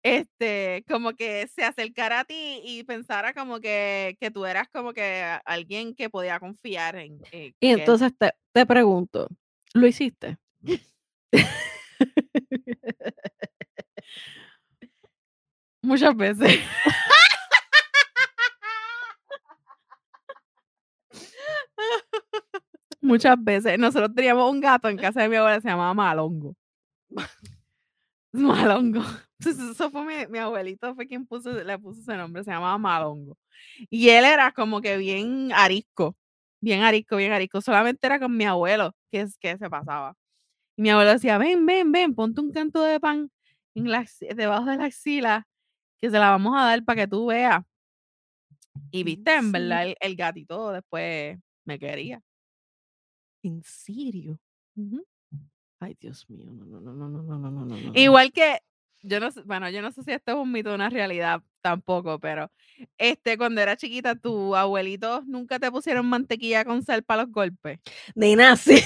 este, 0.07 0.85
como 0.89 1.15
que 1.15 1.49
se 1.49 1.65
acercara 1.65 2.21
a 2.21 2.25
ti 2.25 2.61
y 2.65 2.85
pensara 2.85 3.35
como 3.35 3.59
que, 3.59 4.17
que 4.21 4.31
tú 4.31 4.47
eras 4.47 4.69
como 4.69 4.93
que 4.93 5.37
alguien 5.45 5.97
que 5.97 6.09
podía 6.09 6.39
confiar 6.39 6.95
en. 6.95 7.21
y 7.33 7.53
entonces 7.61 8.13
te, 8.17 8.31
te, 8.53 8.65
pregunto, 8.67 9.27
¿lo 9.75 9.85
hiciste? 9.85 10.39
Muchas 15.83 16.17
veces. 16.17 16.61
Muchas 23.07 23.37
veces. 23.43 23.79
Nosotros 23.79 24.13
teníamos 24.15 24.51
un 24.51 24.61
gato 24.61 24.89
en 24.89 24.97
casa 24.97 25.23
de 25.23 25.29
mi 25.29 25.37
abuela, 25.37 25.61
se 25.61 25.69
llamaba 25.69 25.95
Malongo. 25.95 26.55
Malongo. 28.33 29.03
eso 29.39 29.91
fue 29.91 30.29
mi, 30.29 30.39
abuelito, 30.39 30.95
fue 30.95 31.07
quien 31.07 31.27
puso, 31.27 31.53
le 31.53 31.79
puso 31.79 32.01
ese 32.01 32.17
nombre, 32.17 32.45
se 32.45 32.51
llamaba 32.51 32.77
Malongo. 32.79 33.39
Y 33.89 34.09
él 34.09 34.25
era 34.25 34.53
como 34.53 34.81
que 34.81 34.97
bien 34.97 35.53
arisco, 35.53 36.17
bien 36.61 36.83
arisco, 36.83 37.17
bien 37.17 37.33
arisco. 37.33 37.61
Solamente 37.61 38.07
era 38.07 38.19
con 38.19 38.37
mi 38.37 38.45
abuelo 38.45 38.95
que, 39.11 39.27
que 39.41 39.57
se 39.57 39.71
pasaba. 39.71 40.15
Y 40.77 40.83
mi 40.83 40.91
abuelo 40.91 41.13
decía, 41.13 41.39
ven, 41.39 41.65
ven, 41.65 41.93
ven, 41.93 42.15
ponte 42.15 42.41
un 42.41 42.53
canto 42.53 42.83
de 42.83 43.01
pan 43.01 43.31
en 43.75 43.91
la, 43.91 44.05
debajo 44.35 44.67
de 44.67 44.77
la 44.79 44.87
axila, 44.87 45.47
que 45.99 46.11
se 46.11 46.19
la 46.19 46.31
vamos 46.31 46.55
a 46.57 46.65
dar 46.65 46.85
para 46.85 47.03
que 47.03 47.09
tú 47.09 47.27
veas. 47.27 47.63
Y 48.91 49.05
viste, 49.05 49.35
en 49.35 49.53
verdad, 49.53 49.95
el 50.01 50.17
gatito 50.17 50.73
después 50.73 51.39
me 51.65 51.79
quería. 51.79 52.21
¿En 53.47 53.63
serio? 53.63 54.41
Ay, 55.79 55.97
Dios 56.01 56.29
mío, 56.29 56.51
no, 56.53 56.65
no, 56.65 56.81
no, 56.81 57.09
no, 57.09 57.23
no, 57.23 57.39
no, 57.39 57.51
no, 57.51 57.67
no. 57.67 57.93
Igual 57.95 58.33
que 58.33 58.59
Yo 59.03 59.21
no 59.21 59.29
bueno, 59.45 59.71
yo 59.71 59.83
no 59.83 59.93
sé 59.93 60.03
si 60.03 60.11
esto 60.11 60.33
es 60.33 60.37
un 60.37 60.51
mito 60.51 60.73
o 60.73 60.75
una 60.75 60.91
realidad 60.91 61.43
tampoco, 61.61 62.19
pero 62.19 62.51
este, 62.99 63.39
cuando 63.39 63.61
era 63.61 63.77
chiquita, 63.77 64.17
¿tu 64.17 64.57
abuelito 64.57 65.23
nunca 65.27 65.61
te 65.61 65.71
pusieron 65.71 66.07
mantequilla 66.07 66.65
con 66.65 66.83
sal 66.83 67.05
para 67.05 67.23
los 67.23 67.31
golpes? 67.33 67.79
Nena, 68.17 68.57
sí. 68.57 68.81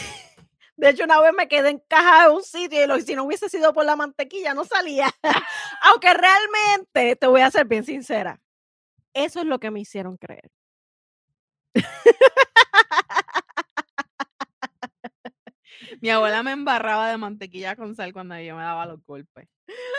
De 0.77 0.91
hecho, 0.91 1.05
una 1.05 1.20
vez 1.23 1.32
me 1.35 1.49
quedé 1.49 1.70
encajada 1.70 2.27
en 2.27 2.32
un 2.37 2.43
sitio 2.43 2.82
y 2.85 2.87
lo- 2.87 3.01
si 3.01 3.15
no 3.15 3.24
hubiese 3.24 3.49
sido 3.49 3.73
por 3.73 3.85
la 3.87 3.97
mantequilla, 3.97 4.53
no 4.53 4.65
salía. 4.65 5.11
Aunque 5.82 6.12
realmente, 6.12 7.16
te 7.16 7.27
voy 7.27 7.41
a 7.41 7.51
ser 7.51 7.66
bien 7.66 7.85
sincera, 7.85 8.41
eso 9.15 9.41
es 9.41 9.47
lo 9.47 9.59
que 9.59 9.70
me 9.70 9.81
hicieron 9.81 10.16
creer. 10.19 10.51
Mi 16.01 16.09
abuela 16.10 16.43
me 16.43 16.52
embarraba 16.52 17.10
de 17.10 17.18
mantequilla 17.18 17.77
con 17.77 17.94
sal 17.94 18.12
cuando 18.12 18.39
yo 18.39 18.56
me 18.56 18.62
daba 18.62 18.86
los 18.86 19.05
golpes. 19.05 19.48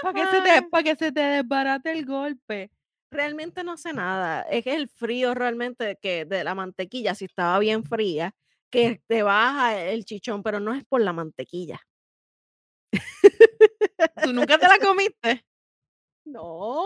Para 0.01 0.13
que, 0.13 0.25
se 0.35 0.41
te, 0.41 0.49
Ay. 0.49 0.61
pa' 0.71 0.83
que 0.83 0.95
se 0.95 1.11
te 1.11 1.21
desbarate 1.21 1.91
el 1.91 2.05
golpe. 2.05 2.71
Realmente 3.11 3.63
no 3.63 3.77
sé 3.77 3.93
nada. 3.93 4.41
Es 4.43 4.63
que 4.63 4.73
el 4.75 4.89
frío 4.89 5.33
realmente 5.35 5.97
que 6.01 6.25
de 6.25 6.43
la 6.43 6.55
mantequilla, 6.55 7.13
si 7.13 7.25
estaba 7.25 7.59
bien 7.59 7.83
fría, 7.83 8.33
que 8.71 9.01
te 9.07 9.21
baja 9.21 9.79
el 9.79 10.05
chichón, 10.05 10.43
pero 10.43 10.59
no 10.59 10.73
es 10.73 10.83
por 10.85 11.01
la 11.01 11.13
mantequilla. 11.13 11.79
¿Tú 14.23 14.33
nunca 14.33 14.57
te 14.57 14.67
la 14.67 14.79
comiste? 14.79 15.45
No. 16.25 16.85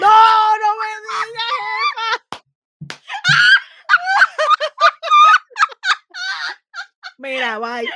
no 0.00 0.70
me 0.80 0.88
digas, 1.02 1.50
jefa. 1.58 2.42
Bye. 7.58 7.88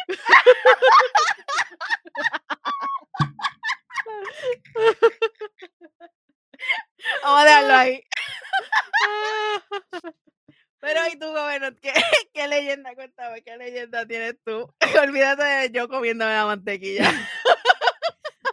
Vamos 7.22 7.40
a 7.40 7.44
dejarlo 7.44 7.74
ahí. 7.74 8.02
Pero 10.80 11.00
¿y 11.10 11.18
tú, 11.18 11.26
gobernador? 11.28 11.80
¿Qué, 11.80 11.94
¿Qué 12.34 12.46
leyenda? 12.46 12.94
Cuéntame, 12.94 13.42
¿qué 13.42 13.56
leyenda 13.56 14.06
tienes 14.06 14.36
tú? 14.44 14.70
Olvídate 15.02 15.42
de 15.42 15.70
yo 15.70 15.88
comiéndome 15.88 16.34
la 16.34 16.44
mantequilla. 16.44 17.10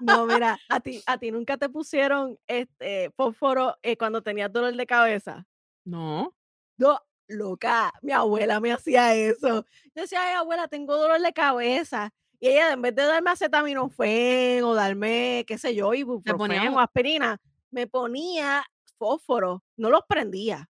No, 0.02 0.26
mira, 0.26 0.58
a 0.70 0.80
ti, 0.80 1.02
a 1.06 1.18
ti 1.18 1.32
nunca 1.32 1.58
te 1.58 1.70
pusieron 1.70 2.38
este 2.48 3.12
fósforo 3.12 3.78
eh, 3.84 3.98
cuando 3.98 4.24
tenías 4.24 4.52
dolor 4.52 4.76
de 4.76 4.86
cabeza. 4.86 5.46
No. 5.86 6.36
No, 6.78 7.00
loca, 7.32 7.94
mi 8.02 8.12
abuela 8.12 8.60
me 8.60 8.72
hacía 8.72 9.14
eso. 9.16 9.66
Yo 9.96 10.02
decía, 10.02 10.20
ay, 10.22 10.36
abuela, 10.36 10.68
tengo 10.68 10.98
dolor 10.98 11.22
de 11.22 11.34
cabeza. 11.34 12.14
Y 12.40 12.50
ella, 12.50 12.74
en 12.74 12.82
vez 12.82 12.96
de 12.96 13.04
darme 13.04 13.32
acetaminofén 13.32 14.64
o 14.64 14.74
darme, 14.74 15.46
qué 15.48 15.58
sé 15.58 15.76
yo, 15.76 15.94
ibuprofeno 15.94 16.38
ponía 16.38 16.72
o 16.72 16.80
aspirina, 16.80 17.38
me 17.70 17.88
ponía 17.88 18.64
fósforo. 18.98 19.64
No 19.78 19.90
los 19.90 20.02
prendía. 20.08 20.70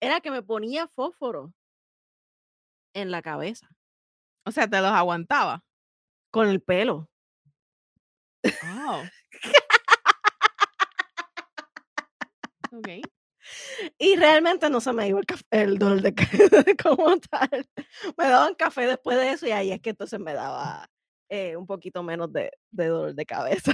Era 0.00 0.20
que 0.20 0.30
me 0.30 0.42
ponía 0.42 0.86
fósforo 0.88 1.52
en 2.94 3.10
la 3.10 3.22
cabeza, 3.22 3.68
O 4.44 4.50
sea, 4.52 4.68
te 4.68 4.80
los 4.80 4.90
aguantaba. 4.90 5.64
con 6.30 6.48
el 6.48 6.62
pelo. 6.62 7.08
Oh. 8.64 9.02
ok. 12.72 12.88
Y 13.98 14.16
realmente 14.16 14.70
no 14.70 14.80
se 14.80 14.92
me 14.92 15.08
iba 15.08 15.20
el, 15.50 15.78
dolor 15.78 16.02
de 16.02 16.14
cabeza 16.14 16.64
como 16.82 17.18
tal. 17.18 17.66
Me 18.16 18.24
daban 18.24 18.54
café 18.54 18.86
después 18.86 19.16
de 19.16 19.30
eso 19.30 19.46
y 19.46 19.50
ahí 19.50 19.72
es 19.72 19.80
que 19.80 19.90
entonces 19.90 20.18
me 20.20 20.34
daba 20.34 20.88
eh, 21.28 21.56
un 21.56 21.66
poquito 21.66 22.02
menos 22.02 22.32
de, 22.32 22.50
de 22.70 22.86
dolor 22.86 23.14
de 23.14 23.26
cabeza. 23.26 23.72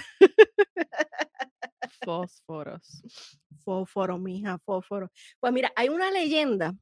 Fósforos. 2.04 3.02
Fósforo, 3.64 4.18
mija, 4.18 4.58
fósforo. 4.58 5.10
Pues 5.40 5.52
mira, 5.52 5.72
hay 5.76 5.88
una 5.88 6.10
leyenda 6.10 6.74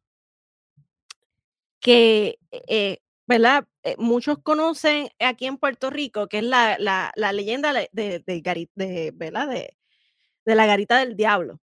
que, 1.81 2.39
eh, 2.51 2.99
¿verdad? 3.27 3.67
Eh, 3.83 3.97
muchos 3.99 4.39
conocen 4.43 5.09
aquí 5.19 5.47
en 5.47 5.57
Puerto 5.59 5.91
Rico, 5.91 6.29
que 6.29 6.39
es 6.39 6.45
la, 6.45 6.79
la, 6.79 7.13
la 7.17 7.33
leyenda 7.33 7.73
de, 7.73 7.89
de, 7.93 8.23
de 8.27 9.13
¿verdad? 9.15 9.49
De, 9.49 9.77
de 10.45 10.55
la 10.55 10.67
garita 10.67 10.99
del 10.99 11.17
diablo. 11.17 11.61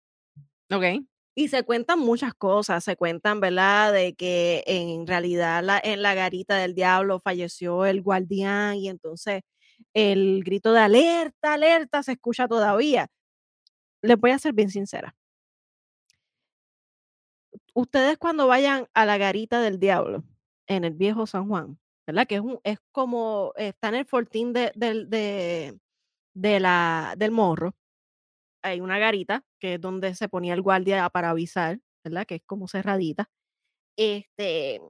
Ok. 0.71 1.05
Y 1.35 1.47
se 1.47 1.63
cuentan 1.63 1.99
muchas 1.99 2.33
cosas, 2.35 2.83
se 2.83 2.95
cuentan, 2.95 3.39
¿verdad? 3.39 3.91
De 3.91 4.13
que 4.13 4.63
en 4.67 5.07
realidad 5.07 5.63
en 5.83 6.01
la 6.03 6.13
garita 6.13 6.57
del 6.57 6.75
diablo 6.75 7.19
falleció 7.19 7.85
el 7.85 8.01
guardián 8.03 8.75
y 8.77 8.89
entonces 8.89 9.41
el 9.93 10.43
grito 10.43 10.73
de 10.73 10.81
alerta, 10.81 11.53
alerta 11.53 12.03
se 12.03 12.13
escucha 12.13 12.47
todavía. 12.47 13.07
Les 14.03 14.17
voy 14.19 14.31
a 14.31 14.39
ser 14.39 14.53
bien 14.53 14.69
sincera. 14.69 15.15
Ustedes 17.73 18.17
cuando 18.17 18.47
vayan 18.47 18.87
a 18.93 19.05
la 19.05 19.17
garita 19.17 19.61
del 19.61 19.79
diablo 19.79 20.23
en 20.67 20.83
el 20.85 20.93
viejo 20.93 21.25
San 21.27 21.47
Juan, 21.47 21.79
¿verdad? 22.05 22.27
Que 22.27 22.35
es, 22.35 22.41
un, 22.41 22.59
es 22.63 22.77
como, 22.91 23.53
está 23.57 23.89
en 23.89 23.95
el 23.95 24.05
fortín 24.05 24.53
de, 24.53 24.71
de, 24.75 25.79
de 26.33 26.59
la, 26.59 27.15
del 27.17 27.31
morro. 27.31 27.73
Hay 28.63 28.81
una 28.81 28.97
garita 28.97 29.43
que 29.59 29.75
es 29.75 29.81
donde 29.81 30.15
se 30.15 30.29
ponía 30.29 30.53
el 30.53 30.61
guardia 30.61 31.09
para 31.09 31.29
avisar, 31.29 31.79
¿verdad? 32.03 32.25
Que 32.25 32.35
es 32.35 32.43
como 32.45 32.67
cerradita. 32.67 33.29
Este, 33.97 34.81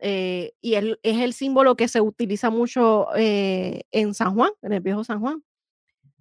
eh, 0.00 0.52
y 0.60 0.74
es 0.74 0.96
el 1.02 1.32
símbolo 1.32 1.76
que 1.76 1.88
se 1.88 2.00
utiliza 2.00 2.50
mucho 2.50 3.08
eh, 3.16 3.82
en 3.90 4.14
San 4.14 4.34
Juan, 4.34 4.50
en 4.62 4.72
el 4.72 4.80
viejo 4.80 5.04
San 5.04 5.20
Juan, 5.20 5.44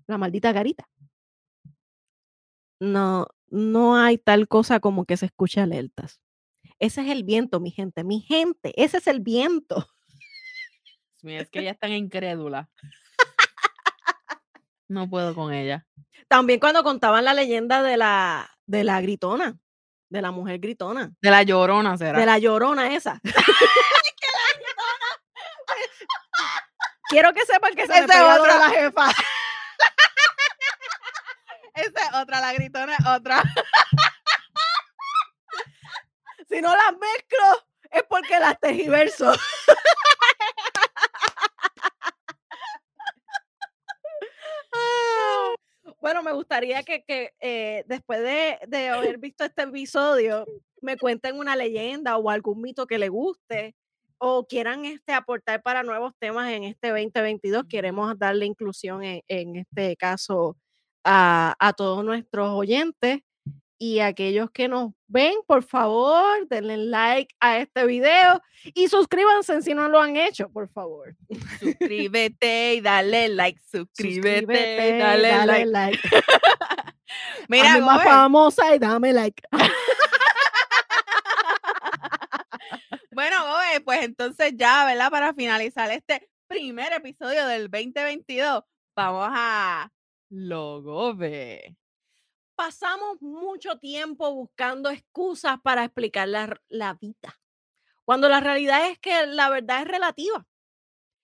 la 0.07 0.17
maldita 0.17 0.51
garita. 0.51 0.89
No, 2.79 3.27
no 3.49 3.95
hay 3.95 4.17
tal 4.17 4.47
cosa 4.47 4.79
como 4.79 5.05
que 5.05 5.15
se 5.15 5.27
escuche 5.27 5.61
alertas. 5.61 6.19
Ese 6.79 7.01
es 7.01 7.09
el 7.09 7.23
viento, 7.23 7.59
mi 7.59 7.71
gente, 7.71 8.03
mi 8.03 8.19
gente, 8.19 8.73
ese 8.75 8.97
es 8.97 9.07
el 9.07 9.21
viento. 9.21 9.87
Es 11.23 11.49
que 11.49 11.59
ella 11.59 11.71
es 11.71 11.79
tan 11.79 11.93
incrédula. 11.93 12.69
No 14.93 15.09
puedo 15.09 15.33
con 15.33 15.51
ella. 15.51 15.85
También 16.27 16.59
cuando 16.59 16.83
contaban 16.83 17.25
la 17.25 17.33
leyenda 17.33 17.81
de 17.81 17.97
la, 17.97 18.47
de 18.67 18.83
la 18.83 19.01
gritona, 19.01 19.55
de 20.09 20.21
la 20.21 20.29
mujer 20.29 20.59
gritona, 20.59 21.11
De 21.19 21.31
la 21.31 21.41
llorona 21.41 21.97
será. 21.97 22.19
de 22.19 22.25
la 22.27 22.37
llorona 22.37 22.93
esa. 22.93 23.19
Quiero 27.09 27.33
que 27.33 27.43
sepan 27.45 27.73
que 27.75 27.87
se 27.87 27.89
me 27.89 27.95
Esa 27.95 28.05
es 28.05 28.11
pega 28.11 28.39
otra. 28.41 28.57
la 28.59 28.69
jefa. 28.69 29.09
Esa 31.75 32.01
es 32.07 32.13
otra, 32.13 32.39
la 32.39 32.53
gritona 32.53 32.95
es 32.95 33.05
otra. 33.07 33.41
Si 36.49 36.61
no 36.61 36.69
las 36.75 36.91
mezclo, 36.93 37.65
es 37.91 38.03
porque 38.07 38.39
las 38.39 38.59
tergiverso. 38.61 39.33
Bueno, 46.13 46.29
me 46.29 46.35
gustaría 46.35 46.83
que, 46.83 47.03
que, 47.03 47.31
eh, 47.39 47.85
después 47.87 48.21
de, 48.21 48.59
de 48.67 48.89
haber 48.89 49.17
visto 49.17 49.45
este 49.45 49.63
episodio, 49.63 50.45
me 50.79 50.95
cuenten 50.95 51.39
una 51.39 51.55
leyenda 51.55 52.17
o 52.17 52.29
algún 52.29 52.61
mito 52.61 52.85
que 52.85 52.99
le 52.99 53.09
guste 53.09 53.73
o 54.19 54.45
quieran 54.45 54.85
este, 54.85 55.11
aportar 55.11 55.63
para 55.63 55.81
nuevos 55.81 56.13
temas 56.19 56.51
en 56.51 56.65
este 56.65 56.89
2022. 56.89 57.63
Queremos 57.67 58.15
darle 58.19 58.45
inclusión 58.45 59.03
en, 59.03 59.23
en 59.27 59.55
este 59.55 59.95
caso 59.95 60.55
a, 61.03 61.55
a 61.57 61.73
todos 61.73 62.05
nuestros 62.05 62.47
oyentes 62.51 63.21
y 63.77 63.99
aquellos 63.99 64.49
que 64.51 64.67
nos 64.67 64.93
ven, 65.07 65.35
por 65.47 65.63
favor, 65.63 66.47
denle 66.47 66.77
like 66.77 67.33
a 67.39 67.59
este 67.59 67.85
video 67.85 68.41
y 68.73 68.87
suscríbanse 68.87 69.61
si 69.61 69.73
no 69.73 69.89
lo 69.89 70.01
han 70.01 70.15
hecho, 70.15 70.49
por 70.49 70.69
favor. 70.69 71.15
Suscríbete 71.59 72.75
y 72.75 72.81
dale 72.81 73.29
like. 73.29 73.59
Suscríbete, 73.59 74.39
Suscríbete, 74.39 74.89
y 74.89 74.99
dale, 74.99 75.27
dale 75.27 75.65
like. 75.65 75.67
like. 75.67 75.99
Mira, 77.47 77.79
más 77.79 78.03
famosa 78.03 78.75
y 78.75 78.79
dame 78.79 79.13
like. 79.13 79.41
bueno, 83.11 83.35
Gobe, 83.45 83.81
pues 83.83 84.03
entonces 84.03 84.53
ya, 84.55 84.85
¿verdad? 84.85 85.11
Para 85.11 85.33
finalizar 85.33 85.91
este 85.91 86.29
primer 86.47 86.93
episodio 86.93 87.45
del 87.47 87.69
2022, 87.69 88.63
vamos 88.95 89.27
a 89.31 89.91
Logobe. 90.29 91.75
Pasamos 92.65 93.21
mucho 93.21 93.77
tiempo 93.77 94.33
buscando 94.33 94.89
excusas 94.89 95.59
para 95.61 95.83
explicar 95.83 96.29
la, 96.29 96.61
la 96.69 96.93
vida, 96.93 97.37
cuando 98.05 98.29
la 98.29 98.39
realidad 98.39 98.89
es 98.89 98.97
que 98.99 99.27
la 99.27 99.49
verdad 99.49 99.81
es 99.81 99.87
relativa. 99.89 100.47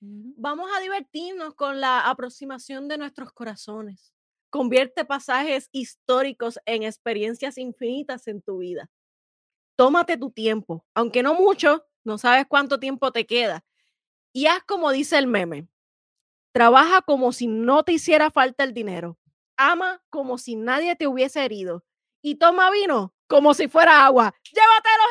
Vamos 0.02 0.70
a 0.76 0.82
divertirnos 0.82 1.56
con 1.56 1.80
la 1.80 2.10
aproximación 2.10 2.90
de 2.90 2.98
nuestros 2.98 3.32
corazones. 3.32 4.14
Convierte 4.50 5.06
pasajes 5.06 5.70
históricos 5.72 6.60
en 6.66 6.84
experiencias 6.84 7.58
infinitas 7.58 8.28
en 8.28 8.42
tu 8.42 8.58
vida. 8.58 8.90
Tómate 9.78 10.18
tu 10.18 10.32
tiempo, 10.32 10.86
aunque 10.94 11.24
no 11.24 11.36
mucho, 11.36 11.86
no 12.04 12.18
sabes 12.18 12.48
cuánto 12.50 12.82
tiempo 12.82 13.14
te 13.14 13.26
queda. 13.26 13.64
Y 14.34 14.48
haz 14.48 14.62
como 14.66 14.92
dice 14.92 15.18
el 15.18 15.28
meme. 15.28 15.70
Trabaja 16.52 17.02
como 17.02 17.32
si 17.32 17.48
no 17.48 17.84
te 17.84 17.94
hiciera 17.94 18.30
falta 18.30 18.66
el 18.66 18.74
dinero. 18.74 19.18
Ama 19.62 20.02
como 20.10 20.38
si 20.38 20.56
nadie 20.56 20.96
te 20.96 21.06
hubiese 21.06 21.44
herido. 21.44 21.84
Y 22.22 22.36
toma 22.36 22.72
vino 22.72 23.14
como 23.28 23.54
si 23.54 23.68
fuera 23.68 24.06
agua. 24.06 24.34
¡Llévatelos 24.54 25.08